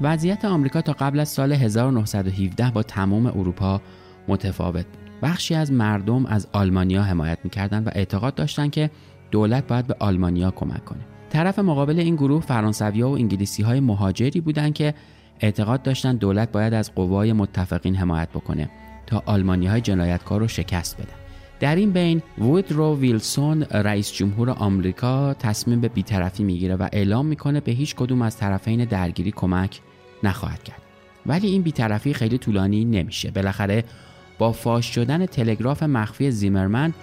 وضعیت 0.00 0.44
آمریکا 0.44 0.80
تا 0.80 0.92
قبل 0.92 1.20
از 1.20 1.28
سال 1.28 1.52
1917 1.52 2.70
با 2.70 2.82
تمام 2.82 3.26
اروپا 3.26 3.80
متفاوت. 4.28 4.86
بخشی 5.22 5.54
از 5.54 5.72
مردم 5.72 6.26
از 6.26 6.48
آلمانیا 6.52 7.02
حمایت 7.02 7.38
می‌کردند 7.44 7.86
و 7.86 7.90
اعتقاد 7.94 8.34
داشتند 8.34 8.70
که 8.70 8.90
دولت 9.30 9.66
باید 9.66 9.86
به 9.86 9.96
آلمانیا 9.98 10.50
کمک 10.50 10.84
کنه. 10.84 11.00
طرف 11.30 11.58
مقابل 11.58 11.98
این 11.98 12.16
گروه 12.16 12.42
فرانسوی 12.42 13.02
و 13.02 13.08
انگلیسی 13.08 13.62
های 13.62 13.80
مهاجری 13.80 14.40
بودند 14.40 14.74
که 14.74 14.94
اعتقاد 15.40 15.82
داشتند 15.82 16.18
دولت 16.18 16.52
باید 16.52 16.74
از 16.74 16.94
قوای 16.94 17.32
متفقین 17.32 17.96
حمایت 17.96 18.28
بکنه 18.28 18.70
تا 19.06 19.22
آلمانی 19.26 19.66
های 19.66 19.80
جنایتکار 19.80 20.40
رو 20.40 20.48
شکست 20.48 20.96
بده. 20.96 21.23
در 21.60 21.76
این 21.76 21.90
بین 21.90 22.22
وودرو 22.38 22.98
ویلسون 22.98 23.62
رئیس 23.62 24.12
جمهور 24.12 24.50
آمریکا 24.50 25.34
تصمیم 25.34 25.80
به 25.80 25.88
بیطرفی 25.88 26.44
می‌گیره 26.44 26.76
و 26.76 26.88
اعلام 26.92 27.26
می‌کنه 27.26 27.60
به 27.60 27.72
هیچ 27.72 27.94
کدوم 27.94 28.22
از 28.22 28.36
طرفین 28.36 28.84
درگیری 28.84 29.30
کمک 29.30 29.80
نخواهد 30.22 30.62
کرد. 30.62 30.82
ولی 31.26 31.46
این 31.46 31.62
بیطرفی 31.62 32.14
خیلی 32.14 32.38
طولانی 32.38 32.84
نمیشه. 32.84 33.30
بالاخره 33.30 33.84
با 34.38 34.52
فاش 34.52 34.94
شدن 34.94 35.26
تلگراف 35.26 35.82
مخفی 35.82 36.30
زیمرمن 36.30 36.94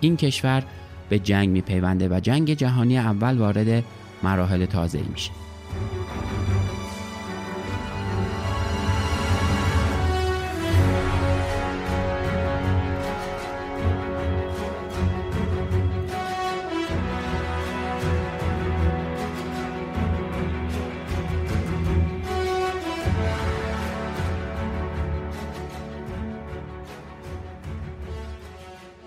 این 0.00 0.16
کشور 0.16 0.62
به 1.08 1.18
جنگ 1.18 1.48
میپیونده 1.48 2.08
و 2.08 2.20
جنگ 2.20 2.54
جهانی 2.54 2.98
اول 2.98 3.38
وارد 3.38 3.84
مراحل 4.22 4.66
تازه 4.66 5.00
میشه. 5.12 5.30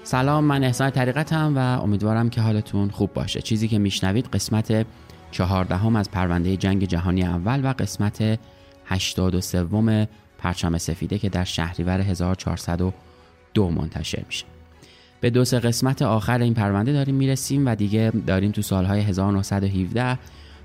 سلام 0.07 0.43
من 0.43 0.63
احسان 0.63 0.89
طریقتم 0.89 1.53
و 1.55 1.81
امیدوارم 1.81 2.29
که 2.29 2.41
حالتون 2.41 2.89
خوب 2.89 3.13
باشه. 3.13 3.41
چیزی 3.41 3.67
که 3.67 3.79
میشنوید 3.79 4.25
قسمت 4.25 4.85
چهاردهم 5.31 5.95
از 5.95 6.11
پرونده 6.11 6.57
جنگ 6.57 6.85
جهانی 6.85 7.23
اول 7.23 7.65
و 7.65 7.73
قسمت 7.73 8.39
83 8.85 10.07
پرچم 10.37 10.77
سفیده 10.77 11.19
که 11.19 11.29
در 11.29 11.43
شهریور 11.43 12.01
1402 12.01 13.69
منتشر 13.69 14.23
میشه. 14.27 14.45
به 15.21 15.29
دو 15.29 15.45
سه 15.45 15.59
قسمت 15.59 16.01
آخر 16.01 16.41
این 16.41 16.53
پرونده 16.53 16.93
داریم 16.93 17.15
می‌رسیم 17.15 17.67
و 17.67 17.75
دیگه 17.75 18.11
داریم 18.27 18.51
تو 18.51 18.61
سالهای 18.61 19.01
1917 19.01 20.19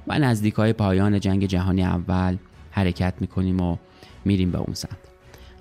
و 0.06 0.18
نزدیکای 0.18 0.72
پایان 0.72 1.20
جنگ 1.20 1.46
جهانی 1.46 1.82
اول 1.82 2.36
حرکت 2.70 3.14
می‌کنیم 3.20 3.60
و 3.60 3.76
میریم 4.24 4.50
به 4.50 4.58
اون 4.58 4.74
سمت. 4.74 5.11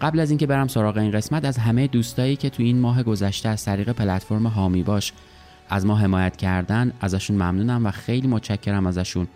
قبل 0.01 0.19
از 0.19 0.29
اینکه 0.29 0.47
برم 0.47 0.67
سراغ 0.67 0.97
این 0.97 1.11
قسمت 1.11 1.45
از 1.45 1.57
همه 1.57 1.87
دوستایی 1.87 2.35
که 2.35 2.49
تو 2.49 2.63
این 2.63 2.79
ماه 2.79 3.03
گذشته 3.03 3.49
از 3.49 3.65
طریق 3.65 3.89
پلتفرم 3.91 4.47
هامی 4.47 4.83
باش. 4.83 5.13
از 5.69 5.85
ما 5.85 5.95
حمایت 5.95 6.37
کردن 6.37 6.93
ازشون 7.01 7.35
ممنونم 7.35 7.85
و 7.85 7.91
خیلی 7.91 8.27
متشکرم 8.27 8.85
ازشون. 8.87 9.27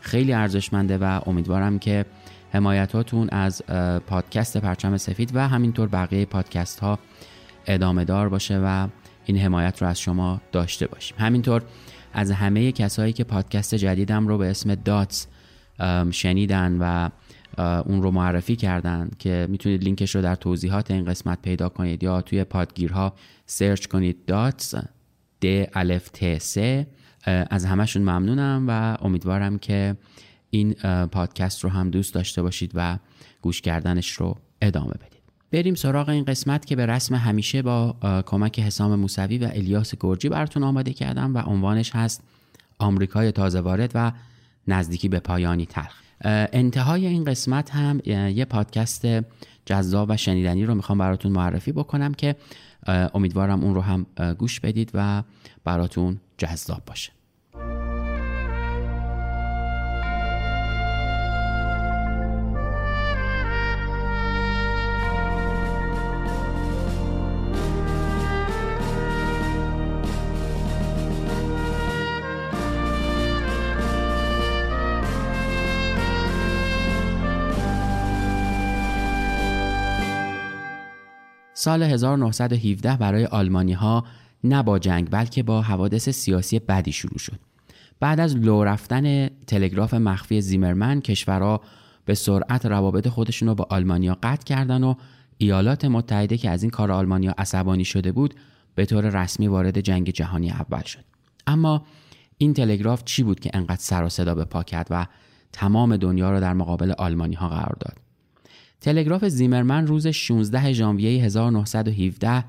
خیلی 0.00 0.32
ارزشمنده 0.32 0.98
و 0.98 1.20
امیدوارم 1.26 1.78
که 1.78 2.04
حمایتاتون 2.52 3.28
از 3.28 3.62
پادکست 4.06 4.56
پرچم 4.56 4.96
سفید 4.96 5.30
و 5.34 5.48
همینطور 5.48 5.88
بقیه 5.88 6.24
پادکست 6.24 6.80
ها 6.80 6.98
ادامه 7.66 8.04
دار 8.04 8.28
باشه 8.28 8.58
و 8.58 8.88
این 9.24 9.38
حمایت 9.38 9.82
رو 9.82 9.88
از 9.88 10.00
شما 10.00 10.40
داشته 10.52 10.86
باشیم. 10.86 11.16
همینطور 11.20 11.62
از 12.12 12.30
همه 12.30 12.72
کسایی 12.72 13.12
که 13.12 13.24
پادکست 13.24 13.74
جدیدم 13.74 14.28
رو 14.28 14.38
به 14.38 14.50
اسم 14.50 14.74
داتس 14.74 15.26
شنیدن 16.10 16.76
و 16.80 17.08
اون 17.58 18.02
رو 18.02 18.10
معرفی 18.10 18.56
کردن 18.56 19.10
که 19.18 19.46
می‌تونید 19.50 19.84
لینکش 19.84 20.14
رو 20.14 20.22
در 20.22 20.34
توضیحات 20.34 20.90
این 20.90 21.04
قسمت 21.04 21.42
پیدا 21.42 21.68
کنید 21.68 22.02
یا 22.02 22.22
توی 22.22 22.44
پادگیرها 22.44 23.14
سرچ 23.46 23.86
کنید. 23.86 24.24
داتس 24.24 24.74
د 25.40 25.46
الف 25.74 26.08
ت 26.08 26.38
س 26.38 26.58
از 27.26 27.64
همشون 27.64 28.02
ممنونم 28.02 28.64
و 28.68 28.96
امیدوارم 29.04 29.58
که 29.58 29.96
این 30.50 30.72
پادکست 31.12 31.64
رو 31.64 31.70
هم 31.70 31.90
دوست 31.90 32.14
داشته 32.14 32.42
باشید 32.42 32.72
و 32.74 32.98
گوش 33.42 33.60
کردنش 33.60 34.12
رو 34.12 34.36
ادامه 34.62 34.94
بدید. 34.94 35.22
بریم 35.50 35.74
سراغ 35.74 36.08
این 36.08 36.24
قسمت 36.24 36.66
که 36.66 36.76
به 36.76 36.86
رسم 36.86 37.14
همیشه 37.14 37.62
با 37.62 37.96
کمک 38.26 38.60
حسام 38.60 38.94
موسوی 38.94 39.38
و 39.38 39.50
الیاس 39.54 39.94
گرجی 40.00 40.28
براتون 40.28 40.62
آماده 40.62 40.92
کردم 40.92 41.34
و 41.34 41.38
عنوانش 41.38 41.90
هست 41.94 42.22
آمریکای 42.78 43.32
تازه 43.32 43.60
وارد 43.60 43.90
و 43.94 44.12
نزدیکی 44.68 45.08
به 45.08 45.20
پایانی 45.20 45.66
تلخ. 45.66 46.05
انتهای 46.24 47.06
این 47.06 47.24
قسمت 47.24 47.70
هم 47.70 48.00
یه 48.06 48.44
پادکست 48.44 49.06
جذاب 49.64 50.10
و 50.10 50.16
شنیدنی 50.16 50.64
رو 50.64 50.74
می‌خوام 50.74 50.98
براتون 50.98 51.32
معرفی 51.32 51.72
بکنم 51.72 52.14
که 52.14 52.36
امیدوارم 52.86 53.64
اون 53.64 53.74
رو 53.74 53.80
هم 53.80 54.06
گوش 54.38 54.60
بدید 54.60 54.90
و 54.94 55.22
براتون 55.64 56.20
جذاب 56.38 56.82
باشه. 56.86 57.15
سال 81.66 81.82
1917 81.82 82.96
برای 82.96 83.24
آلمانی 83.24 83.72
ها 83.72 84.04
نه 84.44 84.62
با 84.62 84.78
جنگ 84.78 85.10
بلکه 85.10 85.42
با 85.42 85.62
حوادث 85.62 86.08
سیاسی 86.08 86.58
بدی 86.58 86.92
شروع 86.92 87.18
شد. 87.18 87.40
بعد 88.00 88.20
از 88.20 88.36
لو 88.36 88.64
رفتن 88.64 89.28
تلگراف 89.28 89.94
مخفی 89.94 90.40
زیمرمن 90.40 91.00
کشورها 91.00 91.60
به 92.04 92.14
سرعت 92.14 92.66
روابط 92.66 93.08
خودشون 93.08 93.48
رو 93.48 93.54
با 93.54 93.66
آلمانیا 93.70 94.18
قطع 94.22 94.44
کردن 94.44 94.84
و 94.84 94.94
ایالات 95.38 95.84
متحده 95.84 96.36
که 96.36 96.50
از 96.50 96.62
این 96.62 96.70
کار 96.70 96.92
آلمانیا 96.92 97.34
عصبانی 97.38 97.84
شده 97.84 98.12
بود 98.12 98.34
به 98.74 98.86
طور 98.86 99.22
رسمی 99.22 99.48
وارد 99.48 99.80
جنگ 99.80 100.10
جهانی 100.10 100.50
اول 100.50 100.82
شد. 100.82 101.04
اما 101.46 101.84
این 102.38 102.54
تلگراف 102.54 103.04
چی 103.04 103.22
بود 103.22 103.40
که 103.40 103.50
انقدر 103.54 103.80
سر 103.80 104.04
و 104.04 104.08
صدا 104.08 104.34
به 104.34 104.44
پا 104.44 104.62
کرد 104.62 104.86
و 104.90 105.06
تمام 105.52 105.96
دنیا 105.96 106.30
را 106.30 106.40
در 106.40 106.52
مقابل 106.52 106.92
آلمانی 106.98 107.34
ها 107.34 107.48
قرار 107.48 107.76
داد؟ 107.80 108.05
تلگراف 108.80 109.24
زیمرمن 109.24 109.86
روز 109.86 110.06
16 110.06 110.72
ژانویه 110.72 111.24
1917 111.24 112.44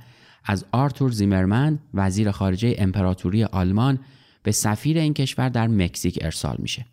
از 0.45 0.65
آرتور 0.71 1.11
زیمرمن 1.11 1.79
وزیر 1.93 2.31
خارجه 2.31 2.75
امپراتوری 2.77 3.43
آلمان 3.43 3.99
به 4.43 4.51
سفیر 4.51 4.97
این 4.97 5.13
کشور 5.13 5.49
در 5.49 5.67
مکزیک 5.67 6.19
ارسال 6.21 6.55
میشه. 6.59 6.85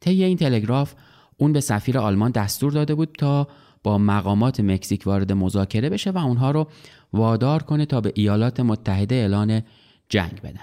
طی 0.00 0.24
این 0.24 0.36
تلگراف 0.36 0.94
اون 1.36 1.52
به 1.52 1.60
سفیر 1.60 1.98
آلمان 1.98 2.30
دستور 2.30 2.72
داده 2.72 2.94
بود 2.94 3.14
تا 3.18 3.48
با 3.82 3.98
مقامات 3.98 4.60
مکزیک 4.60 5.06
وارد 5.06 5.32
مذاکره 5.32 5.90
بشه 5.90 6.10
و 6.10 6.18
اونها 6.18 6.50
رو 6.50 6.68
وادار 7.12 7.62
کنه 7.62 7.86
تا 7.86 8.00
به 8.00 8.12
ایالات 8.14 8.60
متحده 8.60 9.14
اعلان 9.14 9.62
جنگ 10.08 10.40
بدن. 10.40 10.60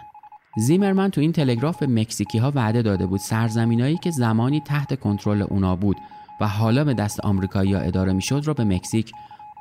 زیمرمن 0.57 1.09
تو 1.09 1.21
این 1.21 1.31
تلگراف 1.31 1.79
به 1.79 1.87
مکزیکی 1.87 2.37
ها 2.37 2.51
وعده 2.55 2.81
داده 2.81 3.05
بود 3.05 3.19
سرزمینایی 3.19 3.97
که 4.03 4.11
زمانی 4.11 4.61
تحت 4.61 4.99
کنترل 4.99 5.41
اونا 5.41 5.75
بود 5.75 5.97
و 6.41 6.47
حالا 6.47 6.83
به 6.83 6.93
دست 6.93 7.19
آمریکایی 7.19 7.75
اداره 7.75 8.13
می‌شد 8.13 8.41
را 8.45 8.53
به 8.53 8.63
مکزیک 8.63 9.11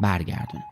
برگردونه. 0.03 0.65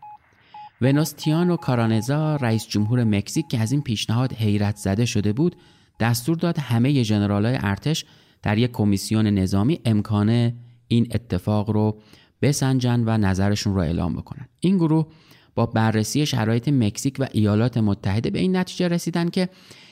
ونوستیانو 0.81 1.57
کارانزا 1.57 2.35
رئیس 2.35 2.67
جمهور 2.67 3.03
مکزیک 3.03 3.47
که 3.47 3.59
از 3.59 3.71
این 3.71 3.81
پیشنهاد 3.81 4.33
حیرت 4.33 4.75
زده 4.75 5.05
شده 5.05 5.33
بود 5.33 5.55
دستور 5.99 6.37
داد 6.37 6.59
همه 6.59 7.03
ژنرالای 7.03 7.57
ارتش 7.61 8.05
در 8.41 8.57
یک 8.57 8.71
کمیسیون 8.71 9.27
نظامی 9.27 9.79
امکانه 9.85 10.55
این 10.87 11.07
اتفاق 11.11 11.69
رو 11.69 12.01
بسنجن 12.41 13.03
و 13.05 13.17
نظرشون 13.17 13.75
رو 13.75 13.79
اعلام 13.79 14.15
بکنن 14.15 14.47
این 14.59 14.77
گروه 14.77 15.07
با 15.55 15.65
بررسی 15.65 16.25
شرایط 16.25 16.67
مکزیک 16.69 17.15
و 17.19 17.27
ایالات 17.31 17.77
متحده 17.77 18.29
به 18.29 18.39
این 18.39 18.55
نتیجه 18.55 18.87
رسیدن 18.87 19.29
که 19.29 19.49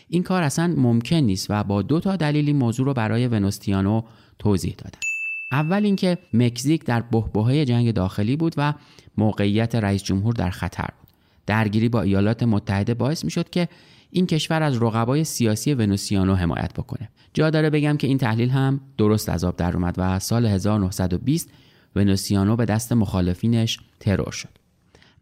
این 0.07 0.23
کار 0.23 0.43
اصلا 0.43 0.73
ممکن 0.77 1.15
نیست 1.15 1.47
و 1.49 1.63
با 1.63 1.81
دو 1.81 1.99
تا 1.99 2.15
دلیلی 2.15 2.53
موضوع 2.53 2.85
رو 2.85 2.93
برای 2.93 3.27
ونوستیانو 3.27 4.01
توضیح 4.39 4.75
دادن 4.77 5.04
اول 5.51 5.85
اینکه 5.85 6.17
مکزیک 6.33 6.85
در 6.85 7.01
بحبوحه 7.01 7.65
جنگ 7.65 7.91
داخلی 7.91 8.35
بود 8.35 8.53
و 8.57 8.73
موقعیت 9.17 9.75
رئیس 9.75 10.03
جمهور 10.03 10.33
در 10.33 10.49
خطر 10.49 10.87
بود. 10.99 11.09
درگیری 11.45 11.89
با 11.89 12.01
ایالات 12.01 12.43
متحده 12.43 12.93
باعث 12.93 13.23
می‌شد 13.23 13.49
که 13.49 13.67
این 14.11 14.27
کشور 14.27 14.63
از 14.63 14.81
رقبای 14.81 15.23
سیاسی 15.23 15.73
ونوسیانو 15.73 16.35
حمایت 16.35 16.73
بکنه. 16.73 17.09
جا 17.33 17.49
داره 17.49 17.69
بگم 17.69 17.97
که 17.97 18.07
این 18.07 18.17
تحلیل 18.17 18.49
هم 18.49 18.81
درست 18.97 19.29
از 19.29 19.43
آب 19.43 19.55
در 19.55 19.77
اومد 19.77 19.95
و 19.97 20.19
سال 20.19 20.45
1920 20.45 21.49
ونوسیانو 21.95 22.55
به 22.55 22.65
دست 22.65 22.93
مخالفینش 22.93 23.79
ترور 23.99 24.31
شد. 24.31 24.49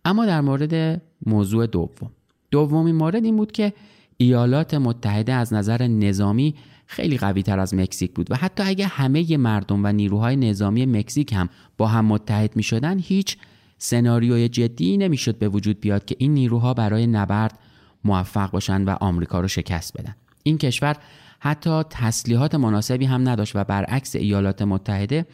اما 0.05 0.25
در 0.25 0.41
مورد 0.41 1.01
موضوع 1.25 1.67
دوم. 1.67 2.11
دومین 2.51 2.95
مورد 2.95 3.25
این 3.25 3.37
بود 3.37 3.51
که 3.51 3.73
ایالات 4.17 4.73
متحده 4.73 5.33
از 5.33 5.53
نظر 5.53 5.87
نظامی 5.87 6.55
خیلی 6.93 7.17
قوی 7.17 7.43
تر 7.43 7.59
از 7.59 7.73
مکزیک 7.73 8.11
بود 8.11 8.31
و 8.31 8.35
حتی 8.35 8.63
اگه 8.63 8.87
همه 8.87 9.37
مردم 9.37 9.85
و 9.85 9.91
نیروهای 9.91 10.35
نظامی 10.35 10.85
مکزیک 10.85 11.33
هم 11.33 11.49
با 11.77 11.87
هم 11.87 12.05
متحد 12.05 12.55
می 12.55 12.63
شدن 12.63 12.99
هیچ 12.99 13.37
سناریوی 13.77 14.49
جدی 14.49 14.97
نمی‌شد 14.97 15.37
به 15.37 15.49
وجود 15.49 15.79
بیاد 15.79 16.05
که 16.05 16.15
این 16.19 16.33
نیروها 16.33 16.73
برای 16.73 17.07
نبرد 17.07 17.59
موفق 18.03 18.51
باشند 18.51 18.87
و 18.87 18.91
آمریکا 18.91 19.41
رو 19.41 19.47
شکست 19.47 19.97
بدن. 19.97 20.15
این 20.43 20.57
کشور 20.57 20.95
حتی 21.39 21.83
تسلیحات 21.89 22.55
مناسبی 22.55 23.05
هم 23.05 23.29
نداشت 23.29 23.55
و 23.55 23.63
برعکس 23.63 24.15
ایالات 24.15 24.61
متحده 24.61 25.25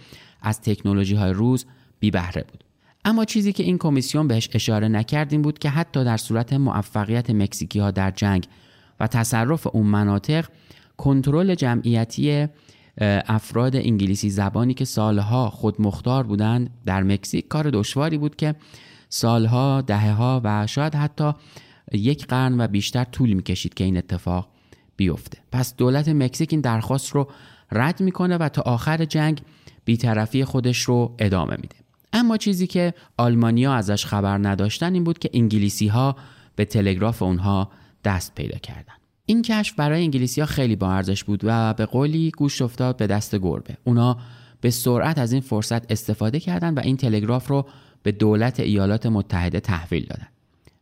از 0.42 0.62
تکنولوژی 0.62 1.16
های 1.16 1.34
روز 1.34 1.66
بی 2.00 2.12
بهره 2.12 2.46
بود. 2.52 2.64
اما 3.06 3.26
چیزی 3.26 3.54
که 3.54 3.64
این 3.64 3.78
کمیسیون 3.78 4.28
بهش 4.28 4.50
اشاره 4.54 4.88
نکرد 4.88 5.32
این 5.32 5.42
بود 5.42 5.60
که 5.60 5.70
حتی 5.70 6.04
در 6.04 6.18
صورت 6.18 6.54
موفقیت 6.54 7.30
مکزیکی 7.30 7.80
ها 7.80 7.92
در 7.92 8.12
جنگ 8.12 8.48
و 9.00 9.08
تصرف 9.08 9.68
اون 9.68 9.88
مناطق 9.88 10.46
کنترل 11.00 11.56
جمعیتی 11.56 12.48
افراد 13.28 13.76
انگلیسی 13.76 14.30
زبانی 14.30 14.74
که 14.74 14.86
سالها 14.86 15.50
خودمختار 15.50 16.24
بودند 16.24 16.70
در 16.86 17.04
مکزیک 17.04 17.48
کار 17.48 17.70
دشواری 17.70 18.18
بود 18.18 18.36
که 18.36 18.56
سالها 19.10 19.82
دهها 19.82 20.42
و 20.44 20.68
شاید 20.68 20.96
حتی 20.96 21.32
یک 21.94 22.28
قرن 22.28 22.62
و 22.62 22.68
بیشتر 22.68 23.04
طول 23.04 23.34
می‌کشید 23.34 23.74
که 23.74 23.84
این 23.84 23.98
اتفاق 23.98 24.50
بیفته. 24.98 25.38
پس 25.52 25.76
دولت 25.76 26.10
مکزیک 26.10 26.54
این 26.54 26.62
درخواست 26.62 27.10
رو 27.12 27.28
رد 27.72 28.02
می‌کنه 28.02 28.38
و 28.38 28.50
تا 28.50 28.62
آخر 28.62 29.06
جنگ 29.06 29.42
بیطرفی 29.86 30.46
خودش 30.46 30.82
رو 30.82 31.16
ادامه 31.20 31.56
میده. 31.56 31.76
اما 32.14 32.38
چیزی 32.38 32.68
که 32.68 32.94
آلمانیا 33.18 33.74
ازش 33.74 34.06
خبر 34.06 34.38
نداشتن 34.38 34.94
این 34.94 35.04
بود 35.04 35.20
که 35.20 35.30
انگلیسی 35.34 35.88
ها 35.88 36.16
به 36.56 36.66
تلگراف 36.66 37.22
اونها 37.22 37.72
دست 38.04 38.36
پیدا 38.36 38.58
کردن. 38.58 38.99
این 39.30 39.42
کشف 39.42 39.76
برای 39.76 40.04
انگلیسی 40.04 40.42
ها 40.42 40.48
خیلی 40.48 40.76
با 40.76 40.92
ارزش 40.92 41.24
بود 41.24 41.42
و 41.44 41.74
به 41.74 41.86
قولی 41.86 42.32
گوش 42.32 42.62
افتاد 42.62 42.98
به 42.98 43.08
دست 43.08 43.36
گربه. 43.36 43.78
اونا 43.84 44.18
به 44.62 44.70
سرعت 44.70 45.18
از 45.18 45.32
این 45.32 45.42
فرصت 45.42 45.92
استفاده 45.92 46.40
کردند 46.40 46.78
و 46.78 46.82
این 46.82 46.98
تلگراف 46.98 47.48
رو 47.48 47.66
به 48.04 48.12
دولت 48.12 48.60
ایالات 48.60 49.06
متحده 49.06 49.60
تحویل 49.60 50.06
دادن 50.06 50.28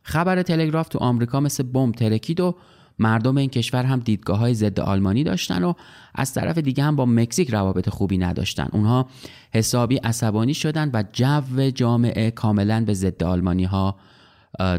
خبر 0.02 0.42
تلگراف 0.42 0.88
تو 0.88 0.98
آمریکا 0.98 1.40
مثل 1.40 1.62
بمب 1.62 1.94
ترکید 1.94 2.40
و 2.40 2.54
مردم 2.98 3.36
این 3.36 3.50
کشور 3.50 3.84
هم 3.84 4.00
دیدگاه 4.00 4.38
های 4.38 4.54
ضد 4.54 4.80
آلمانی 4.80 5.24
داشتن 5.24 5.64
و 5.64 5.72
از 6.14 6.34
طرف 6.34 6.58
دیگه 6.58 6.84
هم 6.84 6.96
با 6.96 7.06
مکزیک 7.06 7.50
روابط 7.50 7.88
خوبی 7.88 8.18
نداشتن. 8.18 8.68
اونها 8.72 9.08
حسابی 9.54 9.96
عصبانی 9.96 10.54
شدن 10.54 10.90
و 10.94 11.04
جو 11.12 11.70
جامعه 11.70 12.30
کاملا 12.30 12.84
به 12.84 12.94
ضد 12.94 13.24
آلمانی 13.24 13.64
ها 13.64 13.96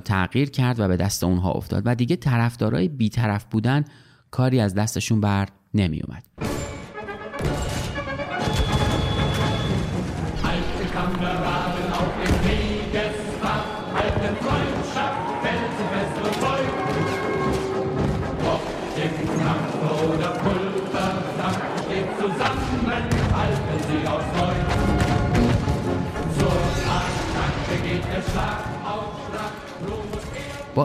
تغییر 0.06 0.50
کرد 0.50 0.80
و 0.80 0.88
به 0.88 0.98
دست 0.98 1.24
اونها 1.24 1.52
افتاد 1.52 1.84
و 1.86 1.96
دیگه 1.96 2.16
طرفدارای 2.16 2.88
بیطرف 2.88 3.46
بودن 3.46 3.86
کاری 4.32 4.60
از 4.60 4.76
دستشون 4.76 5.22
بر 5.22 5.48
نمی 5.74 6.02
اومد. 6.02 6.59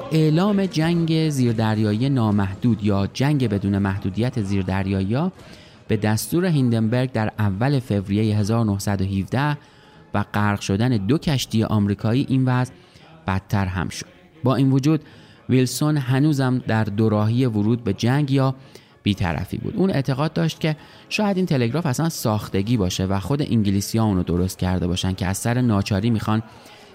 اعلام 0.00 0.66
جنگ 0.66 1.28
زیردریایی 1.28 2.08
نامحدود 2.08 2.84
یا 2.84 3.08
جنگ 3.12 3.48
بدون 3.48 3.78
محدودیت 3.78 4.42
زیردریایی 4.42 5.30
به 5.88 5.96
دستور 5.96 6.46
هیندنبرگ 6.46 7.12
در 7.12 7.32
اول 7.38 7.80
فوریه 7.80 8.36
1917 8.36 9.58
و 10.14 10.24
غرق 10.34 10.60
شدن 10.60 10.88
دو 10.88 11.18
کشتی 11.18 11.64
آمریکایی 11.64 12.26
این 12.28 12.44
وضع 12.44 12.72
بدتر 13.26 13.66
هم 13.66 13.88
شد. 13.88 14.06
با 14.44 14.54
این 14.54 14.70
وجود 14.70 15.00
ویلسون 15.48 15.96
هنوزم 15.96 16.58
در 16.58 16.84
دوراهی 16.84 17.46
ورود 17.46 17.84
به 17.84 17.92
جنگ 17.92 18.30
یا 18.30 18.54
بیطرفی 19.02 19.56
بود. 19.56 19.76
اون 19.76 19.90
اعتقاد 19.90 20.32
داشت 20.32 20.60
که 20.60 20.76
شاید 21.08 21.36
این 21.36 21.46
تلگراف 21.46 21.86
اصلا 21.86 22.08
ساختگی 22.08 22.76
باشه 22.76 23.04
و 23.04 23.20
خود 23.20 23.42
انگلیسی 23.42 23.98
ها 23.98 24.04
اونو 24.04 24.22
درست 24.22 24.58
کرده 24.58 24.86
باشن 24.86 25.12
که 25.12 25.26
از 25.26 25.38
سر 25.38 25.60
ناچاری 25.60 26.10
می‌خوان 26.10 26.42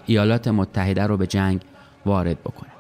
ایالات 0.06 0.48
متحده 0.48 1.04
رو 1.04 1.18
به 1.18 1.28
جنگ 1.28 1.62
وارد 2.06 2.40
بکنه 2.40 2.79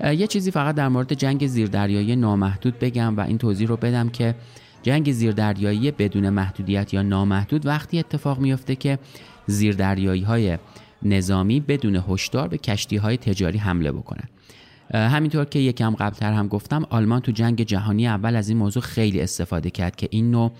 یه 0.00 0.26
چیزی 0.26 0.50
فقط 0.50 0.74
در 0.74 0.88
مورد 0.88 1.12
جنگ 1.12 1.46
زیردریایی 1.46 2.16
نامحدود 2.16 2.78
بگم 2.78 3.16
و 3.16 3.20
این 3.20 3.38
توضیح 3.38 3.68
رو 3.68 3.76
بدم 3.76 4.08
که 4.08 4.34
جنگ 4.82 5.12
زیردریایی 5.12 5.90
بدون 5.90 6.30
محدودیت 6.30 6.94
یا 6.94 7.02
نامحدود 7.02 7.66
وقتی 7.66 7.98
اتفاق 7.98 8.38
میفته 8.38 8.76
که 8.76 8.98
زیردریایی 9.46 10.22
های 10.22 10.58
نظامی 11.02 11.60
بدون 11.60 12.02
هشدار 12.08 12.48
به 12.48 12.58
کشتی 12.58 12.96
های 12.96 13.16
تجاری 13.16 13.58
حمله 13.58 13.92
بکنن. 13.92 14.28
همینطور 14.94 15.44
که 15.44 15.58
یکم 15.58 15.94
قبلتر 15.94 16.32
هم 16.32 16.48
گفتم 16.48 16.86
آلمان 16.90 17.20
تو 17.20 17.32
جنگ 17.32 17.62
جهانی 17.62 18.08
اول 18.08 18.36
از 18.36 18.48
این 18.48 18.58
موضوع 18.58 18.82
خیلی 18.82 19.20
استفاده 19.20 19.70
کرد 19.70 19.96
که 19.96 20.08
این 20.10 20.30
نوع 20.30 20.52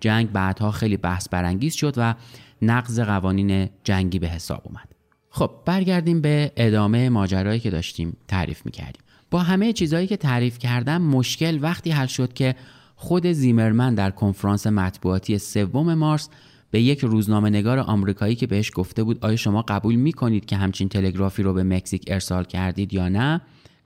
جنگ 0.00 0.32
بعدها 0.32 0.70
خیلی 0.70 0.96
بحث 0.96 1.28
برانگیز 1.28 1.74
شد 1.74 1.94
و 1.96 2.14
نقض 2.62 3.00
قوانین 3.00 3.68
جنگی 3.84 4.18
به 4.18 4.28
حساب 4.28 4.62
اومد. 4.64 4.91
خب 5.34 5.50
برگردیم 5.64 6.20
به 6.20 6.52
ادامه 6.56 7.08
ماجرایی 7.08 7.60
که 7.60 7.70
داشتیم 7.70 8.16
تعریف 8.28 8.66
می‌کردیم. 8.66 9.02
با 9.30 9.38
همه 9.38 9.72
چیزهایی 9.72 10.06
که 10.06 10.16
تعریف 10.16 10.58
کردم 10.58 11.02
مشکل 11.02 11.58
وقتی 11.62 11.90
حل 11.90 12.06
شد 12.06 12.32
که 12.32 12.54
خود 12.96 13.26
زیمرمن 13.26 13.94
در 13.94 14.10
کنفرانس 14.10 14.66
مطبوعاتی 14.66 15.38
سوم 15.38 15.94
مارس 15.94 16.28
به 16.70 16.82
یک 16.82 17.00
روزنامه 17.00 17.50
نگار 17.50 17.78
آمریکایی 17.78 18.34
که 18.34 18.46
بهش 18.46 18.70
گفته 18.74 19.02
بود 19.02 19.24
آیا 19.24 19.36
شما 19.36 19.62
قبول 19.62 19.94
می‌کنید 19.94 20.46
که 20.46 20.56
همچین 20.56 20.88
تلگرافی 20.88 21.42
رو 21.42 21.52
به 21.52 21.62
مکزیک 21.62 22.04
ارسال 22.06 22.44
کردید 22.44 22.92
یا 22.92 23.08
نه؟ 23.08 23.40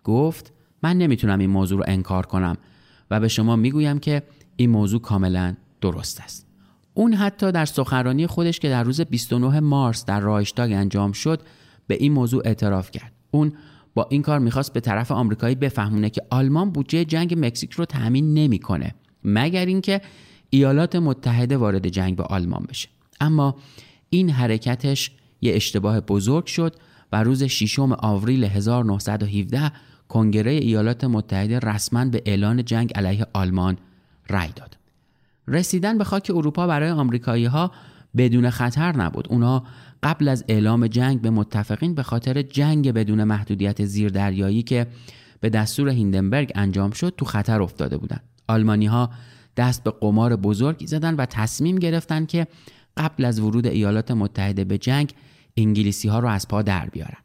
گفت 0.04 0.52
من 0.82 0.98
نمی‌تونم 0.98 1.38
این 1.38 1.50
موضوع 1.50 1.78
رو 1.78 1.84
انکار 1.88 2.26
کنم 2.26 2.56
و 3.10 3.20
به 3.20 3.28
شما 3.28 3.56
می‌گویم 3.56 3.98
که 3.98 4.22
این 4.56 4.70
موضوع 4.70 5.00
کاملا 5.00 5.54
درست 5.80 6.20
است. 6.20 6.45
اون 6.98 7.14
حتی 7.14 7.52
در 7.52 7.64
سخنرانی 7.64 8.26
خودش 8.26 8.60
که 8.60 8.68
در 8.68 8.82
روز 8.82 9.00
29 9.00 9.60
مارس 9.60 10.04
در 10.04 10.20
رایشتاگ 10.20 10.72
انجام 10.72 11.12
شد 11.12 11.42
به 11.86 11.94
این 11.94 12.12
موضوع 12.12 12.42
اعتراف 12.44 12.90
کرد 12.90 13.12
اون 13.30 13.52
با 13.94 14.06
این 14.10 14.22
کار 14.22 14.38
می‌خواست 14.38 14.72
به 14.72 14.80
طرف 14.80 15.10
آمریکایی 15.10 15.54
بفهمونه 15.54 16.10
که 16.10 16.22
آلمان 16.30 16.70
بودجه 16.70 17.04
جنگ 17.04 17.34
مکزیک 17.46 17.72
رو 17.72 17.84
تأمین 17.84 18.34
نمی‌کنه 18.34 18.94
مگر 19.24 19.66
اینکه 19.66 20.00
ایالات 20.50 20.96
متحده 20.96 21.56
وارد 21.56 21.88
جنگ 21.88 22.16
با 22.16 22.24
آلمان 22.24 22.66
بشه 22.68 22.88
اما 23.20 23.56
این 24.10 24.30
حرکتش 24.30 25.10
یه 25.40 25.54
اشتباه 25.54 26.00
بزرگ 26.00 26.46
شد 26.46 26.76
و 27.12 27.22
روز 27.22 27.42
6 27.42 27.78
آوریل 27.78 28.44
1917 28.44 29.72
کنگره 30.08 30.52
ایالات 30.52 31.04
متحده 31.04 31.58
رسما 31.58 32.04
به 32.04 32.22
اعلان 32.26 32.64
جنگ 32.64 32.92
علیه 32.94 33.26
آلمان 33.32 33.78
رأی 34.30 34.50
داد. 34.56 34.75
رسیدن 35.48 35.98
به 35.98 36.04
خاک 36.04 36.32
اروپا 36.34 36.66
برای 36.66 36.90
آمریکایی 36.90 37.44
ها 37.44 37.70
بدون 38.16 38.50
خطر 38.50 38.96
نبود. 38.96 39.26
اونا 39.30 39.64
قبل 40.02 40.28
از 40.28 40.44
اعلام 40.48 40.86
جنگ 40.86 41.20
به 41.20 41.30
متفقین 41.30 41.94
به 41.94 42.02
خاطر 42.02 42.42
جنگ 42.42 42.92
بدون 42.92 43.24
محدودیت 43.24 43.84
زیردریایی 43.84 44.62
که 44.62 44.86
به 45.40 45.50
دستور 45.50 45.88
هیندنبرگ 45.88 46.52
انجام 46.54 46.90
شد 46.90 47.14
تو 47.16 47.24
خطر 47.24 47.62
افتاده 47.62 47.98
بودند. 47.98 48.22
آلمانی 48.48 48.86
ها 48.86 49.10
دست 49.56 49.84
به 49.84 49.90
قمار 49.90 50.36
بزرگی 50.36 50.86
زدن 50.86 51.14
و 51.14 51.26
تصمیم 51.26 51.76
گرفتن 51.76 52.26
که 52.26 52.46
قبل 52.96 53.24
از 53.24 53.40
ورود 53.40 53.66
ایالات 53.66 54.10
متحده 54.10 54.64
به 54.64 54.78
جنگ 54.78 55.12
انگلیسی 55.56 56.08
ها 56.08 56.18
رو 56.18 56.28
از 56.28 56.48
پا 56.48 56.62
در 56.62 56.86
بیارن. 56.86 57.18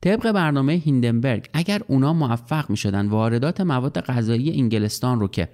طبق 0.00 0.32
برنامه 0.32 0.72
هیندنبرگ 0.72 1.48
اگر 1.52 1.82
اونا 1.86 2.12
موفق 2.12 2.70
می 2.70 2.76
شدن 2.76 3.08
واردات 3.08 3.60
مواد 3.60 4.00
غذایی 4.00 4.60
انگلستان 4.60 5.20
رو 5.20 5.28
که 5.28 5.48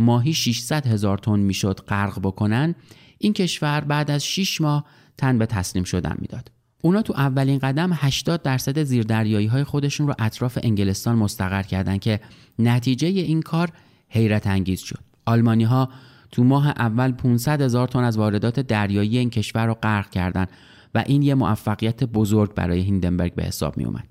ماهی 0.00 0.32
600 0.32 0.86
هزار 0.86 1.18
تن 1.18 1.40
می‌شد 1.40 1.80
غرق 1.88 2.20
بکنن 2.22 2.74
این 3.18 3.32
کشور 3.32 3.80
بعد 3.80 4.10
از 4.10 4.24
6 4.24 4.60
ماه 4.60 4.84
تن 5.18 5.38
به 5.38 5.46
تسلیم 5.46 5.84
شدن 5.84 6.16
می‌داد 6.18 6.50
اونا 6.82 7.02
تو 7.02 7.12
اولین 7.16 7.58
قدم 7.58 7.90
80 7.94 8.42
درصد 8.42 8.82
زیردریایی 8.82 9.46
های 9.46 9.64
خودشون 9.64 10.06
رو 10.06 10.14
اطراف 10.18 10.58
انگلستان 10.62 11.18
مستقر 11.18 11.62
کردن 11.62 11.98
که 11.98 12.20
نتیجه 12.58 13.08
این 13.08 13.42
کار 13.42 13.72
حیرت 14.08 14.46
انگیز 14.46 14.80
شد 14.80 14.98
آلمانی 15.26 15.64
ها 15.64 15.88
تو 16.32 16.44
ماه 16.44 16.68
اول 16.68 17.12
500 17.12 17.62
هزار 17.62 17.88
تن 17.88 18.04
از 18.04 18.18
واردات 18.18 18.60
دریایی 18.60 19.18
این 19.18 19.30
کشور 19.30 19.66
رو 19.66 19.74
غرق 19.74 20.10
کردند 20.10 20.48
و 20.94 21.04
این 21.06 21.22
یه 21.22 21.34
موفقیت 21.34 22.04
بزرگ 22.04 22.54
برای 22.54 22.80
هیندنبرگ 22.80 23.34
به 23.34 23.42
حساب 23.42 23.76
می 23.76 23.84
اومد. 23.84 24.08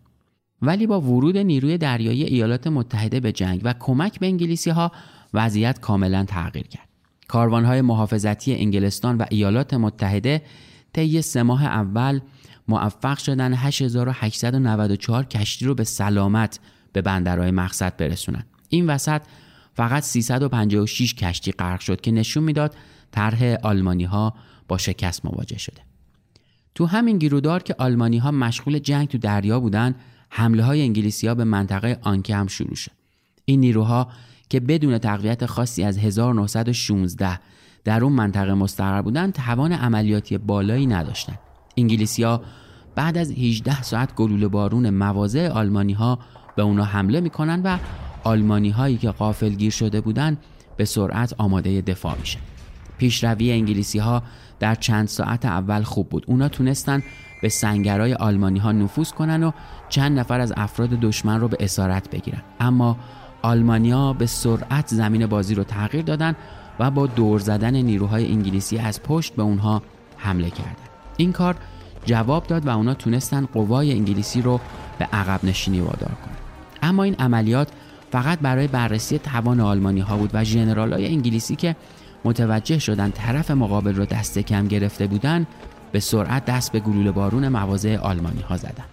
ولی 0.62 0.88
با 0.88 1.02
ورود 1.02 1.38
نیروی 1.38 1.78
دریایی 1.78 2.24
ایالات 2.24 2.68
متحده 2.68 3.20
به 3.20 3.32
جنگ 3.32 3.62
و 3.64 3.74
کمک 3.80 4.20
به 4.20 4.26
انگلیسی 4.26 4.70
ها 4.70 4.92
وضعیت 5.34 5.80
کاملا 5.80 6.26
تغییر 6.26 6.68
کرد. 6.68 6.90
های 7.66 7.82
محافظتی 7.82 8.56
انگلستان 8.56 9.18
و 9.18 9.26
ایالات 9.30 9.74
متحده 9.74 10.42
طی 10.94 11.22
سه 11.22 11.44
ماه 11.44 11.66
اول 11.66 12.20
موفق 12.68 13.18
شدن 13.18 13.54
8894 13.54 15.24
کشتی 15.24 15.66
رو 15.66 15.76
به 15.76 15.84
سلامت 15.84 16.60
به 16.94 17.02
بندرهای 17.02 17.52
مقصد 17.52 17.98
برسونن. 17.98 18.44
این 18.70 18.90
وسط 18.90 19.22
فقط 19.74 20.04
356 20.04 21.14
کشتی 21.14 21.52
غرق 21.52 21.80
شد 21.80 22.02
که 22.02 22.12
نشون 22.12 22.44
می‌داد 22.44 22.76
طرح 23.12 23.56
آلمانی 23.64 24.04
ها 24.04 24.34
با 24.68 24.78
شکست 24.78 25.26
مواجه 25.26 25.58
شده. 25.58 25.82
تو 26.76 26.86
همین 26.86 27.18
گیرودار 27.18 27.64
که 27.64 27.76
آلمانی 27.78 28.18
ها 28.18 28.32
مشغول 28.32 28.80
جنگ 28.80 29.08
تو 29.08 29.18
دریا 29.18 29.60
بودن 29.60 29.96
حمله 30.30 30.64
های 30.64 30.82
انگلیسی 30.82 31.28
ها 31.28 31.36
به 31.36 31.44
منطقه 31.44 32.00
آنکه 32.02 32.36
هم 32.36 32.48
شروع 32.48 32.76
شد. 32.76 32.99
این 33.50 33.60
نیروها 33.60 34.08
که 34.50 34.60
بدون 34.60 34.98
تقویت 34.98 35.46
خاصی 35.46 35.84
از 35.84 35.98
1916 35.98 37.40
در 37.84 38.04
اون 38.04 38.14
منطقه 38.14 38.54
مستقر 38.54 39.02
بودن 39.02 39.32
توان 39.32 39.72
عملیاتی 39.72 40.38
بالایی 40.38 40.86
نداشتند. 40.86 41.40
انگلیسی 41.78 42.24
ها 42.24 42.42
بعد 42.96 43.18
از 43.18 43.32
18 43.32 43.82
ساعت 43.82 44.16
گلوله 44.16 44.48
بارون 44.48 44.90
مواضع 44.90 45.50
آلمانی 45.50 45.94
ها 45.94 46.20
به 46.56 46.62
اونا 46.62 46.84
حمله 46.84 47.22
می‌کنن 47.22 47.62
و 47.64 47.78
آلمانی 48.24 48.70
هایی 48.70 48.98
که 48.98 49.12
قافل 49.12 49.50
گیر 49.50 49.72
شده 49.72 50.02
بودند 50.02 50.38
به 50.78 50.86
سرعت 50.86 51.34
آماده 51.38 51.82
دفاع 51.82 52.18
میشه. 52.20 52.40
پیشروی 52.98 53.52
انگلیسی 53.52 54.00
ها 54.00 54.24
در 54.60 54.76
چند 54.76 55.08
ساعت 55.08 55.46
اول 55.46 55.84
خوب 55.84 56.10
بود. 56.10 56.26
اونا 56.28 56.50
تونستن 56.50 57.04
به 57.42 57.50
سنگرای 57.50 58.14
آلمانی 58.14 58.60
ها 58.60 58.72
نفوذ 58.72 59.12
کنن 59.12 59.44
و 59.44 59.52
چند 59.90 60.20
نفر 60.20 60.40
از 60.40 60.54
افراد 60.58 60.90
دشمن 60.90 61.40
رو 61.40 61.48
به 61.48 61.58
اسارت 61.60 62.10
بگیرن. 62.10 62.42
اما 62.60 62.98
آلمانیا 63.42 64.14
به 64.14 64.26
سرعت 64.26 64.88
زمین 64.88 65.26
بازی 65.26 65.56
رو 65.56 65.64
تغییر 65.64 66.04
دادن 66.04 66.36
و 66.80 66.92
با 66.92 67.08
دور 67.08 67.40
زدن 67.40 67.76
نیروهای 67.76 68.32
انگلیسی 68.32 68.78
از 68.78 69.04
پشت 69.04 69.36
به 69.36 69.44
اونها 69.44 69.82
حمله 70.18 70.50
کردند. 70.50 70.90
این 71.18 71.32
کار 71.32 71.56
جواب 72.06 72.48
داد 72.48 72.68
و 72.68 72.70
اونا 72.70 72.94
تونستن 72.94 73.46
قوای 73.46 73.92
انگلیسی 73.92 74.42
رو 74.42 74.60
به 75.00 75.06
عقب 75.06 75.46
نشینی 75.46 75.80
وادار 75.80 76.12
کنند. 76.26 76.38
اما 76.82 77.04
این 77.04 77.16
عملیات 77.20 77.68
فقط 78.12 78.40
برای 78.40 78.68
بررسی 78.68 79.20
توان 79.20 79.60
آلمانی 79.60 80.00
ها 80.00 80.18
بود 80.18 80.30
و 80.34 80.44
ژنرال 80.44 80.94
های 80.94 81.08
انگلیسی 81.08 81.56
که 81.56 81.76
متوجه 82.26 82.80
شدن 82.80 83.12
طرف 83.12 83.52
مقابل 83.52 83.96
رو 83.96 84.06
دست 84.06 84.40
کم 84.40 84.68
گرفته 84.68 85.08
بودن 85.08 85.48
به 85.92 86.00
سرعت 86.00 86.46
دست 86.46 86.72
به 86.72 86.80
گلوله 86.80 87.12
بارون 87.12 87.48
مواضع 87.48 87.98
آلمانی 87.98 88.42
ها 88.42 88.58
زدن 88.58 88.86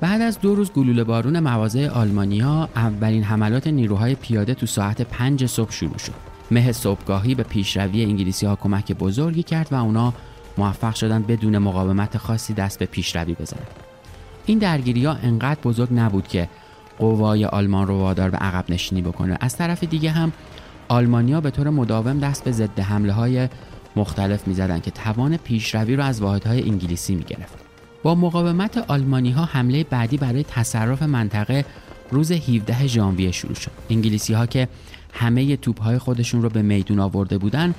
بعد 0.00 0.20
از 0.20 0.40
دو 0.40 0.54
روز 0.54 0.72
گلوله 0.72 1.04
بارون 1.04 1.40
مواضع 1.40 1.88
آلمانی 1.88 2.40
ها 2.40 2.68
اولین 2.76 3.22
حملات 3.22 3.66
نیروهای 3.66 4.14
پیاده 4.14 4.54
تو 4.54 4.66
ساعت 4.66 5.02
پنج 5.02 5.46
صبح 5.46 5.72
شروع 5.72 5.98
شد. 5.98 6.12
مه 6.50 6.72
صبحگاهی 6.72 7.34
به 7.34 7.42
پیشروی 7.42 8.04
انگلیسی 8.04 8.46
ها 8.46 8.56
کمک 8.56 8.92
بزرگی 8.92 9.42
کرد 9.42 9.68
و 9.70 9.74
اونا 9.74 10.12
موفق 10.58 10.94
شدن 10.94 11.22
بدون 11.22 11.58
مقاومت 11.58 12.18
خاصی 12.18 12.54
دست 12.54 12.78
به 12.78 12.86
پیشروی 12.86 13.34
بزنند 13.34 13.66
این 14.46 14.58
درگیری 14.58 15.04
ها 15.04 15.12
انقدر 15.12 15.60
بزرگ 15.64 15.88
نبود 15.92 16.28
که 16.28 16.48
قوای 16.98 17.44
آلمان 17.44 17.86
رو 17.86 17.98
وادار 17.98 18.30
به 18.30 18.36
عقب 18.36 18.64
نشینی 18.68 19.02
بکنه. 19.02 19.38
از 19.40 19.56
طرف 19.56 19.84
دیگه 19.84 20.10
هم 20.10 20.32
آلمانیا 20.88 21.40
به 21.40 21.50
طور 21.50 21.70
مداوم 21.70 22.18
دست 22.18 22.44
به 22.44 22.52
ضد 22.52 22.80
حمله 22.80 23.12
های 23.12 23.48
مختلف 23.96 24.48
می‌زدند 24.48 24.82
که 24.82 24.90
توان 24.90 25.36
پیشروی 25.36 25.96
رو 25.96 26.04
از 26.04 26.22
واحدهای 26.22 26.62
انگلیسی 26.62 27.14
می‌گرفت. 27.14 27.69
با 28.02 28.14
مقاومت 28.14 28.78
آلمانی 28.88 29.30
ها 29.30 29.44
حمله 29.44 29.84
بعدی 29.84 30.16
برای 30.16 30.44
تصرف 30.44 31.02
منطقه 31.02 31.64
روز 32.10 32.32
17 32.32 32.86
ژانویه 32.86 33.30
شروع 33.30 33.54
شد. 33.54 33.70
انگلیسی 33.90 34.32
ها 34.32 34.46
که 34.46 34.68
همه 35.12 35.56
توپ 35.56 35.82
های 35.82 35.98
خودشون 35.98 36.42
رو 36.42 36.48
به 36.48 36.62
میدون 36.62 37.00
آورده 37.00 37.38
بودند 37.38 37.74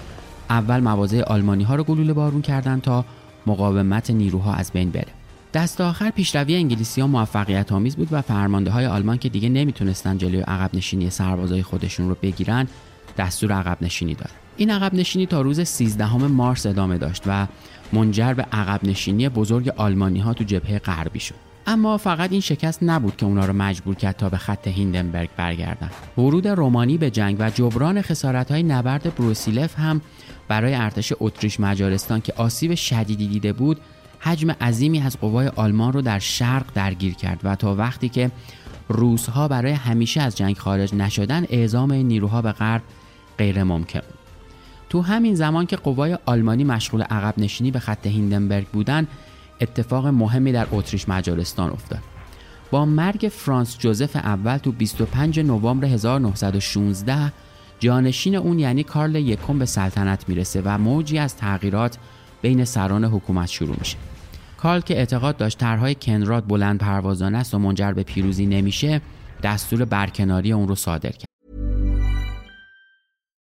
اول 0.49 0.79
مواضع 0.79 1.23
آلمانی 1.23 1.63
ها 1.63 1.75
رو 1.75 1.83
گلوله 1.83 2.13
بارون 2.13 2.41
کردند 2.41 2.81
تا 2.81 3.05
مقاومت 3.47 4.11
نیروها 4.11 4.53
از 4.53 4.71
بین 4.71 4.91
بره. 4.91 5.07
دست 5.53 5.81
آخر 5.81 6.09
پیشروی 6.09 6.55
انگلیسی 6.55 7.01
ها 7.01 7.07
موفقیت 7.07 7.71
آمیز 7.71 7.95
بود 7.95 8.07
و 8.11 8.21
فرمانده 8.21 8.71
های 8.71 8.85
آلمان 8.85 9.17
که 9.17 9.29
دیگه 9.29 9.49
نمی‌تونستن 9.49 10.17
جلوی 10.17 10.41
عقب 10.41 10.75
نشینی 10.75 11.09
سربازای 11.09 11.63
خودشون 11.63 12.09
رو 12.09 12.15
بگیرن 12.21 12.67
دستور 13.17 13.51
عقب 13.51 13.77
نشینی 13.81 14.15
داد. 14.15 14.29
این 14.57 14.69
عقب 14.69 14.93
نشینی 14.93 15.25
تا 15.25 15.41
روز 15.41 15.61
13 15.61 16.17
مارس 16.17 16.65
ادامه 16.65 16.97
داشت 16.97 17.23
و 17.27 17.47
منجر 17.93 18.33
به 18.33 18.45
عقب 18.51 18.79
نشینی 18.83 19.29
بزرگ 19.29 19.69
آلمانی 19.69 20.19
ها 20.19 20.33
تو 20.33 20.43
جبهه 20.43 20.79
غربی 20.79 21.19
شد. 21.19 21.35
اما 21.67 21.97
فقط 21.97 22.31
این 22.31 22.41
شکست 22.41 22.79
نبود 22.83 23.17
که 23.17 23.25
اونا 23.25 23.45
رو 23.45 23.53
مجبور 23.53 23.95
کرد 23.95 24.17
تا 24.17 24.29
به 24.29 24.37
خط 24.37 24.67
هیندنبرگ 24.67 25.29
برگردن. 25.37 25.89
ورود 26.17 26.47
رومانی 26.47 26.97
به 26.97 27.09
جنگ 27.09 27.37
و 27.39 27.49
جبران 27.49 28.01
خسارت 28.01 28.51
های 28.51 28.63
نبرد 28.63 29.15
بروسیلف 29.15 29.79
هم 29.79 30.01
برای 30.47 30.73
ارتش 30.73 31.13
اتریش 31.19 31.59
مجارستان 31.59 32.21
که 32.21 32.33
آسیب 32.37 32.75
شدیدی 32.75 33.27
دیده 33.27 33.53
بود 33.53 33.79
حجم 34.19 34.51
عظیمی 34.51 35.01
از 35.01 35.19
قوای 35.19 35.47
آلمان 35.47 35.93
رو 35.93 36.01
در 36.01 36.19
شرق 36.19 36.65
درگیر 36.73 37.13
کرد 37.13 37.39
و 37.43 37.55
تا 37.55 37.75
وقتی 37.75 38.09
که 38.09 38.31
روسها 38.87 39.47
برای 39.47 39.71
همیشه 39.71 40.21
از 40.21 40.37
جنگ 40.37 40.57
خارج 40.57 40.95
نشدن 40.95 41.45
اعزام 41.49 41.93
نیروها 41.93 42.41
به 42.41 42.51
غرب 42.51 42.81
غیر 43.37 43.63
ممکن 43.63 44.01
تو 44.89 45.01
همین 45.01 45.35
زمان 45.35 45.65
که 45.65 45.75
قوای 45.75 46.17
آلمانی 46.25 46.63
مشغول 46.63 47.01
عقب 47.01 47.33
نشینی 47.37 47.71
به 47.71 47.79
خط 47.79 48.07
هیندنبرگ 48.07 48.67
بودن 48.67 49.07
اتفاق 49.61 50.07
مهمی 50.07 50.51
در 50.51 50.67
اتریش 50.71 51.09
مجارستان 51.09 51.69
افتاد. 51.69 51.99
با 52.71 52.85
مرگ 52.85 53.31
فرانس 53.31 53.77
جوزف 53.77 54.15
اول 54.15 54.57
تو 54.57 54.71
25 54.71 55.39
نوامبر 55.39 55.87
1916 55.87 57.33
جانشین 57.79 58.35
اون 58.35 58.59
یعنی 58.59 58.83
کارل 58.83 59.15
یکم 59.15 59.59
به 59.59 59.65
سلطنت 59.65 60.29
می‌رسه 60.29 60.61
و 60.65 60.77
موجی 60.77 61.17
از 61.17 61.37
تغییرات 61.37 61.97
بین 62.41 62.65
سران 62.65 63.03
حکومت 63.03 63.49
شروع 63.49 63.75
میشه. 63.79 63.97
کارل 64.57 64.81
که 64.81 64.97
اعتقاد 64.97 65.37
داشت 65.37 65.57
طرحهای 65.57 65.95
کنراد 65.95 66.47
بلند 66.47 66.79
پروازانه 66.79 67.37
است 67.37 67.53
و 67.53 67.59
منجر 67.59 67.91
به 67.91 68.03
پیروزی 68.03 68.45
نمیشه 68.45 69.01
دستور 69.43 69.85
برکناری 69.85 70.51
اون 70.51 70.67
رو 70.67 70.75
صادر 70.75 71.11
کرد. 71.11 71.25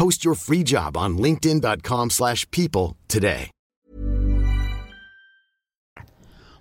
Post 0.00 0.24
your 0.24 0.34
free 0.46 0.64
job 0.72 0.96
on 0.96 1.10
linkedin.com/people 1.24 2.86
today. 3.14 3.50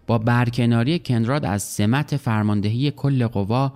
با 0.07 0.17
برکناری 0.17 0.99
کنراد 0.99 1.45
از 1.45 1.63
سمت 1.63 2.17
فرماندهی 2.17 2.91
کل 2.91 3.27
قوا 3.27 3.73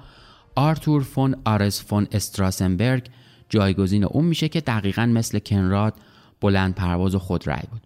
آرتور 0.56 1.04
فون 1.04 1.36
آرس 1.46 1.84
فون 1.86 2.08
استراسنبرگ 2.12 3.10
جایگزین 3.50 4.04
اون 4.04 4.26
میشه 4.26 4.50
که 4.50 4.62
دقیقا 4.62 5.06
مثل 5.06 5.40
کنراد 5.40 5.94
بلند 6.42 6.76
پرواز 6.76 7.16
و 7.16 7.20
خود 7.20 7.48
رای 7.48 7.64
بود. 7.72 7.82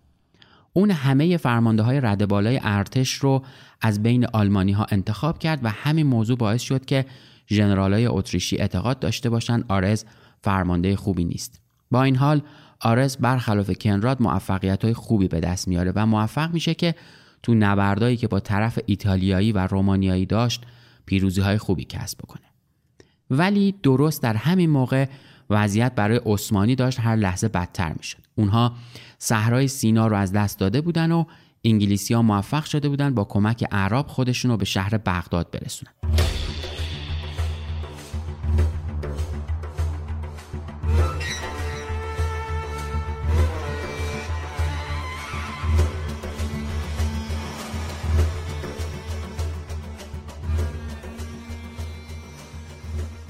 اون 0.74 0.92
همه 0.92 1.38
فرمانده 1.38 1.84
های 1.84 2.02
رده 2.02 2.26
بالای 2.26 2.60
ارتش 2.64 3.14
رو 3.14 3.44
از 3.82 4.04
بین 4.04 4.26
آلمانی 4.26 4.72
ها 4.72 4.86
انتخاب 4.92 5.40
کرد 5.40 5.60
و 5.64 5.70
همین 5.70 6.08
موضوع 6.08 6.38
باعث 6.38 6.62
شد 6.62 6.86
که 6.86 7.06
ژنرال 7.50 7.94
های 7.94 8.06
اتریشی 8.06 8.58
اعتقاد 8.58 9.00
داشته 9.00 9.30
باشند 9.30 9.66
آرز 9.68 10.06
فرمانده 10.42 10.96
خوبی 10.96 11.24
نیست. 11.24 11.62
با 11.92 12.04
این 12.04 12.16
حال 12.16 12.42
آرز 12.82 13.18
برخلاف 13.18 13.72
کنراد 13.72 14.22
موفقیت 14.22 14.84
های 14.84 14.94
خوبی 14.94 15.28
به 15.28 15.40
دست 15.40 15.68
میاره 15.68 15.92
و 15.96 16.06
موفق 16.06 16.54
میشه 16.54 16.74
که 16.74 16.96
تو 17.44 17.54
نبردایی 17.54 18.18
که 18.18 18.28
با 18.28 18.40
طرف 18.40 18.80
ایتالیایی 18.86 19.52
و 19.52 19.68
رومانیایی 19.68 20.26
داشت 20.26 20.64
پیروزی 21.06 21.42
های 21.42 21.58
خوبی 21.58 21.84
کسب 21.84 22.18
بکنه. 22.18 22.46
ولی 23.30 23.76
درست 23.84 24.24
در 24.24 24.36
همین 24.36 24.70
موقع 24.70 25.06
وضعیت 25.50 25.96
برای 25.96 26.22
عثمانی 26.26 26.76
داشت 26.76 27.00
هر 27.00 27.16
لحظه 27.16 27.48
بدتر 27.48 27.94
می‌شد. 27.94 28.24
اونها 28.36 28.74
صحرای 29.18 29.68
سینا 29.68 30.08
رو 30.08 30.16
از 30.16 30.32
دست 30.32 30.60
داده 30.60 30.82
بودن 30.82 31.12
و 31.12 31.26
انگلیسی 31.64 32.14
ها 32.14 32.22
موفق 32.22 32.66
شده 32.66 32.90
بودن 32.90 33.16
با 33.16 33.24
کمک 33.24 33.66
اعراب 33.72 34.08
خودشون 34.08 34.52
رو 34.52 34.58
به 34.58 34.66
شهر 34.66 34.98
بغداد 34.98 35.52
برسونن. 35.52 35.94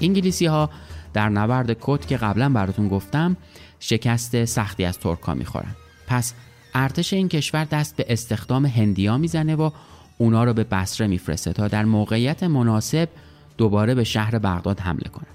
انگلیسی 0.00 0.46
ها 0.46 0.70
در 1.12 1.28
نبرد 1.28 1.76
کت 1.80 2.06
که 2.06 2.16
قبلا 2.16 2.48
براتون 2.48 2.88
گفتم 2.88 3.36
شکست 3.80 4.44
سختی 4.44 4.84
از 4.84 4.98
ترکا 4.98 5.34
می‌خورن. 5.34 5.76
پس 6.06 6.34
ارتش 6.74 7.12
این 7.12 7.28
کشور 7.28 7.64
دست 7.64 7.96
به 7.96 8.06
استخدام 8.08 8.66
هندیا 8.66 9.18
می‌زنه 9.18 9.54
و 9.54 9.70
اونا 10.18 10.44
رو 10.44 10.52
به 10.52 10.64
بصره 10.64 11.06
میفرسته 11.06 11.52
تا 11.52 11.68
در 11.68 11.84
موقعیت 11.84 12.42
مناسب 12.42 13.08
دوباره 13.58 13.94
به 13.94 14.04
شهر 14.04 14.38
بغداد 14.38 14.80
حمله 14.80 15.08
کنن. 15.12 15.26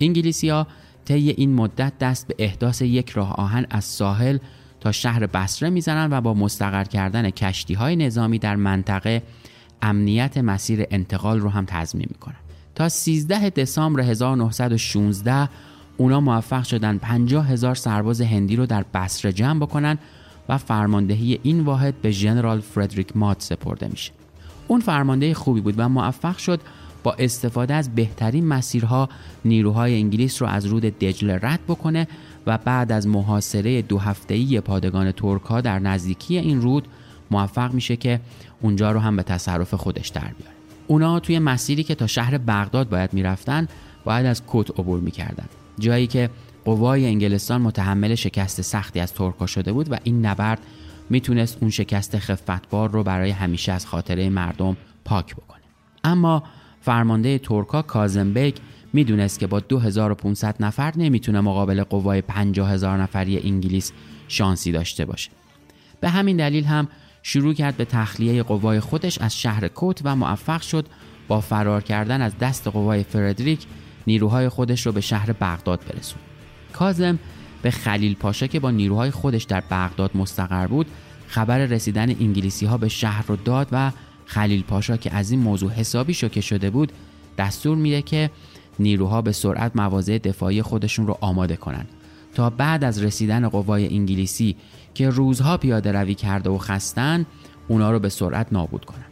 انگلیسی 0.00 0.48
ها 0.48 0.66
طی 1.04 1.30
این 1.30 1.54
مدت 1.54 1.98
دست 1.98 2.28
به 2.28 2.34
احداث 2.38 2.82
یک 2.82 3.10
راه 3.10 3.32
آهن 3.32 3.66
از 3.70 3.84
ساحل 3.84 4.38
تا 4.80 4.92
شهر 4.92 5.26
بصره 5.26 5.70
می‌زنن 5.70 6.08
و 6.12 6.20
با 6.20 6.34
مستقر 6.34 6.84
کردن 6.84 7.30
کشتی 7.30 7.74
های 7.74 7.96
نظامی 7.96 8.38
در 8.38 8.56
منطقه 8.56 9.22
امنیت 9.82 10.38
مسیر 10.38 10.86
انتقال 10.90 11.40
رو 11.40 11.48
هم 11.48 11.64
تضمین 11.64 12.06
می‌کنن. 12.10 12.36
تا 12.80 12.88
13 12.88 13.50
دسامبر 13.50 14.00
1916 14.00 15.48
اونا 15.96 16.20
موفق 16.20 16.62
شدن 16.62 16.98
50 16.98 17.48
هزار 17.48 17.74
سرباز 17.74 18.20
هندی 18.20 18.56
رو 18.56 18.66
در 18.66 18.84
بصره 18.94 19.32
جمع 19.32 19.60
بکنن 19.60 19.98
و 20.48 20.58
فرماندهی 20.58 21.40
این 21.42 21.60
واحد 21.60 21.94
به 22.02 22.10
ژنرال 22.10 22.60
فردریک 22.60 23.16
مات 23.16 23.42
سپرده 23.42 23.88
میشه. 23.88 24.12
اون 24.68 24.80
فرمانده 24.80 25.34
خوبی 25.34 25.60
بود 25.60 25.74
و 25.78 25.88
موفق 25.88 26.36
شد 26.36 26.60
با 27.02 27.12
استفاده 27.12 27.74
از 27.74 27.94
بهترین 27.94 28.46
مسیرها 28.46 29.08
نیروهای 29.44 29.94
انگلیس 29.94 30.42
رو 30.42 30.48
از 30.48 30.66
رود 30.66 30.82
دجله 30.82 31.38
رد 31.42 31.60
بکنه 31.68 32.08
و 32.46 32.58
بعد 32.58 32.92
از 32.92 33.06
محاصره 33.06 33.82
دو 33.82 33.98
هفته‌ای 33.98 34.60
پادگان 34.60 35.12
ترک 35.12 35.62
در 35.62 35.78
نزدیکی 35.78 36.38
این 36.38 36.60
رود 36.60 36.88
موفق 37.30 37.72
میشه 37.72 37.96
که 37.96 38.20
اونجا 38.60 38.92
رو 38.92 39.00
هم 39.00 39.16
به 39.16 39.22
تصرف 39.22 39.74
خودش 39.74 40.08
در 40.08 40.20
بیاره. 40.38 40.59
اونا 40.90 41.20
توی 41.20 41.38
مسیری 41.38 41.82
که 41.82 41.94
تا 41.94 42.06
شهر 42.06 42.38
بغداد 42.38 42.88
باید 42.88 43.14
می‌رفتن 43.14 43.68
باید 44.04 44.26
از 44.26 44.42
کت 44.46 44.70
عبور 44.70 45.00
می‌کردن. 45.00 45.44
جایی 45.78 46.06
که 46.06 46.30
قوای 46.64 47.06
انگلستان 47.06 47.62
متحمل 47.62 48.14
شکست 48.14 48.62
سختی 48.62 49.00
از 49.00 49.14
ترکا 49.14 49.46
شده 49.46 49.72
بود 49.72 49.92
و 49.92 49.96
این 50.04 50.26
نبرد 50.26 50.58
می‌تونست 51.10 51.58
اون 51.60 51.70
شکست 51.70 52.18
خفتبار 52.18 52.90
رو 52.90 53.02
برای 53.02 53.30
همیشه 53.30 53.72
از 53.72 53.86
خاطره 53.86 54.28
مردم 54.28 54.76
پاک 55.04 55.36
بکنه. 55.36 55.60
اما 56.04 56.42
فرمانده 56.80 57.38
ترکا 57.38 57.82
کازنبگ 57.82 58.54
می‌دونست 58.92 59.38
که 59.38 59.46
با 59.46 59.60
2500 59.60 60.56
نفر 60.60 60.92
نمی‌تونه 60.96 61.40
مقابل 61.40 61.82
قوای 61.82 62.20
50 62.22 62.70
هزار 62.70 63.02
نفری 63.02 63.38
انگلیس 63.38 63.92
شانسی 64.28 64.72
داشته 64.72 65.04
باشه. 65.04 65.30
به 66.00 66.08
همین 66.08 66.36
دلیل 66.36 66.64
هم 66.64 66.88
شروع 67.22 67.54
کرد 67.54 67.76
به 67.76 67.84
تخلیه 67.84 68.42
قوای 68.42 68.80
خودش 68.80 69.18
از 69.18 69.40
شهر 69.40 69.68
کوت 69.68 70.00
و 70.04 70.16
موفق 70.16 70.60
شد 70.60 70.86
با 71.28 71.40
فرار 71.40 71.82
کردن 71.82 72.22
از 72.22 72.38
دست 72.38 72.68
قوای 72.68 73.02
فردریک 73.02 73.66
نیروهای 74.06 74.48
خودش 74.48 74.86
رو 74.86 74.92
به 74.92 75.00
شهر 75.00 75.32
بغداد 75.32 75.80
برسون. 75.88 76.20
کازم 76.72 77.18
به 77.62 77.70
خلیل 77.70 78.14
پاشا 78.14 78.46
که 78.46 78.60
با 78.60 78.70
نیروهای 78.70 79.10
خودش 79.10 79.44
در 79.44 79.62
بغداد 79.70 80.10
مستقر 80.14 80.66
بود 80.66 80.86
خبر 81.26 81.58
رسیدن 81.58 82.10
انگلیسی 82.10 82.66
ها 82.66 82.78
به 82.78 82.88
شهر 82.88 83.24
رو 83.26 83.36
داد 83.36 83.68
و 83.72 83.92
خلیل 84.26 84.62
پاشا 84.62 84.96
که 84.96 85.14
از 85.14 85.30
این 85.30 85.40
موضوع 85.40 85.72
حسابی 85.72 86.14
شوکه 86.14 86.40
شده 86.40 86.70
بود 86.70 86.92
دستور 87.38 87.76
میده 87.76 88.02
که 88.02 88.30
نیروها 88.78 89.22
به 89.22 89.32
سرعت 89.32 89.76
مواضع 89.76 90.18
دفاعی 90.18 90.62
خودشون 90.62 91.06
رو 91.06 91.18
آماده 91.20 91.56
کنند 91.56 91.88
تا 92.34 92.50
بعد 92.50 92.84
از 92.84 93.02
رسیدن 93.02 93.48
قوای 93.48 93.94
انگلیسی 93.94 94.56
که 94.94 95.10
روزها 95.10 95.56
پیاده 95.56 95.92
روی 95.92 96.14
کرده 96.14 96.50
و 96.50 96.58
خستن 96.58 97.26
اونا 97.68 97.90
رو 97.90 97.98
به 97.98 98.08
سرعت 98.08 98.46
نابود 98.52 98.84
کنن. 98.84 99.04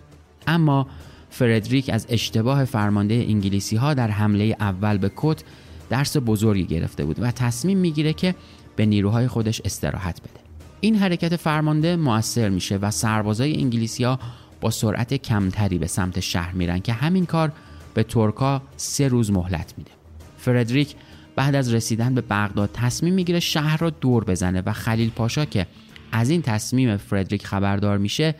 اما 0.46 0.86
فردریک 1.30 1.90
از 1.92 2.06
اشتباه 2.08 2.64
فرمانده 2.64 3.14
انگلیسی 3.14 3.76
ها 3.76 3.94
در 3.94 4.10
حمله 4.10 4.56
اول 4.60 4.98
به 4.98 5.10
کت 5.16 5.42
درس 5.90 6.16
بزرگی 6.26 6.64
گرفته 6.64 7.04
بود 7.04 7.16
و 7.20 7.30
تصمیم 7.30 7.78
می‌گیره 7.78 8.12
که 8.12 8.34
به 8.76 8.86
نیروهای 8.86 9.28
خودش 9.28 9.60
استراحت 9.64 10.20
بده. 10.20 10.40
این 10.80 10.96
حرکت 10.96 11.36
فرمانده 11.36 11.96
موثر 11.96 12.48
میشه 12.48 12.76
و 12.76 12.90
سربازای 12.90 13.56
انگلیسی 13.56 14.04
ها 14.04 14.18
با 14.60 14.70
سرعت 14.70 15.14
کمتری 15.14 15.78
به 15.78 15.86
سمت 15.86 16.20
شهر 16.20 16.54
میرن 16.54 16.78
که 16.78 16.92
همین 16.92 17.26
کار 17.26 17.52
به 17.94 18.02
ترکا 18.02 18.62
سه 18.76 19.08
روز 19.08 19.30
مهلت 19.30 19.74
میده. 19.78 19.90
فردریک 20.38 20.94
بعد 21.38 21.54
از 21.54 21.74
رسیدن 21.74 22.14
به 22.14 22.20
بغداد 22.20 22.70
تصمیم 22.72 23.14
می‌گیره 23.14 23.40
شهر 23.40 23.76
را 23.76 23.90
دور 23.90 24.24
بزنه 24.24 24.62
و 24.66 24.72
خلیل 24.72 25.10
پاشا 25.10 25.44
که 25.44 25.66
از 26.12 26.30
این 26.30 26.42
تصمیم 26.42 26.96
فردریک 26.96 27.46
خبردار 27.46 27.98
میشه 27.98 28.34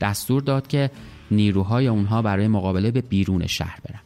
دستور 0.00 0.42
داد 0.42 0.66
که 0.66 0.90
نیروهای 1.30 1.86
اونها 1.86 2.22
برای 2.22 2.48
مقابله 2.48 2.90
به 2.90 3.00
بیرون 3.00 3.46
شهر 3.46 3.78
برن. 3.88 4.00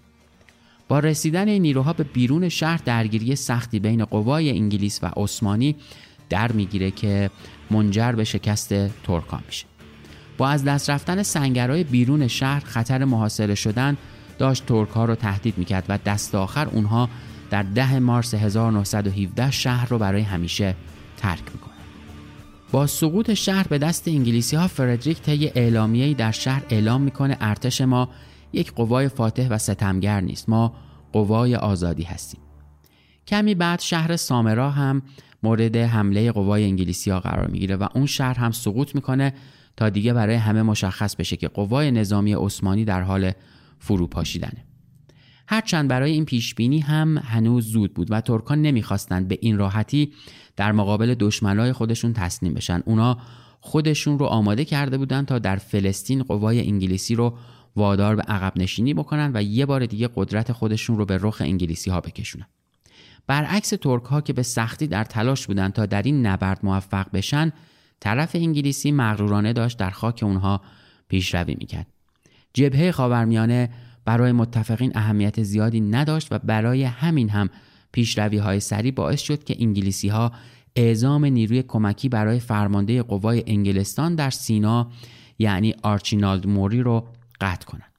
با 0.89 0.99
رسیدن 0.99 1.49
این 1.49 1.63
نیروها 1.63 1.93
به 1.93 2.05
بیرون 2.05 2.49
شهر 2.49 2.81
درگیری 2.85 3.37
سختی 3.37 3.79
بین 3.79 4.05
قوای 4.05 4.51
انگلیس 4.51 5.01
و 5.03 5.07
عثمانی 5.17 5.77
در 6.31 6.53
می‌گیره 6.53 6.91
که 6.91 7.31
منجر 7.71 8.13
به 8.13 8.25
شکست 8.25 8.75
ترکان 9.03 9.43
میشه. 9.47 9.67
با 10.39 10.49
از 10.49 10.65
دست 10.65 10.91
رفتن 10.91 11.23
سنگرهای 11.23 11.85
بیرون 11.85 12.29
شهر 12.29 12.61
خطر 12.61 13.05
محاصره 13.05 13.55
شدن 13.55 13.97
داشت 14.39 14.67
ترک 14.67 14.89
ها 14.89 15.05
رو 15.05 15.15
تهدید 15.15 15.59
می‌کرد 15.59 15.85
و 15.89 15.99
دست 15.99 16.35
آخر 16.35 16.69
اونها 16.69 17.09
در 17.51 17.63
ده 17.63 17.99
مارس 17.99 18.35
1917 18.35 19.51
شهر 19.51 19.89
رو 19.89 19.99
برای 19.99 20.23
همیشه 20.23 20.75
ترک 21.17 21.43
می‌کنه. 21.55 21.75
با 22.73 22.87
سقوط 22.87 23.35
شهر 23.35 23.69
به 23.69 23.79
دست 23.79 24.09
انگلیسی 24.09 24.57
ها 24.57 24.69
فردریک 24.69 25.21
طی 25.23 25.53
اعلامیه‌ای 25.55 26.15
در 26.15 26.33
شهر 26.33 26.63
اعلام 26.71 27.03
می‌کنه 27.03 27.37
ارتش 27.41 27.81
ما 27.81 28.09
یک 28.53 28.73
قوای 28.73 29.09
فاتح 29.09 29.49
و 29.49 29.59
ستمگر 29.59 30.21
نیست. 30.21 30.49
ما 30.49 30.75
قوای 31.13 31.57
آزادی 31.57 32.03
هستیم. 32.03 32.41
کمی 33.27 33.55
بعد 33.55 33.81
شهر 33.81 34.17
سامرا 34.17 34.71
هم 34.71 35.03
مورد 35.43 35.77
حمله 35.77 36.33
قوای 36.33 36.65
انگلیسی 36.65 37.11
ها 37.11 37.21
قرار 37.21 37.47
می‌گیره 37.47 37.77
و 37.77 37.89
اون 37.95 38.07
شهر 38.07 38.39
هم 38.39 38.51
سقوط 38.51 38.95
می‌کنه 38.95 39.33
تا 39.77 39.89
دیگه 39.89 40.13
برای 40.13 40.35
همه 40.35 40.63
مشخص 40.63 41.17
بشه 41.17 41.37
که 41.37 41.49
قوای 41.49 41.91
نظامی 41.91 42.35
عثمانی 42.35 42.85
در 42.85 43.03
حال 43.03 43.33
فروپاشیدنه. 43.79 44.65
هرچند 45.49 45.89
برای 45.89 46.13
این 46.13 46.25
پیش 46.25 46.55
بینی 46.55 46.79
هم 46.79 47.19
هنوز 47.19 47.67
زود 47.67 47.95
بود 47.95 48.09
و 48.11 48.21
ترکان 48.21 48.63
نمی‌خواستند 48.63 49.29
به 49.29 49.39
این 49.41 49.59
راحتی 49.59 50.13
در 50.57 50.73
مقابل 50.73 51.15
دشمنای 51.15 51.73
خودشون 51.73 52.13
تسلیم 52.13 52.55
بشن. 52.55 52.83
اونا 52.85 53.19
خودشون 53.61 54.19
رو 54.19 54.27
آماده 54.27 54.65
کرده 54.65 54.99
بودن 54.99 55.25
تا 55.25 55.39
در 55.39 55.57
فلسطین 55.57 56.23
قوای 56.23 56.61
انگلیسی 56.61 57.15
رو 57.15 57.39
وادار 57.77 58.17
به 58.17 58.23
عقب 58.23 58.53
نشینی 58.57 58.95
بکنن 58.95 59.31
و 59.35 59.43
یه 59.43 59.67
بار 59.67 59.87
دیگه 59.87 60.09
قدرت 60.15 60.53
خودشون 60.53 60.99
رو 60.99 61.05
به 61.05 61.19
رخ 61.23 61.37
انگلیسی 61.41 61.91
ها 61.91 62.01
بکشونن. 62.01 62.47
برعکس 63.27 63.71
ترک 63.71 64.05
ها 64.05 64.21
که 64.21 64.33
به 64.33 64.43
سختی 64.43 64.87
در 64.87 65.05
تلاش 65.05 65.47
بودند 65.47 65.73
تا 65.73 65.87
در 65.87 66.03
این 66.03 66.27
نبرد 66.27 66.61
موفق 66.63 67.07
بشن 67.13 67.53
طرف 68.01 68.31
انگلیسی 68.35 68.93
مغرورانه 68.93 69.53
داشت 69.53 69.79
در 69.79 69.91
خاک 69.91 70.21
اونها 70.23 70.61
پیشروی 71.09 71.57
می‌کرد. 71.59 71.87
جبهه 72.55 72.91
خاورمیانه 72.91 73.71
برای 74.07 74.33
متفقین 74.33 74.93
اهمیت 74.95 75.43
زیادی 75.43 75.81
نداشت 75.81 76.29
و 76.31 76.39
برای 76.39 76.85
همین 76.85 77.29
هم 77.29 77.51
پیشروی 77.93 78.39
های 78.39 78.61
سری 78.61 78.91
باعث 78.91 79.21
شد 79.21 79.45
که 79.45 79.57
انگلیسی 79.59 80.09
ها 80.09 80.33
اعزام 80.77 81.25
نیروی 81.25 81.63
کمکی 81.63 82.09
برای 82.09 82.41
فرمانده 82.41 83.03
قوای 83.03 83.45
انگلستان 83.47 84.15
در 84.15 84.31
سینا 84.31 84.91
یعنی 85.39 85.75
آرچینالد 85.83 86.47
موری 86.47 86.83
رو 86.83 87.07
قطع 87.41 87.67
کنند. 87.67 87.93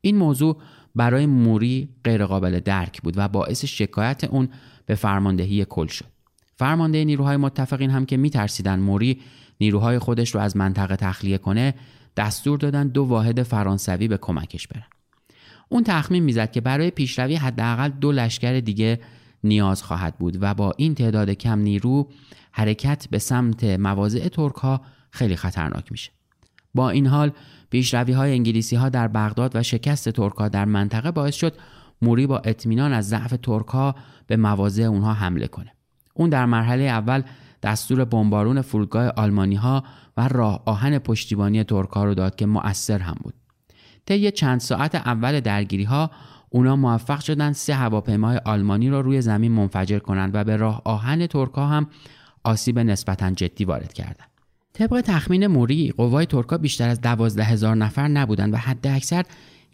این 0.00 0.16
موضوع 0.16 0.56
برای 0.94 1.26
موری 1.26 1.88
غیرقابل 2.04 2.60
درک 2.60 3.02
بود 3.02 3.14
و 3.16 3.28
باعث 3.28 3.64
شکایت 3.64 4.24
اون 4.24 4.48
به 4.86 4.94
فرماندهی 4.94 5.64
کل 5.64 5.86
شد. 5.86 6.06
فرمانده 6.56 7.04
نیروهای 7.04 7.36
متفقین 7.36 7.90
هم 7.90 8.06
که 8.06 8.16
میترسیدن 8.16 8.78
موری 8.78 9.20
نیروهای 9.60 9.98
خودش 9.98 10.34
رو 10.34 10.40
از 10.40 10.56
منطقه 10.56 10.96
تخلیه 10.96 11.38
کنه 11.38 11.74
دستور 12.16 12.58
دادن 12.58 12.88
دو 12.88 13.04
واحد 13.04 13.42
فرانسوی 13.42 14.08
به 14.08 14.16
کمکش 14.16 14.66
برن 14.66 14.95
اون 15.68 15.84
تخمین 15.84 16.22
می‌زد 16.22 16.50
که 16.50 16.60
برای 16.60 16.90
پیشروی 16.90 17.36
حداقل 17.36 17.88
دو 17.88 18.12
لشکر 18.12 18.60
دیگه 18.60 19.00
نیاز 19.44 19.82
خواهد 19.82 20.18
بود 20.18 20.38
و 20.40 20.54
با 20.54 20.72
این 20.76 20.94
تعداد 20.94 21.30
کم 21.30 21.58
نیرو 21.58 22.08
حرکت 22.52 23.06
به 23.10 23.18
سمت 23.18 23.64
مواضع 23.64 24.28
ترک 24.28 24.54
ها 24.54 24.80
خیلی 25.10 25.36
خطرناک 25.36 25.92
میشه. 25.92 26.12
با 26.74 26.90
این 26.90 27.06
حال 27.06 27.32
پیشروی 27.70 28.12
های 28.12 28.32
انگلیسی 28.32 28.76
ها 28.76 28.88
در 28.88 29.08
بغداد 29.08 29.56
و 29.56 29.62
شکست 29.62 30.08
ترک 30.08 30.34
ها 30.34 30.48
در 30.48 30.64
منطقه 30.64 31.10
باعث 31.10 31.34
شد 31.34 31.54
موری 32.02 32.26
با 32.26 32.38
اطمینان 32.38 32.92
از 32.92 33.08
ضعف 33.08 33.34
ترک 33.42 33.66
ها 33.66 33.94
به 34.26 34.36
مواضع 34.36 34.82
اونها 34.82 35.12
حمله 35.12 35.46
کنه. 35.46 35.72
اون 36.14 36.30
در 36.30 36.46
مرحله 36.46 36.82
اول 36.82 37.22
دستور 37.62 38.04
بمبارون 38.04 38.60
فرودگاه 38.60 39.08
آلمانی 39.08 39.54
ها 39.54 39.84
و 40.16 40.28
راه 40.28 40.62
آهن 40.66 40.98
پشتیبانی 40.98 41.64
ترک 41.64 41.90
ها 41.90 42.04
رو 42.04 42.14
داد 42.14 42.36
که 42.36 42.46
مؤثر 42.46 42.98
هم 42.98 43.16
بود. 43.22 43.34
طی 44.06 44.30
چند 44.30 44.60
ساعت 44.60 44.94
اول 44.94 45.40
درگیری 45.40 45.84
ها 45.84 46.10
اونا 46.50 46.76
موفق 46.76 47.20
شدن 47.20 47.52
سه 47.52 47.74
هواپیمای 47.74 48.40
آلمانی 48.44 48.90
را 48.90 49.00
رو 49.00 49.06
روی 49.06 49.20
زمین 49.20 49.52
منفجر 49.52 49.98
کنند 49.98 50.34
و 50.34 50.44
به 50.44 50.56
راه 50.56 50.82
آهن 50.84 51.26
ترکا 51.26 51.66
هم 51.66 51.86
آسیب 52.44 52.78
نسبتا 52.78 53.30
جدی 53.30 53.64
وارد 53.64 53.92
کردند. 53.92 54.28
طبق 54.72 55.00
تخمین 55.00 55.46
موری 55.46 55.90
قوای 55.96 56.26
ترکا 56.26 56.58
بیشتر 56.58 56.88
از 56.88 57.00
دوازده 57.00 57.44
هزار 57.44 57.76
نفر 57.76 58.08
نبودند 58.08 58.54
و 58.54 58.56
حد 58.56 58.86
اکثر 58.86 59.24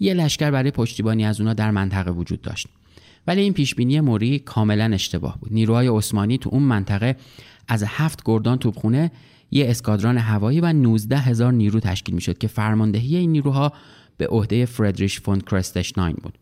یه 0.01 0.15
لشکر 0.15 0.51
برای 0.51 0.71
پشتیبانی 0.71 1.25
از 1.25 1.41
اونا 1.41 1.55
در 1.55 1.71
منطقه 1.71 2.11
وجود 2.11 2.41
داشت 2.41 2.67
ولی 3.27 3.41
این 3.41 3.53
پیشبینی 3.53 4.01
موری 4.01 4.39
کاملا 4.39 4.85
اشتباه 4.95 5.39
بود 5.41 5.53
نیروهای 5.53 5.89
عثمانی 5.89 6.39
تو 6.39 6.51
اون 6.53 6.63
منطقه 6.63 7.17
از 7.69 7.85
هفت 7.87 8.23
گردان 8.25 8.59
توپخونه 8.59 9.11
یه 9.51 9.71
اسکادران 9.71 10.19
هوایی 10.19 10.61
و 10.61 10.73
19 10.73 11.19
هزار 11.19 11.53
نیرو 11.53 11.81
تشکیل 11.81 12.15
می‌شد 12.15 12.39
که 12.39 12.49
فرماندهی 12.49 13.17
این 13.17 13.33
نیروها 13.33 13.73
به 14.23 14.29
عهده 14.29 14.67
فردریش 14.67 15.21
فون 15.21 15.41
کرستشناین 15.41 16.17
بود 16.23 16.39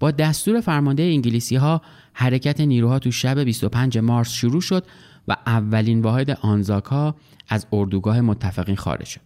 با 0.00 0.10
دستور 0.10 0.60
فرمانده 0.60 1.02
انگلیسی 1.02 1.56
ها 1.56 1.82
حرکت 2.12 2.60
نیروها 2.60 2.98
تو 2.98 3.10
شب 3.10 3.38
25 3.38 3.98
مارس 3.98 4.32
شروع 4.32 4.60
شد 4.60 4.84
و 5.28 5.36
اولین 5.46 6.00
واحد 6.00 6.30
آنزاکا 6.30 7.14
از 7.48 7.66
اردوگاه 7.72 8.20
متفقین 8.20 8.76
خارج 8.76 9.06
شد. 9.06 9.20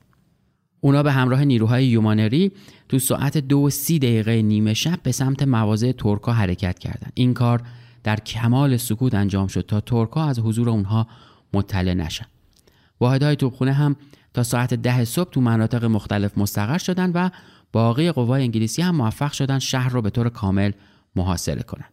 اونا 0.80 1.02
به 1.02 1.12
همراه 1.12 1.44
نیروهای 1.44 1.86
یومانری 1.86 2.52
تو 2.88 2.98
ساعت 2.98 3.38
دو 3.38 3.58
و 3.58 3.70
سی 3.70 3.98
دقیقه 3.98 4.42
نیمه 4.42 4.74
شب 4.74 4.98
به 5.02 5.12
سمت 5.12 5.42
مواضع 5.42 5.92
ترکا 5.92 6.32
حرکت 6.32 6.78
کردند. 6.78 7.12
این 7.14 7.34
کار 7.34 7.62
در 8.04 8.16
کمال 8.16 8.76
سکوت 8.76 9.14
انجام 9.14 9.46
شد 9.46 9.64
تا 9.68 9.80
ترکا 9.80 10.24
از 10.24 10.38
حضور 10.38 10.70
اونها 10.70 11.06
مطلع 11.54 11.94
نشن. 11.94 12.26
واحدهای 13.00 13.36
توپخونه 13.36 13.72
هم 13.72 13.96
تا 14.34 14.42
ساعت 14.42 14.74
ده 14.74 15.04
صبح 15.04 15.30
تو 15.30 15.40
مناطق 15.40 15.84
مختلف 15.84 16.38
مستقر 16.38 16.78
شدند 16.78 17.12
و 17.14 17.30
باقی 17.72 18.12
قوای 18.12 18.42
انگلیسی 18.42 18.82
هم 18.82 18.96
موفق 18.96 19.32
شدن 19.32 19.58
شهر 19.58 19.88
رو 19.88 20.02
به 20.02 20.10
طور 20.10 20.28
کامل 20.28 20.72
محاصره 21.16 21.62
کنند. 21.62 21.92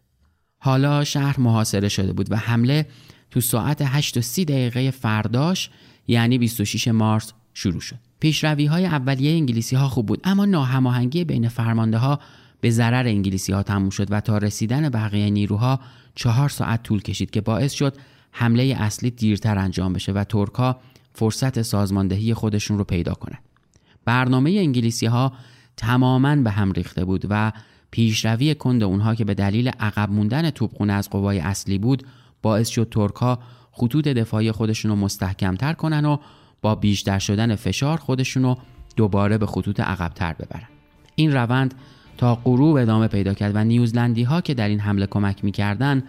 حالا 0.58 1.04
شهر 1.04 1.40
محاصره 1.40 1.90
شده 1.90 2.14
بود 2.14 2.32
و 2.32 2.36
حمله 2.36 2.88
تو 3.32 3.42
ساعت 3.42 3.82
8 3.82 4.18
و 4.18 4.22
30 4.22 4.46
دقیقه 4.46 4.92
فرداش 4.92 5.70
یعنی 6.08 6.38
26 6.38 6.88
مارس 6.88 7.34
شروع 7.54 7.82
شد. 7.82 7.96
پیشروی 8.20 8.66
های 8.66 8.86
اولیه 8.86 9.32
انگلیسی 9.32 9.76
ها 9.76 9.88
خوب 9.88 10.06
بود 10.06 10.22
اما 10.24 10.46
ناهماهنگی 10.46 11.24
بین 11.24 11.48
فرمانده 11.48 11.98
ها 11.98 12.20
به 12.62 12.70
ضرر 12.70 13.08
انگلیسی 13.08 13.52
ها 13.54 13.64
تموم 13.64 13.90
شد 13.90 14.12
و 14.12 14.22
تا 14.22 14.38
رسیدن 14.38 14.90
بقیه 14.90 15.30
نیروها 15.30 15.80
چهار 16.16 16.50
ساعت 16.50 16.84
طول 16.84 17.02
کشید 17.02 17.30
که 17.30 17.42
باعث 17.42 17.74
شد 17.74 17.98
حمله 18.32 18.76
اصلی 18.80 19.12
دیرتر 19.12 19.58
انجام 19.58 19.94
بشه 19.94 20.12
و 20.12 20.24
ترکا 20.24 20.80
فرصت 21.14 21.62
سازماندهی 21.62 22.34
خودشون 22.34 22.78
رو 22.78 22.84
پیدا 22.84 23.14
کنند. 23.14 23.42
برنامه 24.06 24.50
انگلیسی 24.50 25.06
ها 25.06 25.34
تماما 25.78 26.36
به 26.36 26.52
هم 26.52 26.72
ریخته 26.72 27.06
بود 27.06 27.26
و 27.30 27.52
پیشروی 27.92 28.56
کند 28.56 28.84
اونها 28.84 29.16
که 29.16 29.26
به 29.26 29.34
دلیل 29.34 29.68
عقب 29.68 30.12
موندن 30.12 30.50
توپخونه 30.50 30.94
از 30.94 31.10
قوای 31.10 31.40
اصلی 31.40 31.78
بود 31.78 32.04
باعث 32.42 32.70
شد 32.70 32.88
ترکها 32.92 33.40
خطوط 33.72 34.08
دفاعی 34.08 34.52
خودشون 34.52 34.92
رو 34.92 34.98
مستحکمتر 34.98 35.74
کنن 35.74 36.06
و 36.06 36.18
با 36.62 36.76
بیشتر 36.76 37.20
شدن 37.20 37.56
فشار 37.56 37.98
خودشون 37.98 38.44
رو 38.44 38.58
دوباره 38.96 39.38
به 39.38 39.46
خطوط 39.46 39.80
عقبتر 39.80 40.34
ببرن 40.34 40.68
این 41.16 41.34
روند 41.34 41.74
تا 42.18 42.36
غروب 42.36 42.76
ادامه 42.76 43.08
پیدا 43.08 43.34
کرد 43.34 43.56
و 43.56 43.64
نیوزلندی 43.64 44.24
ها 44.24 44.42
که 44.42 44.54
در 44.54 44.68
این 44.68 44.80
حمله 44.80 45.06
کمک 45.06 45.44
می‌کردن 45.44 46.04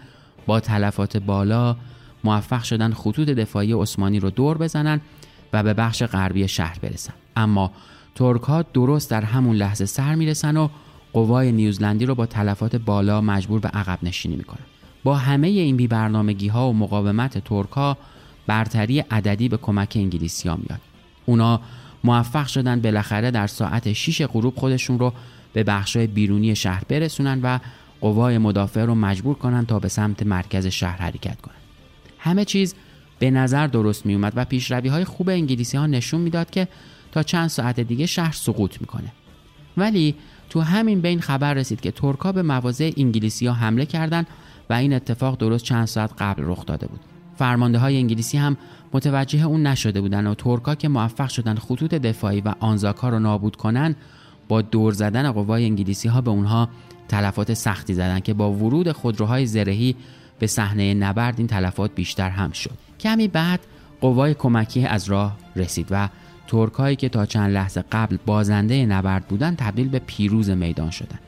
با 0.45 0.59
تلفات 0.59 1.17
بالا 1.17 1.75
موفق 2.23 2.63
شدن 2.63 2.93
خطوط 2.93 3.29
دفاعی 3.29 3.73
عثمانی 3.73 4.19
رو 4.19 4.29
دور 4.29 4.57
بزنن 4.57 5.01
و 5.53 5.63
به 5.63 5.73
بخش 5.73 6.03
غربی 6.03 6.47
شهر 6.47 6.79
برسن. 6.81 7.13
اما 7.35 7.71
ترک 8.15 8.41
ها 8.41 8.61
درست 8.61 9.09
در 9.09 9.23
همون 9.23 9.55
لحظه 9.55 9.85
سر 9.85 10.15
می‌رسن 10.15 10.57
و 10.57 10.69
قوای 11.13 11.51
نیوزلندی 11.51 12.05
رو 12.05 12.15
با 12.15 12.25
تلفات 12.25 12.75
بالا 12.75 13.21
مجبور 13.21 13.59
به 13.59 13.67
عقب 13.67 13.99
نشینی 14.03 14.35
می‌کنن. 14.35 14.65
با 15.03 15.17
همه 15.17 15.47
این 15.47 15.77
بی 15.77 15.87
برنامگی 15.87 16.47
ها 16.47 16.69
و 16.69 16.73
مقاومت 16.73 17.37
ترک 17.37 17.69
ها 17.69 17.97
برتری 18.47 18.99
عددی 18.99 19.49
به 19.49 19.57
کمک 19.57 19.93
انگلیسی 19.95 20.49
ها 20.49 20.55
میاد. 20.55 20.81
اونا 21.25 21.61
موفق 22.03 22.47
شدن 22.47 22.81
بالاخره 22.81 23.31
در 23.31 23.47
ساعت 23.47 23.93
6 23.93 24.21
غروب 24.21 24.55
خودشون 24.55 24.99
رو 24.99 25.13
به 25.53 25.63
بخشای 25.63 26.07
بیرونی 26.07 26.55
شهر 26.55 26.83
برسونن 26.87 27.39
و 27.43 27.59
قوای 28.01 28.37
مدافع 28.37 28.85
رو 28.85 28.95
مجبور 28.95 29.35
کنن 29.35 29.65
تا 29.65 29.79
به 29.79 29.87
سمت 29.87 30.23
مرکز 30.23 30.67
شهر 30.67 30.97
حرکت 30.97 31.41
کنن. 31.41 31.60
همه 32.23 32.45
چیز 32.45 32.75
به 33.19 33.31
نظر 33.31 33.67
درست 33.67 34.05
می 34.05 34.13
اومد 34.13 34.33
و 34.35 34.45
پیشروی 34.45 34.89
های 34.89 35.03
خوب 35.03 35.29
انگلیسی 35.29 35.77
ها 35.77 35.87
نشون 35.87 36.21
می‌داد 36.21 36.49
که 36.49 36.67
تا 37.11 37.23
چند 37.23 37.47
ساعت 37.47 37.79
دیگه 37.79 38.05
شهر 38.05 38.31
سقوط 38.31 38.81
می‌کنه. 38.81 39.11
ولی 39.77 40.15
تو 40.49 40.61
همین 40.61 41.01
بین 41.01 41.21
خبر 41.21 41.53
رسید 41.53 41.81
که 41.81 41.91
ترکا 41.91 42.31
به 42.31 42.41
مواضع 42.41 42.91
انگلیسی 42.97 43.47
ها 43.47 43.53
حمله 43.53 43.85
کردند 43.85 44.27
و 44.69 44.73
این 44.73 44.93
اتفاق 44.93 45.37
درست 45.37 45.63
چند 45.63 45.85
ساعت 45.85 46.11
قبل 46.19 46.43
رخ 46.45 46.65
داده 46.65 46.87
بود. 46.87 46.99
فرمانده 47.35 47.77
های 47.77 47.97
انگلیسی 47.97 48.37
هم 48.37 48.57
متوجه 48.93 49.45
اون 49.45 49.67
نشده 49.67 50.01
بودن 50.01 50.27
و 50.27 50.33
ترکا 50.33 50.75
که 50.75 50.87
موفق 50.87 51.29
شدن 51.29 51.55
خطوط 51.55 51.93
دفاعی 51.93 52.41
و 52.41 52.53
آنزاکا 52.59 53.09
رو 53.09 53.19
نابود 53.19 53.55
کنن 53.55 53.95
با 54.47 54.61
دور 54.61 54.93
زدن 54.93 55.31
قوای 55.31 55.65
انگلیسی 55.65 56.07
ها 56.07 56.21
به 56.21 56.31
اونها 56.31 56.69
تلفات 57.07 57.53
سختی 57.53 57.93
زدن 57.93 58.19
که 58.19 58.33
با 58.33 58.51
ورود 58.51 58.91
خودروهای 58.91 59.45
زرهی 59.45 59.95
به 60.41 60.47
صحنه 60.47 60.93
نبرد 60.93 61.35
این 61.37 61.47
تلفات 61.47 61.91
بیشتر 61.95 62.29
هم 62.29 62.51
شد 62.51 62.77
کمی 62.99 63.27
بعد 63.27 63.59
قوای 64.01 64.33
کمکی 64.33 64.85
از 64.85 65.09
راه 65.09 65.37
رسید 65.55 65.87
و 65.91 66.09
ترکایی 66.47 66.95
که 66.95 67.09
تا 67.09 67.25
چند 67.25 67.51
لحظه 67.53 67.83
قبل 67.91 68.17
بازنده 68.25 68.85
نبرد 68.85 69.25
بودند 69.25 69.57
تبدیل 69.57 69.89
به 69.89 69.99
پیروز 69.99 70.49
میدان 70.49 70.89
شدند. 70.89 71.19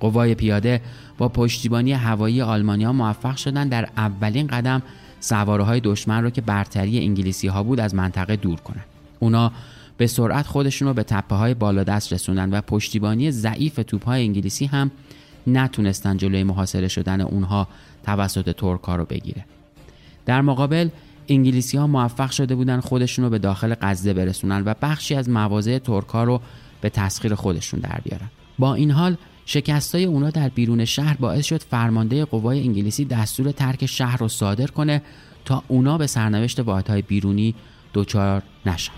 قوای 0.00 0.34
پیاده 0.34 0.80
با 1.18 1.28
پشتیبانی 1.28 1.92
هوایی 1.92 2.42
آلمانیا 2.42 2.92
موفق 2.92 3.36
شدند 3.36 3.70
در 3.70 3.88
اولین 3.96 4.46
قدم 4.46 4.82
سواره 5.20 5.64
های 5.64 5.80
دشمن 5.80 6.22
رو 6.22 6.30
که 6.30 6.40
برتری 6.40 6.98
انگلیسی 6.98 7.48
ها 7.48 7.62
بود 7.62 7.80
از 7.80 7.94
منطقه 7.94 8.36
دور 8.36 8.60
کنند. 8.60 8.84
اونا 9.18 9.52
به 9.96 10.06
سرعت 10.06 10.46
خودشون 10.46 10.88
رو 10.88 10.94
به 10.94 11.02
تپه 11.02 11.34
های 11.34 11.54
بالادست 11.54 12.12
رسوندن 12.12 12.50
و 12.50 12.60
پشتیبانی 12.60 13.30
ضعیف 13.30 13.80
توپ 13.86 14.04
های 14.04 14.22
انگلیسی 14.22 14.66
هم 14.66 14.90
نتونستن 15.46 16.16
جلوی 16.16 16.44
محاصره 16.44 16.88
شدن 16.88 17.20
اونها 17.20 17.68
توسط 18.08 18.56
ترک 18.56 18.82
ها 18.82 18.96
رو 18.96 19.04
بگیره. 19.04 19.44
در 20.26 20.40
مقابل 20.40 20.88
انگلیسی 21.28 21.76
ها 21.76 21.86
موفق 21.86 22.30
شده 22.30 22.54
بودن 22.54 22.80
خودشون 22.80 23.24
رو 23.24 23.30
به 23.30 23.38
داخل 23.38 23.74
غزه 23.80 24.14
برسونن 24.14 24.62
و 24.66 24.74
بخشی 24.82 25.14
از 25.14 25.28
مواضع 25.28 25.78
ترکا 25.78 26.24
رو 26.24 26.40
به 26.80 26.90
تسخیر 26.90 27.34
خودشون 27.34 27.80
در 27.80 28.00
بیارن 28.04 28.30
با 28.58 28.74
این 28.74 28.90
حال 28.90 29.16
شکستای 29.46 30.04
اونا 30.04 30.30
در 30.30 30.48
بیرون 30.48 30.84
شهر 30.84 31.16
باعث 31.16 31.46
شد 31.46 31.62
فرمانده 31.62 32.24
قوای 32.24 32.60
انگلیسی 32.60 33.04
دستور 33.04 33.52
ترک 33.52 33.86
شهر 33.86 34.16
رو 34.16 34.28
صادر 34.28 34.66
کنه 34.66 35.02
تا 35.44 35.62
اونا 35.68 35.98
به 35.98 36.06
سرنوشت 36.06 36.60
واحدهای 36.60 37.02
بیرونی 37.02 37.54
دچار 37.94 38.42
نشن 38.66 38.92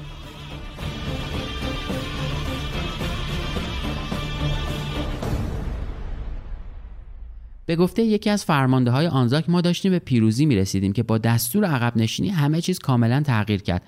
به 7.71 7.77
گفته 7.77 8.03
یکی 8.03 8.31
از 8.31 8.45
فرمانده 8.45 8.91
های 8.91 9.07
آنزاک 9.07 9.51
ما 9.51 9.61
داشتیم 9.61 9.93
به 9.93 9.99
پیروزی 9.99 10.47
می 10.47 10.57
رسیدیم 10.57 10.93
که 10.93 11.03
با 11.03 11.19
دستور 11.19 11.65
عقب 11.65 11.97
نشینی 11.97 12.29
همه 12.29 12.61
چیز 12.61 12.79
کاملا 12.79 13.23
تغییر 13.23 13.63
کرد 13.63 13.83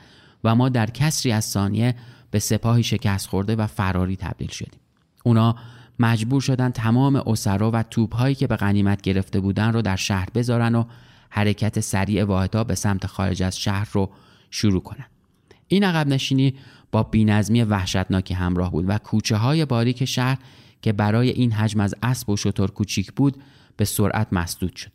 و 0.44 0.54
ما 0.54 0.68
در 0.68 0.90
کسری 0.90 1.32
از 1.32 1.44
ثانیه 1.44 1.94
به 2.30 2.38
سپاهی 2.38 2.82
شکست 2.82 3.28
خورده 3.28 3.56
و 3.56 3.66
فراری 3.66 4.16
تبدیل 4.16 4.48
شدیم. 4.48 4.80
اونا 5.24 5.56
مجبور 5.98 6.40
شدن 6.40 6.70
تمام 6.70 7.16
اسرا 7.16 7.70
و 7.70 7.82
توپ 7.82 8.16
هایی 8.16 8.34
که 8.34 8.46
به 8.46 8.56
غنیمت 8.56 9.02
گرفته 9.02 9.40
بودن 9.40 9.72
رو 9.72 9.82
در 9.82 9.96
شهر 9.96 10.28
بذارن 10.34 10.74
و 10.74 10.84
حرکت 11.30 11.80
سریع 11.80 12.24
واحدها 12.24 12.64
به 12.64 12.74
سمت 12.74 13.06
خارج 13.06 13.42
از 13.42 13.58
شهر 13.58 13.88
رو 13.92 14.10
شروع 14.50 14.82
کنن. 14.82 15.06
این 15.68 15.84
عقب 15.84 16.08
نشینی 16.08 16.54
با 16.92 17.02
بینظمی 17.02 17.62
وحشتناکی 17.62 18.34
همراه 18.34 18.70
بود 18.70 18.84
و 18.88 18.98
کوچه 18.98 19.36
های 19.36 19.64
باریک 19.64 20.04
شهر 20.04 20.38
که 20.82 20.92
برای 20.92 21.28
این 21.28 21.52
حجم 21.52 21.80
از 21.80 21.94
اسب 22.02 22.30
و 22.30 22.36
شتر 22.36 22.66
کوچیک 22.66 23.12
بود 23.12 23.36
به 23.76 23.84
سرعت 23.84 24.26
مسدود 24.32 24.76
شد. 24.76 24.90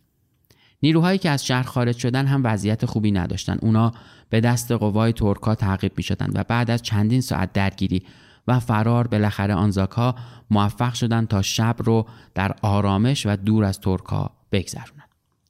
نیروهایی 0.84 1.18
که 1.18 1.30
از 1.30 1.46
شهر 1.46 1.64
خارج 1.64 1.98
شدن 1.98 2.26
هم 2.26 2.42
وضعیت 2.44 2.86
خوبی 2.86 3.12
نداشتن. 3.12 3.58
اونا 3.62 3.92
به 4.30 4.42
دست 4.42 4.72
قوای 4.72 5.14
ترکا 5.14 5.56
تعقیب 5.56 5.92
می 5.98 6.04
شدن 6.04 6.30
و 6.34 6.44
بعد 6.44 6.72
از 6.72 6.82
چندین 6.82 7.22
ساعت 7.22 7.54
درگیری 7.54 8.04
و 8.48 8.60
فرار 8.60 9.08
بالاخره 9.08 9.54
آنزاکا 9.54 10.16
موفق 10.52 10.94
شدن 10.94 11.26
تا 11.26 11.42
شب 11.42 11.76
رو 11.80 12.08
در 12.36 12.56
آرامش 12.62 13.26
و 13.26 13.36
دور 13.36 13.64
از 13.64 13.80
ترکا 13.80 14.32
بگذرونن 14.52 15.04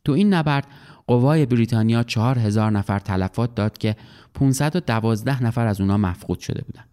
تو 0.06 0.12
این 0.12 0.34
نبرد 0.34 0.68
قوای 1.08 1.46
بریتانیا 1.46 2.04
چهار 2.04 2.40
هزار 2.40 2.72
نفر 2.72 3.00
تلفات 3.00 3.56
داد 3.56 3.78
که 3.78 3.96
512 4.34 5.44
نفر 5.44 5.68
از 5.68 5.82
اونا 5.82 5.98
مفقود 5.98 6.40
شده 6.40 6.62
بودن 6.62 6.84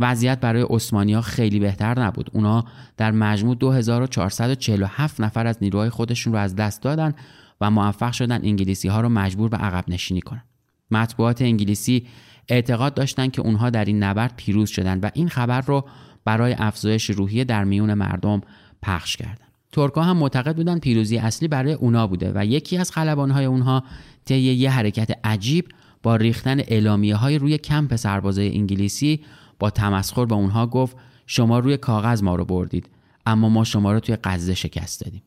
وضعیت 0.00 0.40
برای 0.40 0.66
ها 0.92 1.20
خیلی 1.20 1.58
بهتر 1.58 2.00
نبود 2.00 2.30
اونا 2.32 2.64
در 2.96 3.10
مجموع 3.10 3.56
2447 3.56 5.20
نفر 5.20 5.46
از 5.46 5.58
نیروهای 5.60 5.90
خودشون 5.90 6.32
رو 6.32 6.38
از 6.38 6.56
دست 6.56 6.82
دادن 6.82 7.14
و 7.60 7.70
موفق 7.70 8.12
شدن 8.12 8.40
انگلیسی 8.44 8.88
ها 8.88 9.00
رو 9.00 9.08
مجبور 9.08 9.48
به 9.48 9.56
عقب 9.56 9.84
نشینی 9.88 10.20
کنن 10.20 10.42
مطبوعات 10.90 11.42
انگلیسی 11.42 12.06
اعتقاد 12.48 12.94
داشتند 12.94 13.32
که 13.32 13.42
اونها 13.42 13.70
در 13.70 13.84
این 13.84 14.02
نبرد 14.02 14.34
پیروز 14.36 14.70
شدند 14.70 15.04
و 15.04 15.10
این 15.14 15.28
خبر 15.28 15.60
رو 15.60 15.84
برای 16.24 16.54
افزایش 16.58 17.10
روحیه 17.10 17.44
در 17.44 17.64
میون 17.64 17.94
مردم 17.94 18.40
پخش 18.82 19.16
کردند. 19.16 19.40
ترکا 19.72 20.02
هم 20.02 20.16
معتقد 20.16 20.56
بودند 20.56 20.80
پیروزی 20.80 21.18
اصلی 21.18 21.48
برای 21.48 21.72
اونا 21.72 22.06
بوده 22.06 22.32
و 22.34 22.46
یکی 22.46 22.78
از 22.78 22.92
خلبانهای 22.92 23.44
اونها 23.44 23.84
طی 24.24 24.38
یه 24.38 24.70
حرکت 24.70 25.18
عجیب 25.24 25.68
با 26.02 26.16
ریختن 26.16 26.60
اعلامیه 26.60 27.16
های 27.16 27.38
روی 27.38 27.58
کمپ 27.58 27.96
سربازای 27.96 28.54
انگلیسی 28.54 29.20
با 29.58 29.70
تمسخر 29.70 30.24
به 30.24 30.34
اونها 30.34 30.66
گفت 30.66 30.96
شما 31.26 31.58
روی 31.58 31.76
کاغذ 31.76 32.22
ما 32.22 32.34
رو 32.34 32.44
بردید 32.44 32.88
اما 33.26 33.48
ما 33.48 33.64
شما 33.64 33.92
رو 33.92 34.00
توی 34.00 34.16
قزه 34.16 34.54
شکست 34.54 35.00
دادیم 35.00 35.22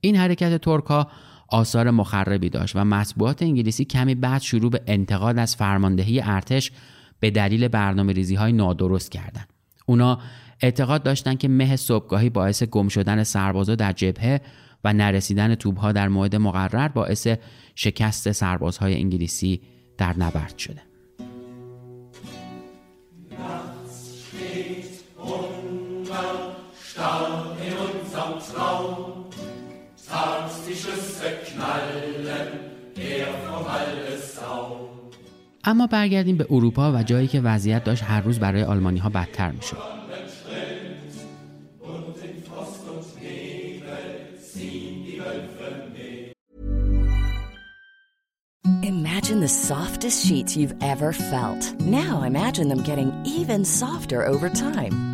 این 0.00 0.16
حرکت 0.16 0.60
ترکا 0.60 1.08
آثار 1.48 1.90
مخربی 1.90 2.48
داشت 2.48 2.76
و 2.76 2.84
مطبوعات 2.84 3.42
انگلیسی 3.42 3.84
کمی 3.84 4.14
بعد 4.14 4.42
شروع 4.42 4.70
به 4.70 4.80
انتقاد 4.86 5.38
از 5.38 5.56
فرماندهی 5.56 6.20
ارتش 6.20 6.72
به 7.20 7.30
دلیل 7.30 7.68
برنامه 7.68 8.12
ریزی 8.12 8.34
های 8.34 8.52
نادرست 8.52 9.10
کردند. 9.10 9.48
اونا 9.86 10.18
اعتقاد 10.60 11.02
داشتند 11.02 11.38
که 11.38 11.48
مه 11.48 11.76
صبحگاهی 11.76 12.30
باعث 12.30 12.62
گم 12.62 12.88
شدن 12.88 13.22
سربازا 13.22 13.74
در 13.74 13.92
جبهه 13.92 14.40
و 14.84 14.92
نرسیدن 14.92 15.54
توبها 15.54 15.92
در 15.92 16.08
موعد 16.08 16.36
مقرر 16.36 16.88
باعث 16.88 17.28
شکست 17.74 18.32
سربازهای 18.32 18.94
انگلیسی 18.94 19.60
در 19.98 20.18
نبرد 20.18 20.58
شده. 20.58 20.93
اما 35.64 35.86
برگردیم 35.86 36.36
به 36.36 36.46
اروپا 36.50 36.92
و 36.92 37.02
جایی 37.02 37.28
که 37.28 37.40
وضعیت 37.40 37.84
داشت 37.84 38.02
هر 38.02 38.20
روز 38.20 38.38
برای 38.38 38.62
آلمانی 38.62 38.98
ها 38.98 39.08
بدتر 39.08 39.50
می 39.50 39.62
شد. 39.62 39.76
Imagine 48.82 49.40
the 49.40 49.48
softest 49.48 50.26
sheets 50.26 50.56
you've 50.56 50.76
ever 50.82 51.12
felt. 51.12 51.62
Now 51.80 52.22
imagine 52.22 52.68
them 52.68 52.82
getting 52.82 53.10
even 53.24 53.64
softer 53.64 54.26
over 54.26 54.48
time. 54.50 55.13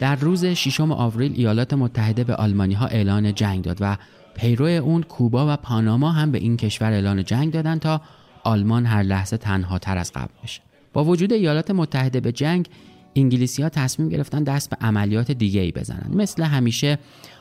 در 0.00 0.16
روز 0.16 0.44
6 0.44 0.80
آوریل 0.80 1.32
ایالات 1.36 1.74
متحده 1.74 2.24
به 2.24 2.34
آلمانی 2.34 2.74
ها 2.74 2.86
اعلان 2.86 3.34
جنگ 3.34 3.64
داد 3.64 3.78
و 3.80 3.96
پیرو 4.34 4.66
اون 4.66 5.02
کوبا 5.02 5.54
و 5.54 5.56
پاناما 5.56 6.12
هم 6.12 6.32
به 6.32 6.38
این 6.38 6.56
کشور 6.56 6.92
اعلان 6.92 7.24
جنگ 7.24 7.52
دادن 7.52 7.78
تا 7.78 8.00
آلمان 8.44 8.86
هر 8.86 9.02
لحظه 9.02 9.36
تنها 9.36 9.78
تر 9.78 9.98
از 9.98 10.12
قبل 10.12 10.32
بشه 10.42 10.60
با 10.92 11.04
وجود 11.04 11.32
ایالات 11.32 11.70
متحده 11.70 12.20
به 12.20 12.32
جنگ 12.32 12.68
انگلیسی 13.16 13.62
ها 13.62 13.68
تصمیم 13.68 14.08
گرفتن 14.08 14.42
دست 14.42 14.70
به 14.70 14.76
عملیات 14.80 15.30
دیگه 15.30 15.60
ای 15.60 15.72
بزنن. 15.72 16.10
مثل 16.14 16.42
همیشه 16.42 16.98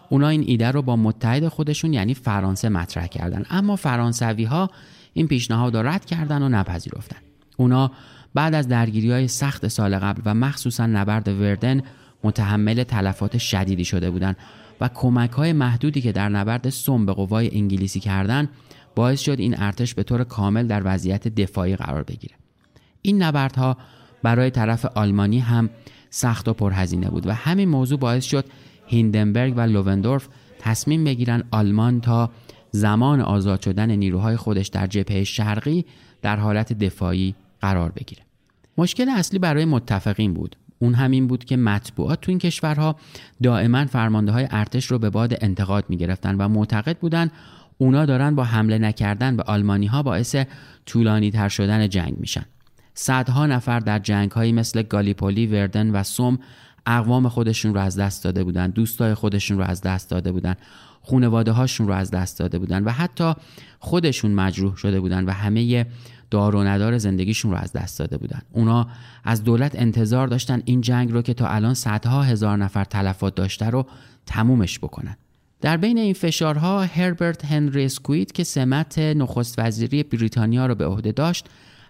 اونا 0.10 0.28
این 0.28 0.44
ایده 0.48 0.72
رو 0.72 0.82
با 0.82 0.96
متحد 0.96 1.48
خودشون 1.48 1.94
یعنی 1.94 2.14
فرانسه 2.14 2.70
مطرح 2.70 3.08
کردن. 3.08 3.46
اما 3.50 3.76
فرانسوی 3.76 4.44
ها 4.44 4.70
این 5.14 5.28
پیشنهاد 5.28 5.76
رو 5.76 5.88
رد 5.88 6.06
کردن 6.06 6.42
و 6.42 6.50
نپذیرفتن. 6.50 7.18
اونا 7.58 7.92
بعد 8.34 8.54
از 8.54 8.68
درگیری 8.68 9.12
های 9.12 9.28
سخت 9.28 9.68
سال 9.68 10.00
قبل 10.00 10.22
و 10.26 10.34
مخصوصا 10.34 10.86
نبرد 10.86 11.28
وردن 11.28 11.82
متحمل 12.24 12.84
تلفات 12.84 13.38
شدیدی 13.38 13.86
شده 13.86 14.12
بودند 14.12 14.38
و 14.82 14.90
کمک 14.94 15.32
های 15.32 15.54
محدودی 15.54 16.02
که 16.02 16.12
در 16.12 16.30
نبرد 16.30 16.70
سوم 16.70 17.06
به 17.06 17.14
قوای 17.14 17.58
انگلیسی 17.58 18.00
کردند 18.00 18.50
باعث 18.96 19.22
شد 19.22 19.40
این 19.40 19.56
ارتش 19.58 19.94
به 19.94 20.04
طور 20.04 20.24
کامل 20.24 20.68
در 20.68 20.82
وضعیت 20.86 21.28
دفاعی 21.28 21.76
قرار 21.76 22.04
بگیره. 22.04 22.36
این 23.02 23.24
نبردها 23.24 23.78
برای 24.24 24.50
طرف 24.50 24.86
آلمانی 24.86 25.40
هم 25.40 25.70
سخت 26.10 26.48
و 26.48 26.54
پرهزینه 26.54 27.10
بود 27.10 27.28
و 27.28 27.34
همین 27.34 27.70
موضوع 27.70 28.00
باعث 28.00 28.26
شد 28.26 28.46
هیندنبرگ 28.88 29.54
و 29.58 29.62
لووندورف 29.62 30.28
تصمیم 30.60 31.04
بگیرن 31.04 31.44
آلمان 31.52 32.02
تا 32.02 32.32
زمان 32.72 33.22
آزاد 33.22 33.62
شدن 33.62 33.92
نیروهای 33.92 34.36
خودش 34.36 34.68
در 34.68 34.88
جبهه 34.88 35.24
شرقی 35.24 35.86
در 36.22 36.36
حالت 36.36 36.74
دفاعی 36.74 37.36
قرار 37.64 37.92
بگیره. 37.92 38.22
مشکل 38.78 39.10
اصلی 39.10 39.40
برای 39.40 39.66
متفقین 39.66 40.34
بود. 40.34 40.56
اون 40.80 40.94
همین 40.94 41.28
بود 41.28 41.46
که 41.46 41.58
مطبوعات 41.58 42.22
تو 42.22 42.32
این 42.32 42.40
کشورها 42.40 42.96
دائما 43.44 43.86
فرمانده 43.86 44.32
های 44.32 44.48
ارتش 44.52 44.86
رو 44.86 45.00
به 45.00 45.10
باد 45.10 45.38
انتقاد 45.42 45.86
می 45.90 45.98
گرفتن 45.98 46.36
و 46.36 46.48
معتقد 46.48 46.98
بودن 46.98 47.32
اونا 47.78 48.06
دارن 48.06 48.36
با 48.36 48.44
حمله 48.44 48.78
نکردن 48.78 49.38
به 49.38 49.44
آلمانی 49.44 49.86
ها 49.86 50.04
باعث 50.04 50.36
طولانی 50.86 51.32
تر 51.32 51.50
شدن 51.50 51.90
جنگ 51.90 52.14
میشن. 52.18 52.46
صدها 52.94 53.46
نفر 53.46 53.80
در 53.80 54.00
جنگ 54.00 54.32
هایی 54.32 54.52
مثل 54.52 54.82
گالیپولی، 54.82 55.48
وردن 55.48 55.90
و 55.90 56.04
سوم 56.04 56.40
اقوام 56.86 57.28
خودشون 57.28 57.74
رو 57.74 57.80
از 57.80 58.00
دست 58.00 58.24
داده 58.24 58.44
بودن 58.44 58.70
دوستای 58.70 59.14
خودشون 59.14 59.58
رو 59.58 59.64
از 59.64 59.82
دست 59.82 60.10
داده 60.10 60.32
بودن. 60.32 60.56
خونواده 61.04 61.52
هاشون 61.52 61.88
رو 61.88 61.94
از 61.94 62.12
دست 62.12 62.40
داده 62.40 62.60
بودن 62.60 62.84
و 62.84 62.92
حتی 62.92 63.34
خودشون 63.80 64.32
مجروح 64.32 64.76
شده 64.76 65.00
بودن 65.00 65.26
و 65.26 65.32
همه 65.32 65.86
دار 66.32 66.56
و 66.56 66.64
ندار 66.64 66.98
زندگیشون 66.98 67.52
رو 67.52 67.58
از 67.58 67.74
دست 67.74 68.00
داده 68.00 68.18
بودن. 68.18 68.42
اونا 68.52 68.88
از 69.24 69.44
دولت 69.44 69.76
انتظار 69.76 70.28
داشتن 70.28 70.62
این 70.66 70.82
جنگ 70.82 71.12
رو 71.12 71.22
که 71.22 71.34
تا 71.34 71.48
الان 71.48 71.74
صدها 71.74 72.24
هزار 72.24 72.58
نفر 72.58 72.84
تلفات 72.84 73.36
داشته 73.36 73.66
رو 73.66 73.86
تمومش 74.26 74.80
بکنن. 74.80 75.18
در 75.62 75.78
بین 75.78 75.98
این 75.98 76.14
فشارها 76.14 76.84
هربرت 76.84 77.46
هنری 77.46 77.86
اسکویت 77.86 78.32
که 78.32 78.44
سمت 78.44 79.00
نخست 79.00 79.60
وزیری 79.60 80.04
بریتانیا 80.04 80.66
رو 80.66 80.76
به 80.76 80.86
عهده 80.86 81.12
داشت 81.12 81.46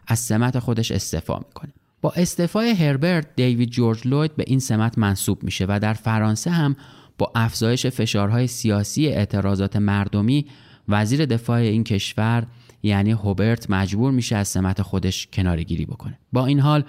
از 0.07 0.19
سمت 0.19 0.59
خودش 0.59 0.91
استعفا 0.91 1.37
می‌کنه. 1.37 1.73
با 2.01 2.11
استعفای 2.15 2.71
هربرت 2.71 3.27
دیوید 3.35 3.69
جورج 3.69 4.07
لوید 4.07 4.35
به 4.35 4.43
این 4.47 4.59
سمت 4.59 4.97
منصوب 4.97 5.43
میشه 5.43 5.65
و 5.69 5.79
در 5.81 5.93
فرانسه 5.93 6.51
هم 6.51 6.75
با 7.17 7.31
افزایش 7.35 7.85
فشارهای 7.85 8.47
سیاسی 8.47 9.07
اعتراضات 9.07 9.75
مردمی 9.75 10.45
وزیر 10.89 11.25
دفاع 11.25 11.57
این 11.57 11.83
کشور 11.83 12.45
یعنی 12.83 13.11
هوبرت 13.11 13.69
مجبور 13.69 14.11
میشه 14.11 14.35
از 14.35 14.47
سمت 14.47 14.81
خودش 14.81 15.27
کنارگیری 15.33 15.85
بکنه. 15.85 16.19
با 16.33 16.45
این 16.45 16.59
حال 16.59 16.83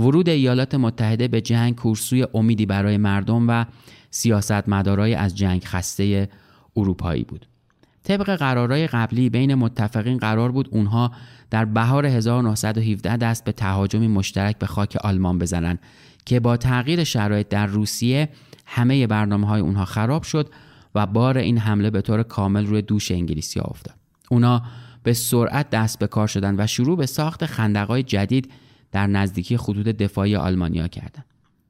ورود 0.00 0.28
ایالات 0.28 0.74
متحده 0.74 1.28
به 1.28 1.40
جنگ 1.40 1.76
کورسوی 1.76 2.26
امیدی 2.34 2.66
برای 2.66 2.96
مردم 2.96 3.48
و 3.48 3.64
سیاستمدارای 4.10 5.14
از 5.14 5.36
جنگ 5.36 5.64
خسته 5.64 6.28
اروپایی 6.76 7.24
بود. 7.24 7.46
طبق 8.04 8.36
قرارهای 8.36 8.86
قبلی 8.86 9.30
بین 9.30 9.54
متفقین 9.54 10.18
قرار 10.18 10.52
بود 10.52 10.68
اونها 10.70 11.12
در 11.50 11.64
بهار 11.64 12.06
1917 12.06 13.16
دست 13.16 13.44
به 13.44 13.52
تهاجمی 13.52 14.08
مشترک 14.08 14.58
به 14.58 14.66
خاک 14.66 14.96
آلمان 14.96 15.38
بزنن 15.38 15.78
که 16.26 16.40
با 16.40 16.56
تغییر 16.56 17.04
شرایط 17.04 17.48
در 17.48 17.66
روسیه 17.66 18.28
همه 18.74 19.06
برنامه 19.06 19.46
های 19.46 19.60
اونها 19.60 19.84
خراب 19.84 20.22
شد 20.22 20.50
و 20.94 21.06
بار 21.06 21.38
این 21.38 21.58
حمله 21.58 21.90
به 21.90 22.00
طور 22.00 22.22
کامل 22.22 22.66
روی 22.66 22.82
دوش 22.82 23.10
انگلیسی 23.10 23.60
ها 23.60 23.66
افتاد. 23.70 23.94
اونا 24.30 24.62
به 25.02 25.12
سرعت 25.12 25.70
دست 25.70 25.98
به 25.98 26.06
کار 26.06 26.26
شدن 26.26 26.54
و 26.60 26.66
شروع 26.66 26.96
به 26.96 27.06
ساخت 27.06 27.46
خندقای 27.46 28.02
جدید 28.02 28.50
در 28.92 29.06
نزدیکی 29.06 29.56
خطوط 29.56 29.86
دفاعی 29.88 30.36
آلمانیا 30.36 30.88
کردند. 30.88 31.24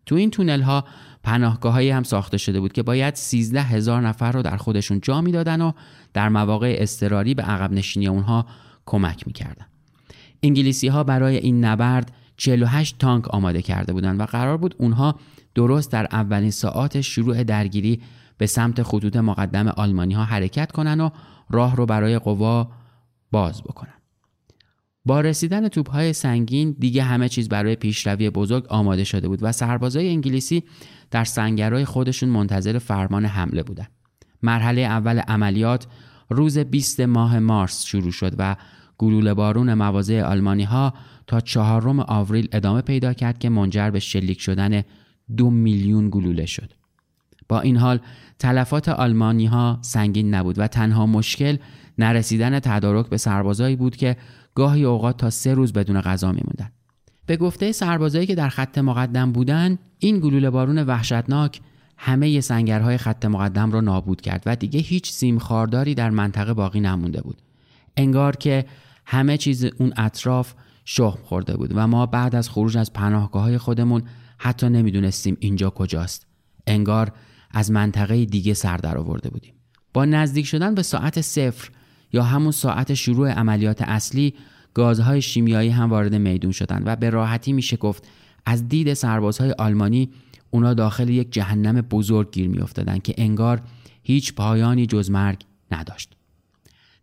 تو 0.06 0.14
این 0.14 0.30
تونل 0.30 0.62
ها 0.62 0.84
هم 1.24 2.02
ساخته 2.02 2.38
شده 2.38 2.60
بود 2.60 2.72
که 2.72 2.82
باید 2.82 3.14
13 3.14 3.62
هزار 3.62 4.00
نفر 4.00 4.32
رو 4.32 4.42
در 4.42 4.56
خودشون 4.56 5.00
جا 5.00 5.20
می‌دادن 5.20 5.60
و 5.60 5.72
در 6.12 6.28
مواقع 6.28 6.76
اضطراری 6.78 7.34
به 7.34 7.42
عقب 7.42 7.72
نشینی 7.72 8.06
اونها 8.06 8.46
کمک 8.86 9.26
می‌کردن. 9.26 9.66
انگلیسی 10.42 10.88
ها 10.88 11.04
برای 11.04 11.36
این 11.36 11.64
نبرد 11.64 12.12
48 12.36 12.98
تانک 12.98 13.28
آماده 13.28 13.62
کرده 13.62 13.92
بودند 13.92 14.20
و 14.20 14.24
قرار 14.24 14.56
بود 14.56 14.74
اونها 14.78 15.18
درست 15.54 15.92
در 15.92 16.06
اولین 16.12 16.50
ساعات 16.50 17.00
شروع 17.00 17.44
درگیری 17.44 18.02
به 18.38 18.46
سمت 18.46 18.82
خطوط 18.82 19.16
مقدم 19.16 19.68
آلمانی 19.68 20.14
ها 20.14 20.24
حرکت 20.24 20.72
کنن 20.72 21.00
و 21.00 21.10
راه 21.50 21.76
رو 21.76 21.86
برای 21.86 22.18
قوا 22.18 22.70
باز 23.30 23.62
بکنن. 23.62 23.94
با 25.06 25.20
رسیدن 25.20 25.68
توپهای 25.68 26.12
سنگین 26.12 26.76
دیگه 26.78 27.02
همه 27.02 27.28
چیز 27.28 27.48
برای 27.48 27.76
پیشروی 27.76 28.30
بزرگ 28.30 28.66
آماده 28.68 29.04
شده 29.04 29.28
بود 29.28 29.38
و 29.42 29.52
سربازای 29.52 30.08
انگلیسی 30.08 30.62
در 31.10 31.24
سنگرهای 31.24 31.84
خودشون 31.84 32.28
منتظر 32.28 32.78
فرمان 32.78 33.24
حمله 33.24 33.62
بودند. 33.62 33.90
مرحله 34.42 34.80
اول 34.80 35.18
عملیات 35.18 35.86
روز 36.30 36.58
20 36.58 37.00
ماه 37.00 37.38
مارس 37.38 37.84
شروع 37.84 38.12
شد 38.12 38.34
و 38.38 38.56
گلوله 38.98 39.34
بارون 39.34 39.74
مواضع 39.74 40.22
آلمانی 40.22 40.64
ها 40.64 40.94
تا 41.26 41.40
چهارم 41.40 42.00
آوریل 42.00 42.48
ادامه 42.52 42.80
پیدا 42.80 43.12
کرد 43.12 43.38
که 43.38 43.48
منجر 43.48 43.90
به 43.90 44.00
شلیک 44.00 44.40
شدن 44.40 44.82
دو 45.36 45.50
میلیون 45.50 46.10
گلوله 46.10 46.46
شد. 46.46 46.72
با 47.48 47.60
این 47.60 47.76
حال 47.76 48.00
تلفات 48.38 48.88
آلمانی 48.88 49.46
ها 49.46 49.78
سنگین 49.82 50.34
نبود 50.34 50.58
و 50.58 50.66
تنها 50.66 51.06
مشکل 51.06 51.56
نرسیدن 51.98 52.60
تدارک 52.60 53.08
به 53.08 53.16
سربازایی 53.16 53.76
بود 53.76 53.96
که 53.96 54.16
گاهی 54.54 54.84
اوقات 54.84 55.16
تا 55.16 55.30
سه 55.30 55.54
روز 55.54 55.72
بدون 55.72 56.00
غذا 56.00 56.32
میموندن. 56.32 56.70
به 57.26 57.36
گفته 57.36 57.72
سربازایی 57.72 58.26
که 58.26 58.34
در 58.34 58.48
خط 58.48 58.78
مقدم 58.78 59.32
بودند، 59.32 59.78
این 59.98 60.20
گلوله 60.20 60.50
بارون 60.50 60.78
وحشتناک 60.78 61.60
همه 61.96 62.40
سنگرهای 62.40 62.96
خط 62.96 63.24
مقدم 63.24 63.72
را 63.72 63.80
نابود 63.80 64.20
کرد 64.20 64.42
و 64.46 64.56
دیگه 64.56 64.80
هیچ 64.80 65.10
سیم 65.10 65.38
خارداری 65.38 65.94
در 65.94 66.10
منطقه 66.10 66.54
باقی 66.54 66.80
نمونده 66.80 67.20
بود. 67.20 67.42
انگار 67.96 68.36
که 68.36 68.64
همه 69.06 69.36
چیز 69.36 69.64
اون 69.64 69.92
اطراف 69.96 70.54
شخم 70.84 71.18
خورده 71.22 71.56
بود 71.56 71.70
و 71.74 71.86
ما 71.86 72.06
بعد 72.06 72.34
از 72.34 72.48
خروج 72.48 72.76
از 72.76 72.92
پناهگاه 72.92 73.42
های 73.42 73.58
خودمون 73.58 74.02
حتی 74.38 74.68
نمی‌دونستیم 74.68 75.36
اینجا 75.40 75.70
کجاست. 75.70 76.26
انگار 76.66 77.12
از 77.50 77.70
منطقه 77.70 78.24
دیگه 78.24 78.54
سر 78.54 78.76
در 78.76 78.98
آورده 78.98 79.30
بودیم. 79.30 79.54
با 79.92 80.04
نزدیک 80.04 80.46
شدن 80.46 80.74
به 80.74 80.82
ساعت 80.82 81.20
صفر 81.20 81.70
یا 82.12 82.22
همون 82.22 82.52
ساعت 82.52 82.94
شروع 82.94 83.30
عملیات 83.30 83.82
اصلی 83.82 84.34
گازهای 84.74 85.22
شیمیایی 85.22 85.70
هم 85.70 85.90
وارد 85.90 86.14
میدون 86.14 86.52
شدند 86.52 86.82
و 86.86 86.96
به 86.96 87.10
راحتی 87.10 87.52
میشه 87.52 87.76
گفت 87.76 88.08
از 88.46 88.68
دید 88.68 88.94
سربازهای 88.94 89.52
آلمانی 89.52 90.10
اونا 90.50 90.74
داخل 90.74 91.08
یک 91.08 91.32
جهنم 91.32 91.80
بزرگ 91.80 92.30
گیر 92.30 92.48
میافتادند 92.48 93.02
که 93.02 93.14
انگار 93.18 93.62
هیچ 94.02 94.34
پایانی 94.34 94.86
جز 94.86 95.10
مرگ 95.10 95.44
نداشت. 95.70 96.12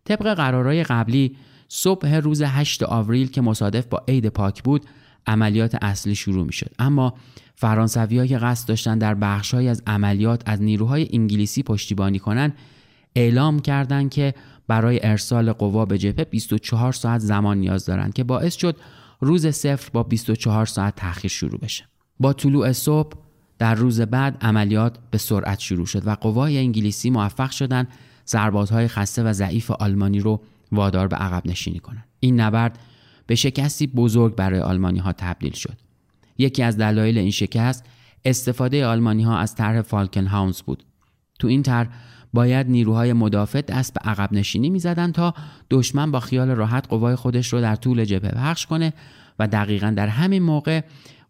طبق 0.04 0.34
قرارهای 0.34 0.84
قبلی 0.84 1.36
صبح 1.74 2.14
روز 2.14 2.42
8 2.42 2.82
آوریل 2.82 3.30
که 3.30 3.40
مصادف 3.40 3.86
با 3.86 4.02
عید 4.08 4.28
پاک 4.28 4.62
بود 4.62 4.86
عملیات 5.26 5.76
اصلی 5.82 6.14
شروع 6.14 6.46
می 6.46 6.52
شد 6.52 6.70
اما 6.78 7.14
فرانسوی 7.54 8.28
که 8.28 8.38
قصد 8.38 8.68
داشتن 8.68 8.98
در 8.98 9.14
بخشهایی 9.14 9.68
از 9.68 9.82
عملیات 9.86 10.42
از 10.46 10.62
نیروهای 10.62 11.08
انگلیسی 11.12 11.62
پشتیبانی 11.62 12.18
کنند 12.18 12.54
اعلام 13.16 13.60
کردند 13.60 14.10
که 14.10 14.34
برای 14.68 15.00
ارسال 15.02 15.52
قوا 15.52 15.84
به 15.84 15.98
جبهه 15.98 16.24
24 16.24 16.92
ساعت 16.92 17.20
زمان 17.20 17.58
نیاز 17.58 17.86
دارند 17.86 18.14
که 18.14 18.24
باعث 18.24 18.56
شد 18.56 18.76
روز 19.20 19.46
صفر 19.46 19.90
با 19.92 20.02
24 20.02 20.66
ساعت 20.66 20.96
تأخیر 20.96 21.30
شروع 21.30 21.60
بشه. 21.60 21.84
با 22.20 22.32
طلوع 22.32 22.72
صبح 22.72 23.16
در 23.58 23.74
روز 23.74 24.00
بعد 24.00 24.36
عملیات 24.40 24.98
به 25.10 25.18
سرعت 25.18 25.60
شروع 25.60 25.86
شد 25.86 26.06
و 26.06 26.10
قوای 26.10 26.58
انگلیسی 26.58 27.10
موفق 27.10 27.50
شدند 27.50 27.88
سربازهای 28.24 28.88
خسته 28.88 29.22
و 29.22 29.32
ضعیف 29.32 29.70
آلمانی 29.70 30.20
رو 30.20 30.40
وادار 30.72 31.08
به 31.08 31.16
عقب 31.16 31.46
نشینی 31.46 31.78
کنند 31.78 32.04
این 32.20 32.40
نبرد 32.40 32.78
به 33.26 33.34
شکستی 33.34 33.86
بزرگ 33.86 34.34
برای 34.34 34.60
آلمانی 34.60 34.98
ها 34.98 35.12
تبدیل 35.12 35.52
شد. 35.52 35.78
یکی 36.38 36.62
از 36.62 36.76
دلایل 36.76 37.18
این 37.18 37.30
شکست 37.30 37.84
استفاده 38.24 38.86
آلمانی 38.86 39.22
ها 39.22 39.38
از 39.38 39.54
طرح 39.54 39.82
فالکن 39.82 40.26
هاونز 40.26 40.62
بود. 40.62 40.84
تو 41.38 41.48
این 41.48 41.62
طرح 41.62 41.88
باید 42.32 42.70
نیروهای 42.70 43.12
مدافع 43.12 43.60
دست 43.60 43.94
به 43.94 44.00
عقب 44.10 44.32
نشینی 44.32 44.70
می‌زدند 44.70 45.14
تا 45.14 45.34
دشمن 45.70 46.10
با 46.10 46.20
خیال 46.20 46.50
راحت 46.50 46.88
قوای 46.88 47.14
خودش 47.14 47.52
رو 47.52 47.60
در 47.60 47.76
طول 47.76 48.04
جبهه 48.04 48.30
پخش 48.30 48.66
کنه 48.66 48.92
و 49.38 49.48
دقیقا 49.48 49.90
در 49.96 50.08
همین 50.08 50.42
موقع 50.42 50.82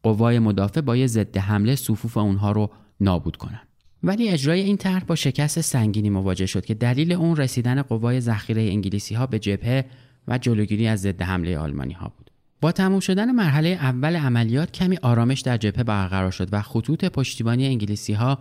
قوای 0.02 0.38
مدافع 0.38 0.80
با 0.80 0.96
یه 0.96 1.06
ضد 1.06 1.36
حمله 1.36 1.76
صفوف 1.76 2.16
اونها 2.16 2.52
رو 2.52 2.70
نابود 3.00 3.36
کنن. 3.36 3.60
ولی 4.04 4.28
اجرای 4.28 4.60
این 4.60 4.76
طرح 4.76 5.04
با 5.04 5.14
شکست 5.14 5.60
سنگینی 5.60 6.10
مواجه 6.10 6.46
شد 6.46 6.64
که 6.64 6.74
دلیل 6.74 7.12
اون 7.12 7.36
رسیدن 7.36 7.82
قوای 7.82 8.20
ذخیره 8.20 8.62
انگلیسی 8.62 9.14
ها 9.14 9.26
به 9.26 9.38
جبهه 9.38 9.84
و 10.28 10.38
جلوگیری 10.38 10.86
از 10.86 11.00
ضد 11.00 11.22
حمله 11.22 11.58
آلمانی 11.58 11.92
ها 11.92 12.12
بود. 12.16 12.30
با 12.60 12.72
تموم 12.72 13.00
شدن 13.00 13.30
مرحله 13.30 13.68
اول 13.68 14.16
عملیات 14.16 14.72
کمی 14.72 14.98
آرامش 15.02 15.40
در 15.40 15.56
جبهه 15.56 15.84
برقرار 15.84 16.30
شد 16.30 16.48
و 16.52 16.62
خطوط 16.62 17.04
پشتیبانی 17.04 17.66
انگلیسی 17.66 18.12
ها 18.12 18.38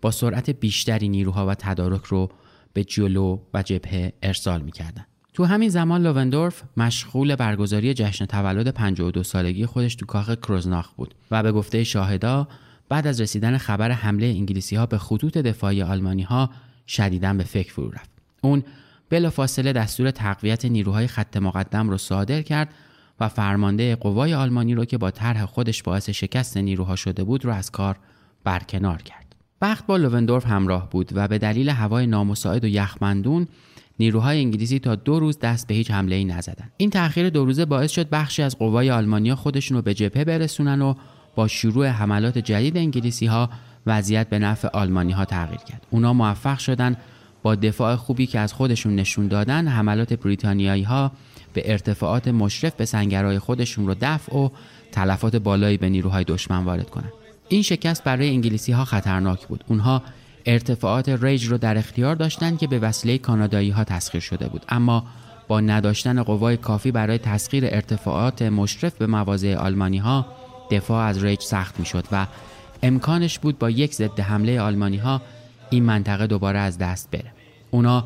با 0.00 0.10
سرعت 0.10 0.50
بیشتری 0.50 1.08
نیروها 1.08 1.46
و 1.46 1.54
تدارک 1.54 2.04
رو 2.04 2.30
به 2.72 2.84
جلو 2.84 3.38
و 3.54 3.62
جبهه 3.62 4.12
ارسال 4.22 4.62
می‌کردند. 4.62 5.06
تو 5.34 5.44
همین 5.44 5.68
زمان 5.68 6.02
لووندورف 6.02 6.62
مشغول 6.76 7.36
برگزاری 7.36 7.94
جشن 7.94 8.26
تولد 8.26 8.68
52 8.68 9.22
سالگی 9.22 9.66
خودش 9.66 9.94
تو 9.94 10.06
کاخ 10.06 10.34
کروزناخ 10.34 10.92
بود 10.92 11.14
و 11.30 11.42
به 11.42 11.52
گفته 11.52 11.84
شاهدا 11.84 12.48
بعد 12.88 13.06
از 13.06 13.20
رسیدن 13.20 13.58
خبر 13.58 13.90
حمله 13.90 14.26
انگلیسی 14.26 14.76
ها 14.76 14.86
به 14.86 14.98
خطوط 14.98 15.38
دفاعی 15.38 15.82
آلمانی 15.82 16.22
ها 16.22 16.50
شدیداً 16.86 17.34
به 17.34 17.44
فکر 17.44 17.72
فرو 17.72 17.90
رفت. 17.90 18.10
اون 18.42 18.62
بلافاصله 19.10 19.72
دستور 19.72 20.10
تقویت 20.10 20.64
نیروهای 20.64 21.06
خط 21.06 21.36
مقدم 21.36 21.90
رو 21.90 21.98
صادر 21.98 22.42
کرد 22.42 22.74
و 23.20 23.28
فرمانده 23.28 23.96
قوای 23.96 24.34
آلمانی 24.34 24.74
رو 24.74 24.84
که 24.84 24.98
با 24.98 25.10
طرح 25.10 25.46
خودش 25.46 25.82
باعث 25.82 26.10
شکست 26.10 26.56
نیروها 26.56 26.96
شده 26.96 27.24
بود 27.24 27.44
رو 27.44 27.52
از 27.52 27.70
کار 27.70 27.96
برکنار 28.44 29.02
کرد. 29.02 29.36
بخت 29.60 29.86
با 29.86 29.96
لووندورف 29.96 30.46
همراه 30.46 30.90
بود 30.90 31.10
و 31.14 31.28
به 31.28 31.38
دلیل 31.38 31.68
هوای 31.68 32.06
نامساعد 32.06 32.64
و 32.64 32.66
یخمندون 32.66 33.46
نیروهای 33.98 34.38
انگلیسی 34.38 34.78
تا 34.78 34.94
دو 34.94 35.20
روز 35.20 35.38
دست 35.38 35.66
به 35.66 35.74
هیچ 35.74 35.90
حمله 35.90 36.16
ای 36.16 36.24
نزدن. 36.24 36.70
این 36.76 36.90
تأخیر 36.90 37.30
دو 37.30 37.44
روزه 37.44 37.64
باعث 37.64 37.90
شد 37.90 38.08
بخشی 38.08 38.42
از 38.42 38.58
قوای 38.58 38.90
آلمانیا 38.90 39.36
خودشون 39.36 39.76
رو 39.76 39.82
به 39.82 39.94
جبهه 39.94 40.24
برسونن 40.24 40.82
و 40.82 40.94
با 41.36 41.48
شروع 41.48 41.86
حملات 41.86 42.38
جدید 42.38 42.76
انگلیسی 42.76 43.26
ها 43.26 43.50
وضعیت 43.86 44.28
به 44.28 44.38
نفع 44.38 44.68
آلمانی 44.68 45.12
ها 45.12 45.24
تغییر 45.24 45.60
کرد. 45.60 45.86
اونا 45.90 46.12
موفق 46.12 46.58
شدن 46.58 46.96
با 47.42 47.54
دفاع 47.54 47.96
خوبی 47.96 48.26
که 48.26 48.38
از 48.38 48.52
خودشون 48.52 48.96
نشون 48.96 49.28
دادن 49.28 49.68
حملات 49.68 50.12
بریتانیایی 50.12 50.82
ها 50.82 51.12
به 51.52 51.72
ارتفاعات 51.72 52.28
مشرف 52.28 52.74
به 52.74 52.84
سنگرهای 52.84 53.38
خودشون 53.38 53.86
رو 53.86 53.94
دفع 54.00 54.36
و 54.36 54.48
تلفات 54.92 55.36
بالایی 55.36 55.76
به 55.76 55.88
نیروهای 55.88 56.24
دشمن 56.24 56.64
وارد 56.64 56.90
کنند. 56.90 57.12
این 57.48 57.62
شکست 57.62 58.04
برای 58.04 58.28
انگلیسی 58.28 58.72
ها 58.72 58.84
خطرناک 58.84 59.46
بود. 59.46 59.64
اونها 59.68 60.02
ارتفاعات 60.46 61.08
ریج 61.08 61.44
رو 61.44 61.58
در 61.58 61.78
اختیار 61.78 62.14
داشتند 62.14 62.58
که 62.58 62.66
به 62.66 62.78
وسیله 62.78 63.18
کانادایی 63.18 63.70
ها 63.70 63.84
تسخیر 63.84 64.20
شده 64.20 64.48
بود 64.48 64.64
اما 64.68 65.04
با 65.48 65.60
نداشتن 65.60 66.22
قوای 66.22 66.56
کافی 66.56 66.90
برای 66.90 67.18
تسخیر 67.18 67.64
ارتفاعات 67.66 68.42
مشرف 68.42 68.94
به 68.94 69.06
مواضع 69.06 69.54
آلمانی 69.54 69.98
ها 69.98 70.26
دفاع 70.70 71.06
از 71.06 71.24
ریج 71.24 71.40
سخت 71.40 71.80
می 71.80 71.86
شد 71.86 72.04
و 72.12 72.26
امکانش 72.82 73.38
بود 73.38 73.58
با 73.58 73.70
یک 73.70 73.94
ضد 73.94 74.20
حمله 74.20 74.60
آلمانی 74.60 74.96
ها 74.96 75.22
این 75.70 75.84
منطقه 75.84 76.26
دوباره 76.26 76.58
از 76.58 76.78
دست 76.78 77.10
بره. 77.10 77.32
اونا 77.70 78.04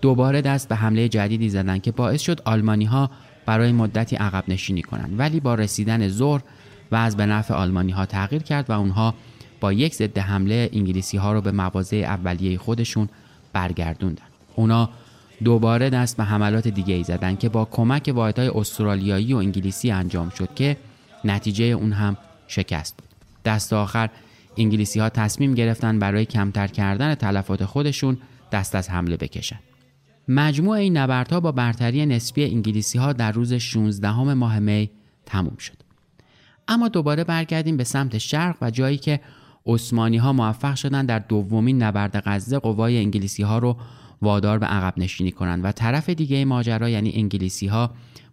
دوباره 0.00 0.40
دست 0.40 0.68
به 0.68 0.76
حمله 0.76 1.08
جدیدی 1.08 1.48
زدن 1.48 1.78
که 1.78 1.92
باعث 1.92 2.20
شد 2.20 2.40
آلمانی 2.44 2.84
ها 2.84 3.10
برای 3.46 3.72
مدتی 3.72 4.16
عقب 4.16 4.44
نشینی 4.48 4.82
کنند. 4.82 5.14
ولی 5.18 5.40
با 5.40 5.54
رسیدن 5.54 6.08
ظهر 6.08 6.42
و 6.92 6.96
از 6.96 7.16
به 7.16 7.26
نفع 7.26 7.54
آلمانی 7.54 7.92
ها 7.92 8.06
تغییر 8.06 8.42
کرد 8.42 8.70
و 8.70 8.72
اونها 8.72 9.14
با 9.60 9.72
یک 9.72 9.94
ضد 9.94 10.18
حمله 10.18 10.70
انگلیسی 10.72 11.16
ها 11.16 11.32
رو 11.32 11.40
به 11.40 11.52
مواضع 11.52 11.96
اولیه 11.96 12.58
خودشون 12.58 13.08
برگردوندن. 13.52 14.22
اونا 14.56 14.88
دوباره 15.44 15.90
دست 15.90 16.16
به 16.16 16.24
حملات 16.24 16.68
دیگه 16.68 16.94
ای 16.94 17.02
زدن 17.02 17.36
که 17.36 17.48
با 17.48 17.64
کمک 17.64 18.12
واحدهای 18.14 18.48
استرالیایی 18.48 19.34
و 19.34 19.36
انگلیسی 19.36 19.90
انجام 19.90 20.30
شد 20.30 20.54
که 20.54 20.76
نتیجه 21.24 21.64
اون 21.64 21.92
هم 21.92 22.16
شکست 22.46 22.96
بود. 22.96 23.08
دست 23.44 23.72
آخر 23.72 24.10
انگلیسی 24.56 25.00
ها 25.00 25.08
تصمیم 25.08 25.54
گرفتن 25.54 25.98
برای 25.98 26.24
کمتر 26.24 26.66
کردن 26.66 27.14
تلفات 27.14 27.64
خودشون 27.64 28.18
دست 28.52 28.74
از 28.74 28.90
حمله 28.90 29.16
بکشن. 29.16 29.58
مجموع 30.28 30.76
این 30.76 30.96
نبردها 30.96 31.40
با 31.40 31.52
برتری 31.52 32.06
نسبی 32.06 32.44
انگلیسی 32.44 32.98
ها 32.98 33.12
در 33.12 33.32
روز 33.32 33.52
16 33.52 34.34
ماه 34.34 34.58
می 34.58 34.90
تموم 35.26 35.56
شد. 35.56 35.76
اما 36.68 36.88
دوباره 36.88 37.24
برگردیم 37.24 37.76
به 37.76 37.84
سمت 37.84 38.18
شرق 38.18 38.56
و 38.60 38.70
جایی 38.70 38.98
که 38.98 39.20
عثمانی 39.66 40.16
ها 40.16 40.32
موفق 40.32 40.74
شدن 40.74 41.06
در 41.06 41.18
دومین 41.18 41.82
نبرد 41.82 42.22
غزه 42.26 42.58
قوای 42.58 42.98
انگلیسی 42.98 43.42
ها 43.42 43.58
رو 43.58 43.76
وادار 44.22 44.58
به 44.58 44.66
عقب 44.66 44.94
نشینی 44.96 45.32
کنند 45.32 45.64
و 45.64 45.72
طرف 45.72 46.08
دیگه 46.08 46.44
ماجرا 46.44 46.88
یعنی 46.88 47.12
انگلیسی 47.14 47.66
ها 47.66 47.90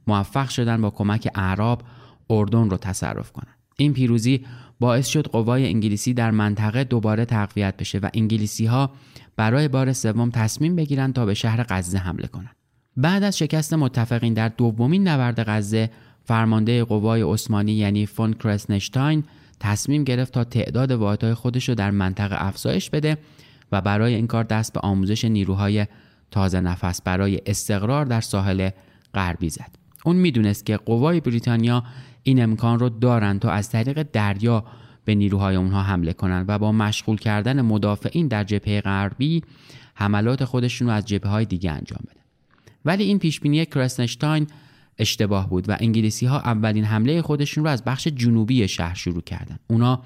موفق 0.07 0.49
شدن 0.49 0.81
با 0.81 0.89
کمک 0.89 1.29
اعراب 1.35 1.81
اردن 2.29 2.69
رو 2.69 2.77
تصرف 2.77 3.31
کنند 3.31 3.57
این 3.77 3.93
پیروزی 3.93 4.45
باعث 4.79 5.07
شد 5.07 5.27
قوای 5.27 5.65
انگلیسی 5.67 6.13
در 6.13 6.31
منطقه 6.31 6.83
دوباره 6.83 7.25
تقویت 7.25 7.77
بشه 7.77 7.99
و 7.99 8.09
انگلیسی 8.13 8.65
ها 8.65 8.91
برای 9.35 9.67
بار 9.67 9.93
سوم 9.93 10.29
تصمیم 10.29 10.75
بگیرند 10.75 11.13
تا 11.13 11.25
به 11.25 11.33
شهر 11.33 11.65
غزه 11.69 11.97
حمله 11.97 12.27
کنند. 12.27 12.55
بعد 12.97 13.23
از 13.23 13.37
شکست 13.37 13.73
متفقین 13.73 14.33
در 14.33 14.47
دومین 14.47 15.07
نبرد 15.07 15.43
غزه 15.49 15.89
فرمانده 16.23 16.83
قوای 16.83 17.21
عثمانی 17.21 17.71
یعنی 17.71 18.05
فون 18.05 18.33
کرسنشتاین 18.33 19.23
تصمیم 19.59 20.03
گرفت 20.03 20.33
تا 20.33 20.43
تعداد 20.43 20.91
واحدهای 20.91 21.33
خودش 21.33 21.69
رو 21.69 21.75
در 21.75 21.91
منطقه 21.91 22.45
افزایش 22.45 22.89
بده 22.89 23.17
و 23.71 23.81
برای 23.81 24.15
این 24.15 24.27
کار 24.27 24.43
دست 24.43 24.73
به 24.73 24.79
آموزش 24.79 25.25
نیروهای 25.25 25.87
تازه 26.31 26.61
نفس 26.61 27.01
برای 27.01 27.41
استقرار 27.45 28.05
در 28.05 28.21
ساحل 28.21 28.69
غربی 29.13 29.49
زد. 29.49 29.75
اون 30.05 30.15
می‌دونست 30.15 30.65
که 30.65 30.77
قوای 30.77 31.19
بریتانیا 31.19 31.83
این 32.27 32.43
امکان 32.43 32.79
رو 32.79 32.89
دارند 32.89 33.39
تا 33.39 33.51
از 33.51 33.69
طریق 33.69 34.03
دریا 34.13 34.63
به 35.05 35.15
نیروهای 35.15 35.55
اونها 35.55 35.81
حمله 35.81 36.13
کنند 36.13 36.45
و 36.47 36.59
با 36.59 36.71
مشغول 36.71 37.17
کردن 37.17 37.61
مدافعین 37.61 38.27
در 38.27 38.43
جبهه 38.43 38.81
غربی 38.81 39.43
حملات 39.93 40.45
خودشون 40.45 40.87
رو 40.87 40.93
از 40.93 41.05
جبهه 41.05 41.31
های 41.31 41.45
دیگه 41.45 41.71
انجام 41.71 41.99
بده. 42.03 42.19
ولی 42.85 43.03
این 43.03 43.19
پیشبینی 43.19 43.65
کرسنشتاین 43.65 44.47
اشتباه 44.97 45.49
بود 45.49 45.69
و 45.69 45.77
انگلیسی 45.79 46.25
ها 46.25 46.39
اولین 46.39 46.83
حمله 46.83 47.21
خودشون 47.21 47.63
رو 47.63 47.69
از 47.69 47.83
بخش 47.83 48.07
جنوبی 48.07 48.67
شهر 48.67 48.95
شروع 48.95 49.21
کردند. 49.21 49.59
اونا 49.67 50.01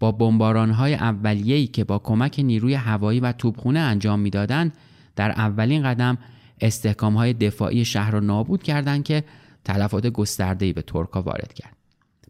با 0.00 0.12
بمباران 0.12 0.70
های 0.70 0.94
اولیه‌ای 0.94 1.66
که 1.66 1.84
با 1.84 1.98
کمک 1.98 2.40
نیروی 2.44 2.74
هوایی 2.74 3.20
و 3.20 3.32
توپخونه 3.32 3.78
انجام 3.78 4.20
می‌دادند 4.20 4.72
در 5.16 5.30
اولین 5.30 5.82
قدم 5.82 6.18
استحکام 6.60 7.16
های 7.16 7.32
دفاعی 7.32 7.84
شهر 7.84 8.10
را 8.10 8.20
نابود 8.20 8.62
کردند 8.62 9.04
که 9.04 9.24
تلفات 9.64 10.06
گسترده‌ای 10.06 10.72
به 10.72 10.82
ترکا 10.82 11.22
وارد 11.22 11.52
کرد. 11.52 11.76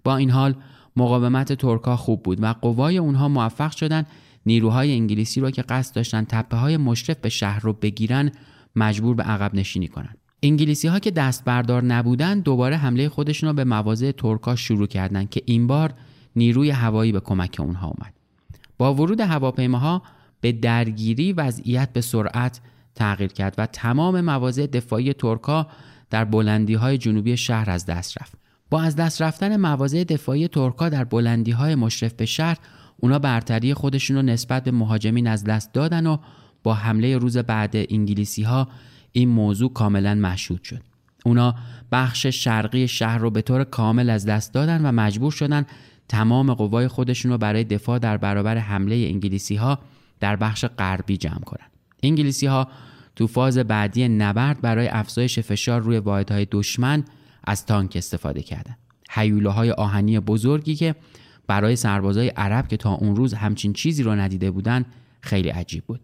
با 0.04 0.16
این 0.16 0.30
حال 0.30 0.54
مقاومت 0.96 1.52
ترکا 1.52 1.96
خوب 1.96 2.22
بود 2.22 2.42
و 2.42 2.52
قوای 2.52 2.98
اونها 2.98 3.28
موفق 3.28 3.70
شدند 3.70 4.06
نیروهای 4.46 4.92
انگلیسی 4.92 5.40
را 5.40 5.50
که 5.50 5.62
قصد 5.62 5.94
داشتن 5.94 6.24
تپه 6.24 6.56
های 6.56 6.76
مشرف 6.76 7.16
به 7.16 7.28
شهر 7.28 7.60
رو 7.60 7.72
بگیرن 7.72 8.32
مجبور 8.76 9.14
به 9.14 9.22
عقب 9.22 9.54
نشینی 9.54 9.88
کنند. 9.88 10.18
انگلیسی 10.42 10.88
ها 10.88 10.98
که 10.98 11.10
دست 11.10 11.44
بردار 11.44 11.84
نبودن 11.84 12.40
دوباره 12.40 12.76
حمله 12.76 13.08
خودشون 13.08 13.46
را 13.46 13.52
به 13.52 13.64
مواضع 13.64 14.12
ترکا 14.12 14.56
شروع 14.56 14.86
کردند 14.86 15.30
که 15.30 15.42
این 15.44 15.66
بار 15.66 15.94
نیروی 16.36 16.70
هوایی 16.70 17.12
به 17.12 17.20
کمک 17.20 17.56
اونها 17.58 17.86
اومد. 17.86 18.14
با 18.78 18.94
ورود 18.94 19.20
هواپیماها 19.20 20.02
به 20.40 20.52
درگیری 20.52 21.32
وضعیت 21.32 21.92
به 21.92 22.00
سرعت 22.00 22.60
تغییر 22.94 23.32
کرد 23.32 23.54
و 23.58 23.66
تمام 23.66 24.20
مواضع 24.20 24.66
دفاعی 24.66 25.12
ترکا 25.12 25.66
در 26.10 26.24
بلندی 26.24 26.74
های 26.74 26.98
جنوبی 26.98 27.36
شهر 27.36 27.70
از 27.70 27.86
دست 27.86 28.22
رفت. 28.22 28.32
با 28.70 28.82
از 28.82 28.96
دست 28.96 29.22
رفتن 29.22 29.56
مواضع 29.56 30.04
دفاعی 30.04 30.48
ترکا 30.48 30.88
در 30.88 31.04
بلندی 31.04 31.50
های 31.50 31.74
مشرف 31.74 32.12
به 32.12 32.26
شهر 32.26 32.58
اونا 32.96 33.18
برتری 33.18 33.74
خودشون 33.74 34.16
رو 34.16 34.22
نسبت 34.22 34.64
به 34.64 34.70
مهاجمین 34.70 35.26
از 35.26 35.44
دست 35.44 35.72
دادن 35.72 36.06
و 36.06 36.16
با 36.62 36.74
حمله 36.74 37.18
روز 37.18 37.36
بعد 37.36 37.76
انگلیسی 37.76 38.42
ها 38.42 38.68
این 39.12 39.28
موضوع 39.28 39.72
کاملا 39.72 40.14
مشهود 40.14 40.62
شد. 40.62 40.82
اونا 41.24 41.54
بخش 41.92 42.26
شرقی 42.26 42.88
شهر 42.88 43.18
رو 43.18 43.30
به 43.30 43.42
طور 43.42 43.64
کامل 43.64 44.10
از 44.10 44.26
دست 44.26 44.54
دادن 44.54 44.86
و 44.86 44.92
مجبور 44.92 45.32
شدن 45.32 45.66
تمام 46.08 46.54
قوای 46.54 46.88
خودشون 46.88 47.32
رو 47.32 47.38
برای 47.38 47.64
دفاع 47.64 47.98
در 47.98 48.16
برابر 48.16 48.58
حمله 48.58 48.94
انگلیسی 48.94 49.56
ها 49.56 49.78
در 50.20 50.36
بخش 50.36 50.64
غربی 50.64 51.16
جمع 51.16 51.40
کنند. 51.40 51.70
انگلیسی 52.02 52.46
ها 52.46 52.68
تو 53.20 53.26
فاز 53.26 53.58
بعدی 53.58 54.08
نبرد 54.08 54.60
برای 54.60 54.88
افزایش 54.88 55.38
فشار 55.38 55.80
روی 55.80 55.98
واحدهای 55.98 56.46
دشمن 56.50 57.04
از 57.44 57.66
تانک 57.66 57.92
استفاده 57.96 58.42
کردند. 58.42 58.78
های 59.46 59.70
آهنی 59.70 60.20
بزرگی 60.20 60.74
که 60.74 60.94
برای 61.46 61.76
سربازای 61.76 62.28
عرب 62.28 62.68
که 62.68 62.76
تا 62.76 62.92
اون 62.92 63.16
روز 63.16 63.34
همچین 63.34 63.72
چیزی 63.72 64.02
رو 64.02 64.14
ندیده 64.14 64.50
بودند 64.50 64.86
خیلی 65.20 65.48
عجیب 65.48 65.84
بود. 65.84 66.00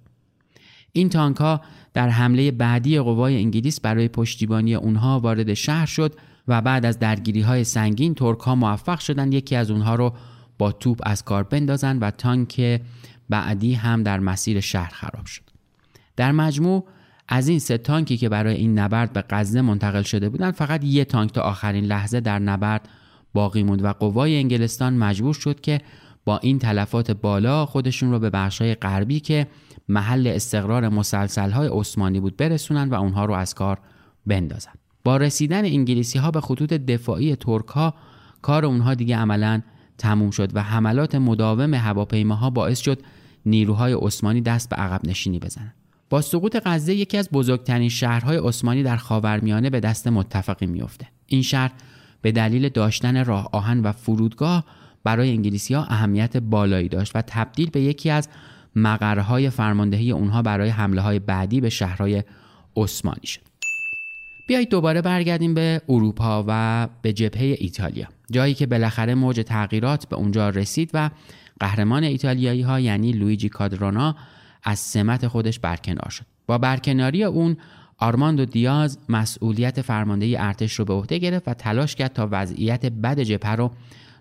این 0.92 1.08
تانک 1.08 1.36
ها 1.36 1.60
در 1.94 2.08
حمله 2.08 2.50
بعدی 2.50 2.98
قوای 2.98 3.36
انگلیس 3.36 3.80
برای 3.80 4.08
پشتیبانی 4.08 4.74
اونها 4.74 5.20
وارد 5.20 5.54
شهر 5.54 5.86
شد 5.86 6.14
و 6.48 6.60
بعد 6.60 6.86
از 6.86 6.98
درگیری 6.98 7.40
های 7.40 7.64
سنگین 7.64 8.14
ترک 8.14 8.40
ها 8.40 8.54
موفق 8.54 8.98
شدند 8.98 9.34
یکی 9.34 9.56
از 9.56 9.70
اونها 9.70 9.94
رو 9.94 10.12
با 10.58 10.72
توپ 10.72 11.00
از 11.02 11.24
کار 11.24 11.42
بندازن 11.42 11.98
و 11.98 12.10
تانک 12.10 12.80
بعدی 13.28 13.74
هم 13.74 14.02
در 14.02 14.20
مسیر 14.20 14.60
شهر 14.60 14.90
خراب 14.94 15.26
شد. 15.26 15.42
در 16.16 16.32
مجموع 16.32 16.86
از 17.28 17.48
این 17.48 17.58
سه 17.58 17.78
تانکی 17.78 18.16
که 18.16 18.28
برای 18.28 18.54
این 18.54 18.78
نبرد 18.78 19.12
به 19.12 19.24
غزه 19.30 19.60
منتقل 19.60 20.02
شده 20.02 20.28
بودند 20.28 20.54
فقط 20.54 20.84
یه 20.84 21.04
تانک 21.04 21.32
تا 21.32 21.40
آخرین 21.40 21.84
لحظه 21.84 22.20
در 22.20 22.38
نبرد 22.38 22.88
باقی 23.32 23.62
موند 23.62 23.84
و 23.84 23.92
قوای 23.92 24.36
انگلستان 24.36 24.96
مجبور 24.96 25.34
شد 25.34 25.60
که 25.60 25.80
با 26.24 26.38
این 26.38 26.58
تلفات 26.58 27.10
بالا 27.10 27.66
خودشون 27.66 28.10
رو 28.10 28.18
به 28.18 28.30
بخشای 28.30 28.74
غربی 28.74 29.20
که 29.20 29.46
محل 29.88 30.26
استقرار 30.26 30.88
مسلسلهای 30.88 31.68
عثمانی 31.72 32.20
بود 32.20 32.36
برسونن 32.36 32.88
و 32.88 32.94
اونها 32.94 33.24
رو 33.24 33.34
از 33.34 33.54
کار 33.54 33.78
بندازن. 34.26 34.72
با 35.04 35.16
رسیدن 35.16 35.64
انگلیسی 35.64 36.18
ها 36.18 36.30
به 36.30 36.40
خطوط 36.40 36.72
دفاعی 36.72 37.36
ترک 37.36 37.66
ها 37.66 37.94
کار 38.42 38.64
اونها 38.64 38.94
دیگه 38.94 39.16
عملا 39.16 39.62
تموم 39.98 40.30
شد 40.30 40.56
و 40.56 40.62
حملات 40.62 41.14
مداوم 41.14 41.74
هواپیماها 41.74 42.50
باعث 42.50 42.80
شد 42.80 43.02
نیروهای 43.46 43.92
عثمانی 43.92 44.40
دست 44.40 44.68
به 44.70 44.76
عقب 44.76 45.00
نشینی 45.08 45.38
بزنند 45.38 45.74
با 46.10 46.20
سقوط 46.20 46.56
غزه 46.64 46.94
یکی 46.94 47.16
از 47.16 47.28
بزرگترین 47.30 47.88
شهرهای 47.88 48.36
عثمانی 48.36 48.82
در 48.82 48.96
خاورمیانه 48.96 49.70
به 49.70 49.80
دست 49.80 50.08
متفقی 50.08 50.66
میافته. 50.66 51.06
این 51.26 51.42
شهر 51.42 51.72
به 52.22 52.32
دلیل 52.32 52.68
داشتن 52.68 53.24
راه 53.24 53.48
آهن 53.52 53.80
و 53.80 53.92
فرودگاه 53.92 54.64
برای 55.04 55.30
انگلیسی 55.30 55.74
ها 55.74 55.84
اهمیت 55.84 56.36
بالایی 56.36 56.88
داشت 56.88 57.16
و 57.16 57.22
تبدیل 57.22 57.70
به 57.70 57.80
یکی 57.80 58.10
از 58.10 58.28
مقرهای 58.76 59.50
فرماندهی 59.50 60.12
اونها 60.12 60.42
برای 60.42 60.68
حمله 60.68 61.00
های 61.00 61.18
بعدی 61.18 61.60
به 61.60 61.68
شهرهای 61.68 62.22
عثمانی 62.76 63.26
شد. 63.26 63.40
بیایید 64.48 64.68
دوباره 64.68 65.02
برگردیم 65.02 65.54
به 65.54 65.80
اروپا 65.88 66.44
و 66.48 66.88
به 67.02 67.12
جبهه 67.12 67.56
ایتالیا. 67.58 68.06
جایی 68.30 68.54
که 68.54 68.66
بالاخره 68.66 69.14
موج 69.14 69.40
تغییرات 69.40 70.08
به 70.08 70.16
اونجا 70.16 70.50
رسید 70.50 70.90
و 70.94 71.10
قهرمان 71.60 72.04
ایتالیایی 72.04 72.62
ها 72.62 72.80
یعنی 72.80 73.12
لویجی 73.12 73.48
کادرونا 73.48 74.16
از 74.66 74.78
سمت 74.78 75.28
خودش 75.28 75.58
برکنار 75.58 76.10
شد. 76.10 76.24
با 76.46 76.58
برکناری 76.58 77.24
اون 77.24 77.56
آرماندو 77.98 78.44
دیاز 78.44 78.98
مسئولیت 79.08 79.82
فرماندهی 79.82 80.36
ارتش 80.36 80.72
رو 80.72 80.84
به 80.84 80.92
عهده 80.92 81.18
گرفت 81.18 81.48
و 81.48 81.54
تلاش 81.54 81.94
کرد 81.94 82.12
تا 82.12 82.28
وضعیت 82.30 82.86
بد 82.86 83.20
جبهه 83.20 83.52
رو 83.52 83.70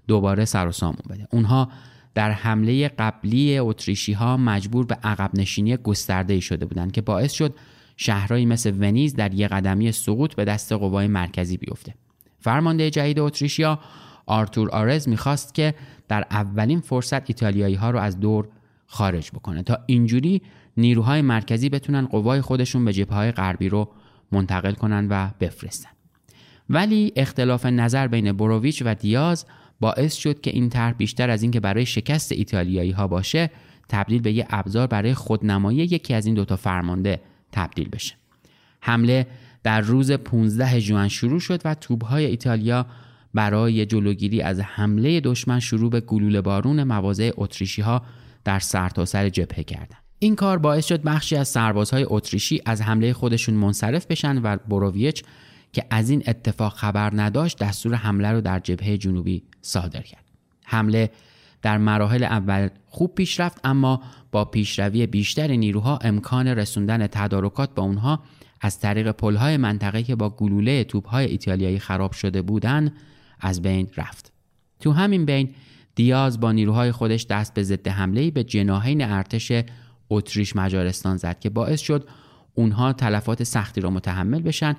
دوباره 0.08 0.46
سر 0.46 0.68
و 0.68 0.72
سامون 0.72 1.02
بده. 1.10 1.28
اونها 1.32 1.70
در 2.14 2.32
حمله 2.32 2.88
قبلی 2.88 3.58
اتریشی 3.58 4.14
ها 4.14 4.38
مجبور 4.38 4.86
به 4.86 4.98
عقب 5.04 5.30
نشینی 5.34 5.78
گسترده 5.78 6.40
شده 6.40 6.66
بودند 6.66 6.92
که 6.92 7.02
باعث 7.02 7.32
شد 7.32 7.56
شهرهایی 7.98 8.46
مثل 8.46 8.74
ونیز 8.80 9.16
در 9.16 9.34
یک 9.34 9.48
قدمی 9.48 9.92
سقوط 9.92 10.36
به 10.36 10.46
دست 10.46 10.72
قوای 10.72 11.08
مرکزی 11.08 11.58
بیفته. 11.58 11.94
فرمانده 12.40 12.90
جدید 12.90 13.20
اتریشیا 13.20 13.80
آرتور 14.26 14.70
آرز 14.70 15.10
می‌خواست 15.10 15.54
که 15.54 15.76
در 16.08 16.26
اولین 16.32 16.80
فرصت 16.80 17.30
ایتالیایی 17.30 17.76
ها 17.76 17.90
رو 17.90 18.00
از 18.00 18.20
دور 18.20 18.48
خارج 18.96 19.32
بکنه. 19.32 19.64
تا 19.64 19.78
اینجوری 19.86 20.42
نیروهای 20.78 21.22
مرکزی 21.22 21.70
بتونن 21.70 22.06
قوای 22.06 22.42
خودشون 22.42 22.86
به 22.86 22.94
جبهه 22.94 23.32
غربی 23.32 23.70
رو 23.70 23.90
منتقل 24.32 24.74
کنن 24.74 25.08
و 25.10 25.30
بفرستن. 25.40 25.90
ولی 26.70 27.14
اختلاف 27.16 27.66
نظر 27.66 28.08
بین 28.08 28.32
بروویچ 28.32 28.84
و 28.86 28.96
دیاز 28.96 29.46
باعث 29.80 30.16
شد 30.16 30.42
که 30.42 30.52
این 30.52 30.70
طرح 30.70 30.94
بیشتر 30.94 31.30
از 31.30 31.42
اینکه 31.42 31.60
برای 31.60 31.86
شکست 31.86 32.32
ایتالیایی 32.32 32.92
ها 32.92 33.08
باشه 33.08 33.52
تبدیل 33.90 34.22
به 34.22 34.32
یه 34.32 34.48
ابزار 34.50 34.88
برای 34.88 35.14
خودنمایی 35.14 35.78
یکی 35.78 36.14
از 36.14 36.26
این 36.26 36.36
دوتا 36.36 36.56
فرمانده 36.56 37.22
تبدیل 37.52 37.90
بشه. 37.90 38.16
حمله 38.82 39.28
در 39.64 39.82
روز 39.82 40.12
15 40.12 40.80
ژوئن 40.80 41.08
شروع 41.08 41.40
شد 41.40 41.62
و 41.66 41.76
توبهای 41.76 42.26
ایتالیا 42.26 42.86
برای 43.34 43.86
جلوگیری 43.86 44.42
از 44.42 44.60
حمله 44.60 45.20
دشمن 45.20 45.60
شروع 45.60 45.90
به 45.90 46.02
گلوله 46.02 46.42
بارون 46.42 46.84
مواضع 46.84 47.32
اتریشی 47.38 47.82
ها 47.82 48.02
در 48.46 48.60
سرتاسر 48.60 49.24
سر 49.24 49.30
جبهه 49.30 49.64
کردند. 49.64 50.06
این 50.20 50.36
کار 50.36 50.58
باعث 50.58 50.86
شد 50.86 51.02
بخشی 51.02 51.36
از 51.36 51.48
سربازهای 51.48 52.06
اتریشی 52.10 52.62
از 52.66 52.82
حمله 52.82 53.14
خودشون 53.14 53.56
منصرف 53.56 54.06
بشن 54.06 54.38
و 54.38 54.58
بروویچ 54.58 55.24
که 55.74 55.86
از 55.90 56.10
این 56.10 56.24
اتفاق 56.28 56.74
خبر 56.74 57.12
نداشت 57.14 57.58
دستور 57.58 57.96
حمله 57.96 58.32
رو 58.32 58.42
در 58.42 58.60
جبهه 58.60 58.98
جنوبی 58.98 59.44
صادر 59.62 60.02
کرد. 60.02 60.24
حمله 60.64 61.12
در 61.62 61.78
مراحل 61.78 62.24
اول 62.24 62.70
خوب 62.86 63.16
پیش 63.16 63.40
رفت 63.40 63.60
اما 63.64 64.02
با 64.32 64.46
پیشروی 64.46 65.08
بیشتر 65.08 65.48
نیروها 65.48 65.98
امکان 66.02 66.48
رسوندن 66.48 67.08
تدارکات 67.08 67.76
به 67.76 67.82
اونها 67.82 68.20
از 68.62 68.80
طریق 68.80 69.12
پلهای 69.12 69.58
منطقه 69.58 70.04
که 70.04 70.16
با 70.16 70.30
گلوله 70.30 70.84
توپهای 70.84 71.26
ایتالیایی 71.26 71.80
خراب 71.80 72.12
شده 72.12 72.42
بودند 72.42 72.94
از 73.40 73.62
بین 73.62 73.88
رفت. 73.98 74.32
تو 74.80 74.92
همین 74.92 75.26
بین 75.26 75.50
دیاز 75.96 76.40
با 76.40 76.52
نیروهای 76.52 76.92
خودش 76.92 77.26
دست 77.26 77.54
به 77.54 77.64
ضد 77.64 77.88
حمله 77.88 78.32
به 78.32 78.44
جناحین 78.44 79.02
ارتش 79.02 79.52
اتریش 80.10 80.56
مجارستان 80.56 81.18
زد 81.18 81.40
که 81.40 81.50
باعث 81.50 81.82
شد 81.82 82.08
اونها 82.54 82.94
تلفات 82.94 83.44
سختی 83.44 83.82
را 83.82 83.90
متحمل 83.90 84.42
بشن 84.42 84.76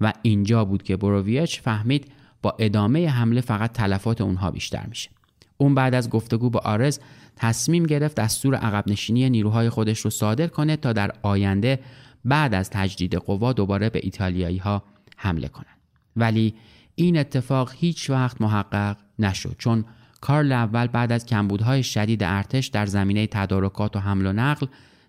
و 0.00 0.12
اینجا 0.22 0.64
بود 0.64 0.82
که 0.82 0.96
بروویچ 0.96 1.60
فهمید 1.60 2.12
با 2.42 2.56
ادامه 2.58 3.08
حمله 3.08 3.40
فقط 3.40 3.72
تلفات 3.72 4.20
اونها 4.20 4.50
بیشتر 4.50 4.86
میشه 4.86 5.10
اون 5.56 5.74
بعد 5.74 5.94
از 5.94 6.10
گفتگو 6.10 6.50
با 6.50 6.60
آرز 6.60 7.00
تصمیم 7.36 7.86
گرفت 7.86 8.16
دستور 8.16 8.54
عقب 8.54 8.84
نشینی 8.86 9.30
نیروهای 9.30 9.68
خودش 9.68 10.00
رو 10.00 10.10
صادر 10.10 10.46
کنه 10.46 10.76
تا 10.76 10.92
در 10.92 11.12
آینده 11.22 11.80
بعد 12.24 12.54
از 12.54 12.70
تجدید 12.70 13.14
قوا 13.14 13.52
دوباره 13.52 13.90
به 13.90 14.00
ایتالیایی 14.02 14.58
ها 14.58 14.82
حمله 15.16 15.48
کنند. 15.48 15.76
ولی 16.16 16.54
این 16.94 17.18
اتفاق 17.18 17.72
هیچ 17.76 18.10
وقت 18.10 18.40
محقق 18.40 18.96
نشد 19.18 19.54
چون 19.58 19.84
کارل 20.20 20.52
اول 20.52 20.86
بعد 20.86 21.12
از 21.12 21.26
کمبودهای 21.26 21.82
شدید 21.82 22.22
ارتش 22.22 22.66
در 22.66 22.86
زمینه 22.86 23.26
تدارکات 23.26 23.96
و 23.96 23.98
حمل 23.98 24.26
و 24.26 24.32
نقل 24.32 24.66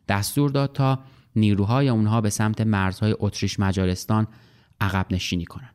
دستور 0.07 0.51
داد 0.51 0.73
تا 0.73 0.99
نیروهای 1.35 1.89
اونها 1.89 2.21
به 2.21 2.29
سمت 2.29 2.61
مرزهای 2.61 3.15
اتریش 3.19 3.59
مجارستان 3.59 4.27
عقب 4.81 5.05
نشینی 5.11 5.45
کنند. 5.45 5.73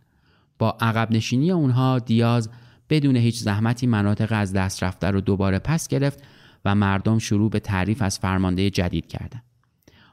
با 0.58 0.76
عقب 0.80 1.12
نشینی 1.12 1.50
اونها 1.50 1.98
دیاز 1.98 2.50
بدون 2.90 3.16
هیچ 3.16 3.38
زحمتی 3.38 3.86
مناطق 3.86 4.28
از 4.30 4.52
دست 4.52 4.82
رفته 4.82 5.10
رو 5.10 5.20
دوباره 5.20 5.58
پس 5.58 5.88
گرفت 5.88 6.22
و 6.64 6.74
مردم 6.74 7.18
شروع 7.18 7.50
به 7.50 7.60
تعریف 7.60 8.02
از 8.02 8.18
فرمانده 8.18 8.70
جدید 8.70 9.06
کردند. 9.06 9.42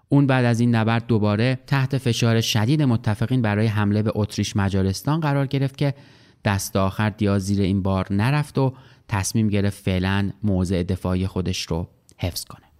اون 0.09 0.27
بعد 0.27 0.45
از 0.45 0.59
این 0.59 0.75
نبرد 0.75 1.07
دوباره 1.07 1.59
تحت 1.67 1.97
فشار 1.97 2.41
شدید 2.41 2.81
متفقین 2.81 3.41
برای 3.41 3.67
حمله 3.67 4.01
به 4.01 4.11
اتریش 4.15 4.55
مجارستان 4.55 5.19
قرار 5.19 5.47
گرفت 5.47 5.77
که 5.77 5.93
دست 6.45 6.75
آخر 6.75 7.09
دیاز 7.09 7.41
زیر 7.45 7.61
این 7.61 7.81
بار 7.81 8.13
نرفت 8.13 8.57
و 8.57 8.73
تصمیم 9.07 9.47
گرفت 9.47 9.83
فعلا 9.83 10.31
موضع 10.43 10.83
دفاعی 10.83 11.27
خودش 11.27 11.61
رو 11.61 11.87
حفظ 12.17 12.45
کنه. 12.45 12.72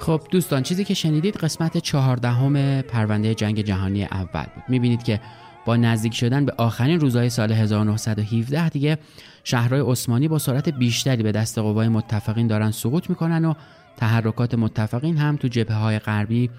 خب 0.00 0.20
دوستان 0.30 0.62
چیزی 0.62 0.84
که 0.84 0.94
شنیدید 0.94 1.36
قسمت 1.36 1.78
چهاردهم 1.78 2.82
پرونده 2.82 3.34
جنگ 3.34 3.60
جهانی 3.60 4.04
اول 4.04 4.44
بود. 4.54 4.64
می‌بینید 4.68 5.02
که 5.02 5.20
با 5.64 5.76
نزدیک 5.76 6.14
شدن 6.14 6.44
به 6.44 6.52
آخرین 6.56 7.00
روزهای 7.00 7.30
سال 7.30 7.52
1917 7.52 8.68
دیگه 8.68 8.98
شهرهای 9.44 9.80
عثمانی 9.80 10.28
با 10.28 10.38
سرعت 10.38 10.68
بیشتری 10.68 11.22
به 11.22 11.32
دست 11.32 11.58
قوای 11.58 11.88
متفقین 11.88 12.46
دارن 12.46 12.70
سقوط 12.70 13.10
می‌کنن 13.10 13.44
و 13.44 13.54
تحرکات 13.96 14.54
متفقین 14.54 15.16
هم 15.16 15.36
تو 15.36 15.48
جبهه 15.48 15.76
های 15.76 15.98
غربی 15.98 16.50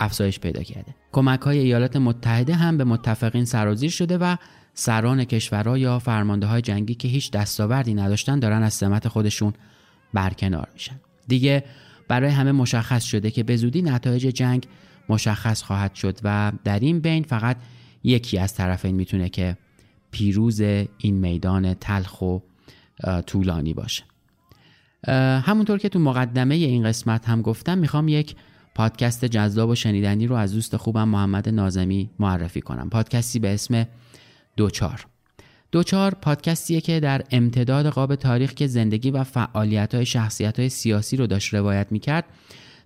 افزایش 0.00 0.40
پیدا 0.40 0.62
کرده. 0.62 0.94
کمک 1.12 1.40
های 1.40 1.58
ایالات 1.58 1.96
متحده 1.96 2.54
هم 2.54 2.78
به 2.78 2.84
متفقین 2.84 3.44
سرازیر 3.44 3.90
شده 3.90 4.18
و 4.18 4.36
سران 4.74 5.24
کشورها 5.24 5.78
یا 5.78 5.98
فرمانده 5.98 6.46
های 6.46 6.62
جنگی 6.62 6.94
که 6.94 7.08
هیچ 7.08 7.30
دستاوردی 7.30 7.94
نداشتن 7.94 8.38
دارن 8.38 8.62
از 8.62 8.74
سمت 8.74 9.08
خودشون 9.08 9.52
برکنار 10.14 10.68
میشن. 10.74 11.00
دیگه 11.28 11.64
برای 12.08 12.30
همه 12.30 12.52
مشخص 12.52 13.04
شده 13.04 13.30
که 13.30 13.42
به 13.42 13.56
زودی 13.56 13.82
نتایج 13.82 14.22
جنگ 14.26 14.66
مشخص 15.08 15.62
خواهد 15.62 15.94
شد 15.94 16.18
و 16.24 16.52
در 16.64 16.78
این 16.78 17.00
بین 17.00 17.22
فقط 17.22 17.56
یکی 18.04 18.38
از 18.38 18.54
طرفین 18.54 18.94
می‌تونه 18.94 19.28
که 19.28 19.56
پیروز 20.10 20.60
این 20.98 21.14
میدان 21.14 21.74
تلخ 21.74 22.22
و 22.22 22.38
طولانی 23.26 23.74
باشه. 23.74 24.04
همونطور 25.42 25.78
که 25.78 25.88
تو 25.88 25.98
مقدمه 25.98 26.54
این 26.54 26.84
قسمت 26.84 27.28
هم 27.28 27.42
گفتم 27.42 27.78
می‌خوام 27.78 28.08
یک 28.08 28.36
پادکست 28.74 29.24
جذاب 29.24 29.68
و 29.70 29.74
شنیدنی 29.74 30.26
رو 30.26 30.36
از 30.36 30.52
دوست 30.54 30.76
خوبم 30.76 31.08
محمد 31.08 31.48
نازمی 31.48 32.10
معرفی 32.18 32.60
کنم. 32.60 32.90
پادکستی 32.90 33.38
به 33.38 33.54
اسم 33.54 33.86
دوچار. 34.56 35.06
دوچار 35.72 36.14
پادکستیه 36.14 36.80
که 36.80 37.00
در 37.00 37.22
امتداد 37.30 37.86
قاب 37.86 38.14
تاریخ 38.14 38.54
که 38.54 38.66
زندگی 38.66 39.10
و 39.10 39.24
فعالیت 39.24 39.94
های 39.94 40.06
شخصیت 40.06 40.58
های 40.58 40.68
سیاسی 40.68 41.16
رو 41.16 41.26
داشت 41.26 41.54
روایت 41.54 41.86
می‌کرد 41.90 42.24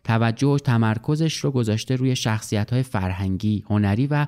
توجه 0.05 0.47
و 0.47 0.59
تمرکزش 0.59 1.37
رو 1.37 1.51
گذاشته 1.51 1.97
روی 1.97 2.17
شخصیت 2.17 2.73
های 2.73 2.83
فرهنگی، 2.83 3.65
هنری 3.71 4.07
و 4.07 4.27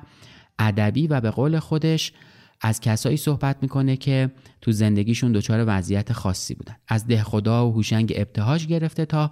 ادبی 0.59 1.07
و 1.07 1.21
به 1.21 1.31
قول 1.31 1.59
خودش 1.59 2.13
از 2.61 2.79
کسایی 2.79 3.17
صحبت 3.17 3.57
می‌کنه 3.61 3.97
که 3.97 4.31
تو 4.61 4.71
زندگیشون 4.71 5.31
دچار 5.31 5.63
وضعیت 5.67 6.13
خاصی 6.13 6.53
بودن. 6.53 6.75
از 6.87 7.07
دهخدا 7.07 7.67
و 7.67 7.73
هوشنگ 7.73 8.13
ابتهاج 8.15 8.67
گرفته 8.67 9.05
تا 9.05 9.31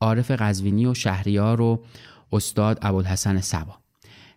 عارف 0.00 0.30
قزوینی 0.30 0.86
و 0.86 0.94
شهریار 0.94 1.60
و 1.60 1.84
استاد 2.32 2.78
ابوالحسن 2.82 3.40
سبا. 3.40 3.74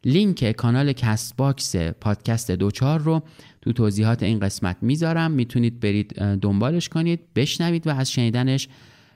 لینک 0.06 0.52
کانال 0.52 0.94
کست 0.94 1.36
باکس 1.38 1.76
پادکست 1.76 2.52
دوچار 2.52 3.00
رو 3.00 3.24
تو 3.62 3.74
توضیحات 3.74 4.24
این 4.24 4.40
قسمت 4.40 4.78
می‌ذارم. 4.82 5.32
می‌تونید 5.32 5.80
برید 5.80 6.14
دنبالش 6.20 6.90
کنید 6.90 7.20
بشنوید 7.36 7.88
و 7.88 7.90
از 7.90 8.12
شنیدنش 8.12 8.68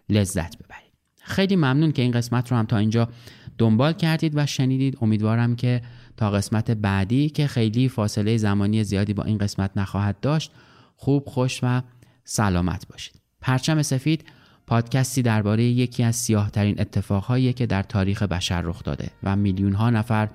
لذت 0.10 0.58
ببرید. 0.58 0.93
خیلی 1.22 1.56
ممنون 1.56 1.91
که 1.91 2.02
این 2.02 2.12
قسمت 2.12 2.52
رو 2.52 2.58
هم 2.58 2.66
تا 2.66 2.78
اینجا 2.78 3.10
دنبال 3.58 3.93
کردید 3.93 4.34
و 4.36 4.46
شنیدید. 4.46 4.98
امیدوارم 5.02 5.56
که 5.56 5.82
تا 6.18 6.32
قسمت 6.32 6.72
بعدی 6.72 7.30
که 7.30 7.48
خیلی 7.48 7.89
فاصله 7.89 8.38
زمانی 8.38 8.84
زیادی 8.84 9.14
با 9.14 9.24
این 9.24 9.38
قسمت 9.38 9.72
نخواهد 9.76 10.20
داشت 10.20 10.52
خوب 10.96 11.30
خوش 11.30 11.60
و 11.64 11.82
سلامت 12.24 12.88
باشید. 12.88 13.16
پرچم 13.41 13.82
سفید 13.82 14.26
پادکستی 14.68 15.22
درباره 15.22 15.64
یکی 15.64 16.04
از 16.04 16.16
سیاه 16.16 16.52
ترین 16.52 16.82
اتفاقهایی 16.82 17.54
که 17.54 17.66
در 17.66 17.84
تاریخ 17.84 18.24
بشر 18.24 18.62
رخ 18.62 18.84
داده 18.84 19.10
و 19.24 19.36
میلیون 19.36 19.74
ها 19.74 19.89
نفر 19.89 20.30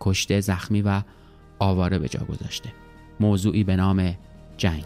کشته 0.00 0.40
زخمی 0.40 0.82
و 0.82 1.02
آواره 1.58 1.98
به 1.98 2.08
جا 2.08 2.20
گذاشته. 2.20 2.72
موضوعی 3.20 3.64
به 3.64 3.76
نام 3.76 4.14
جنگ. 4.56 4.84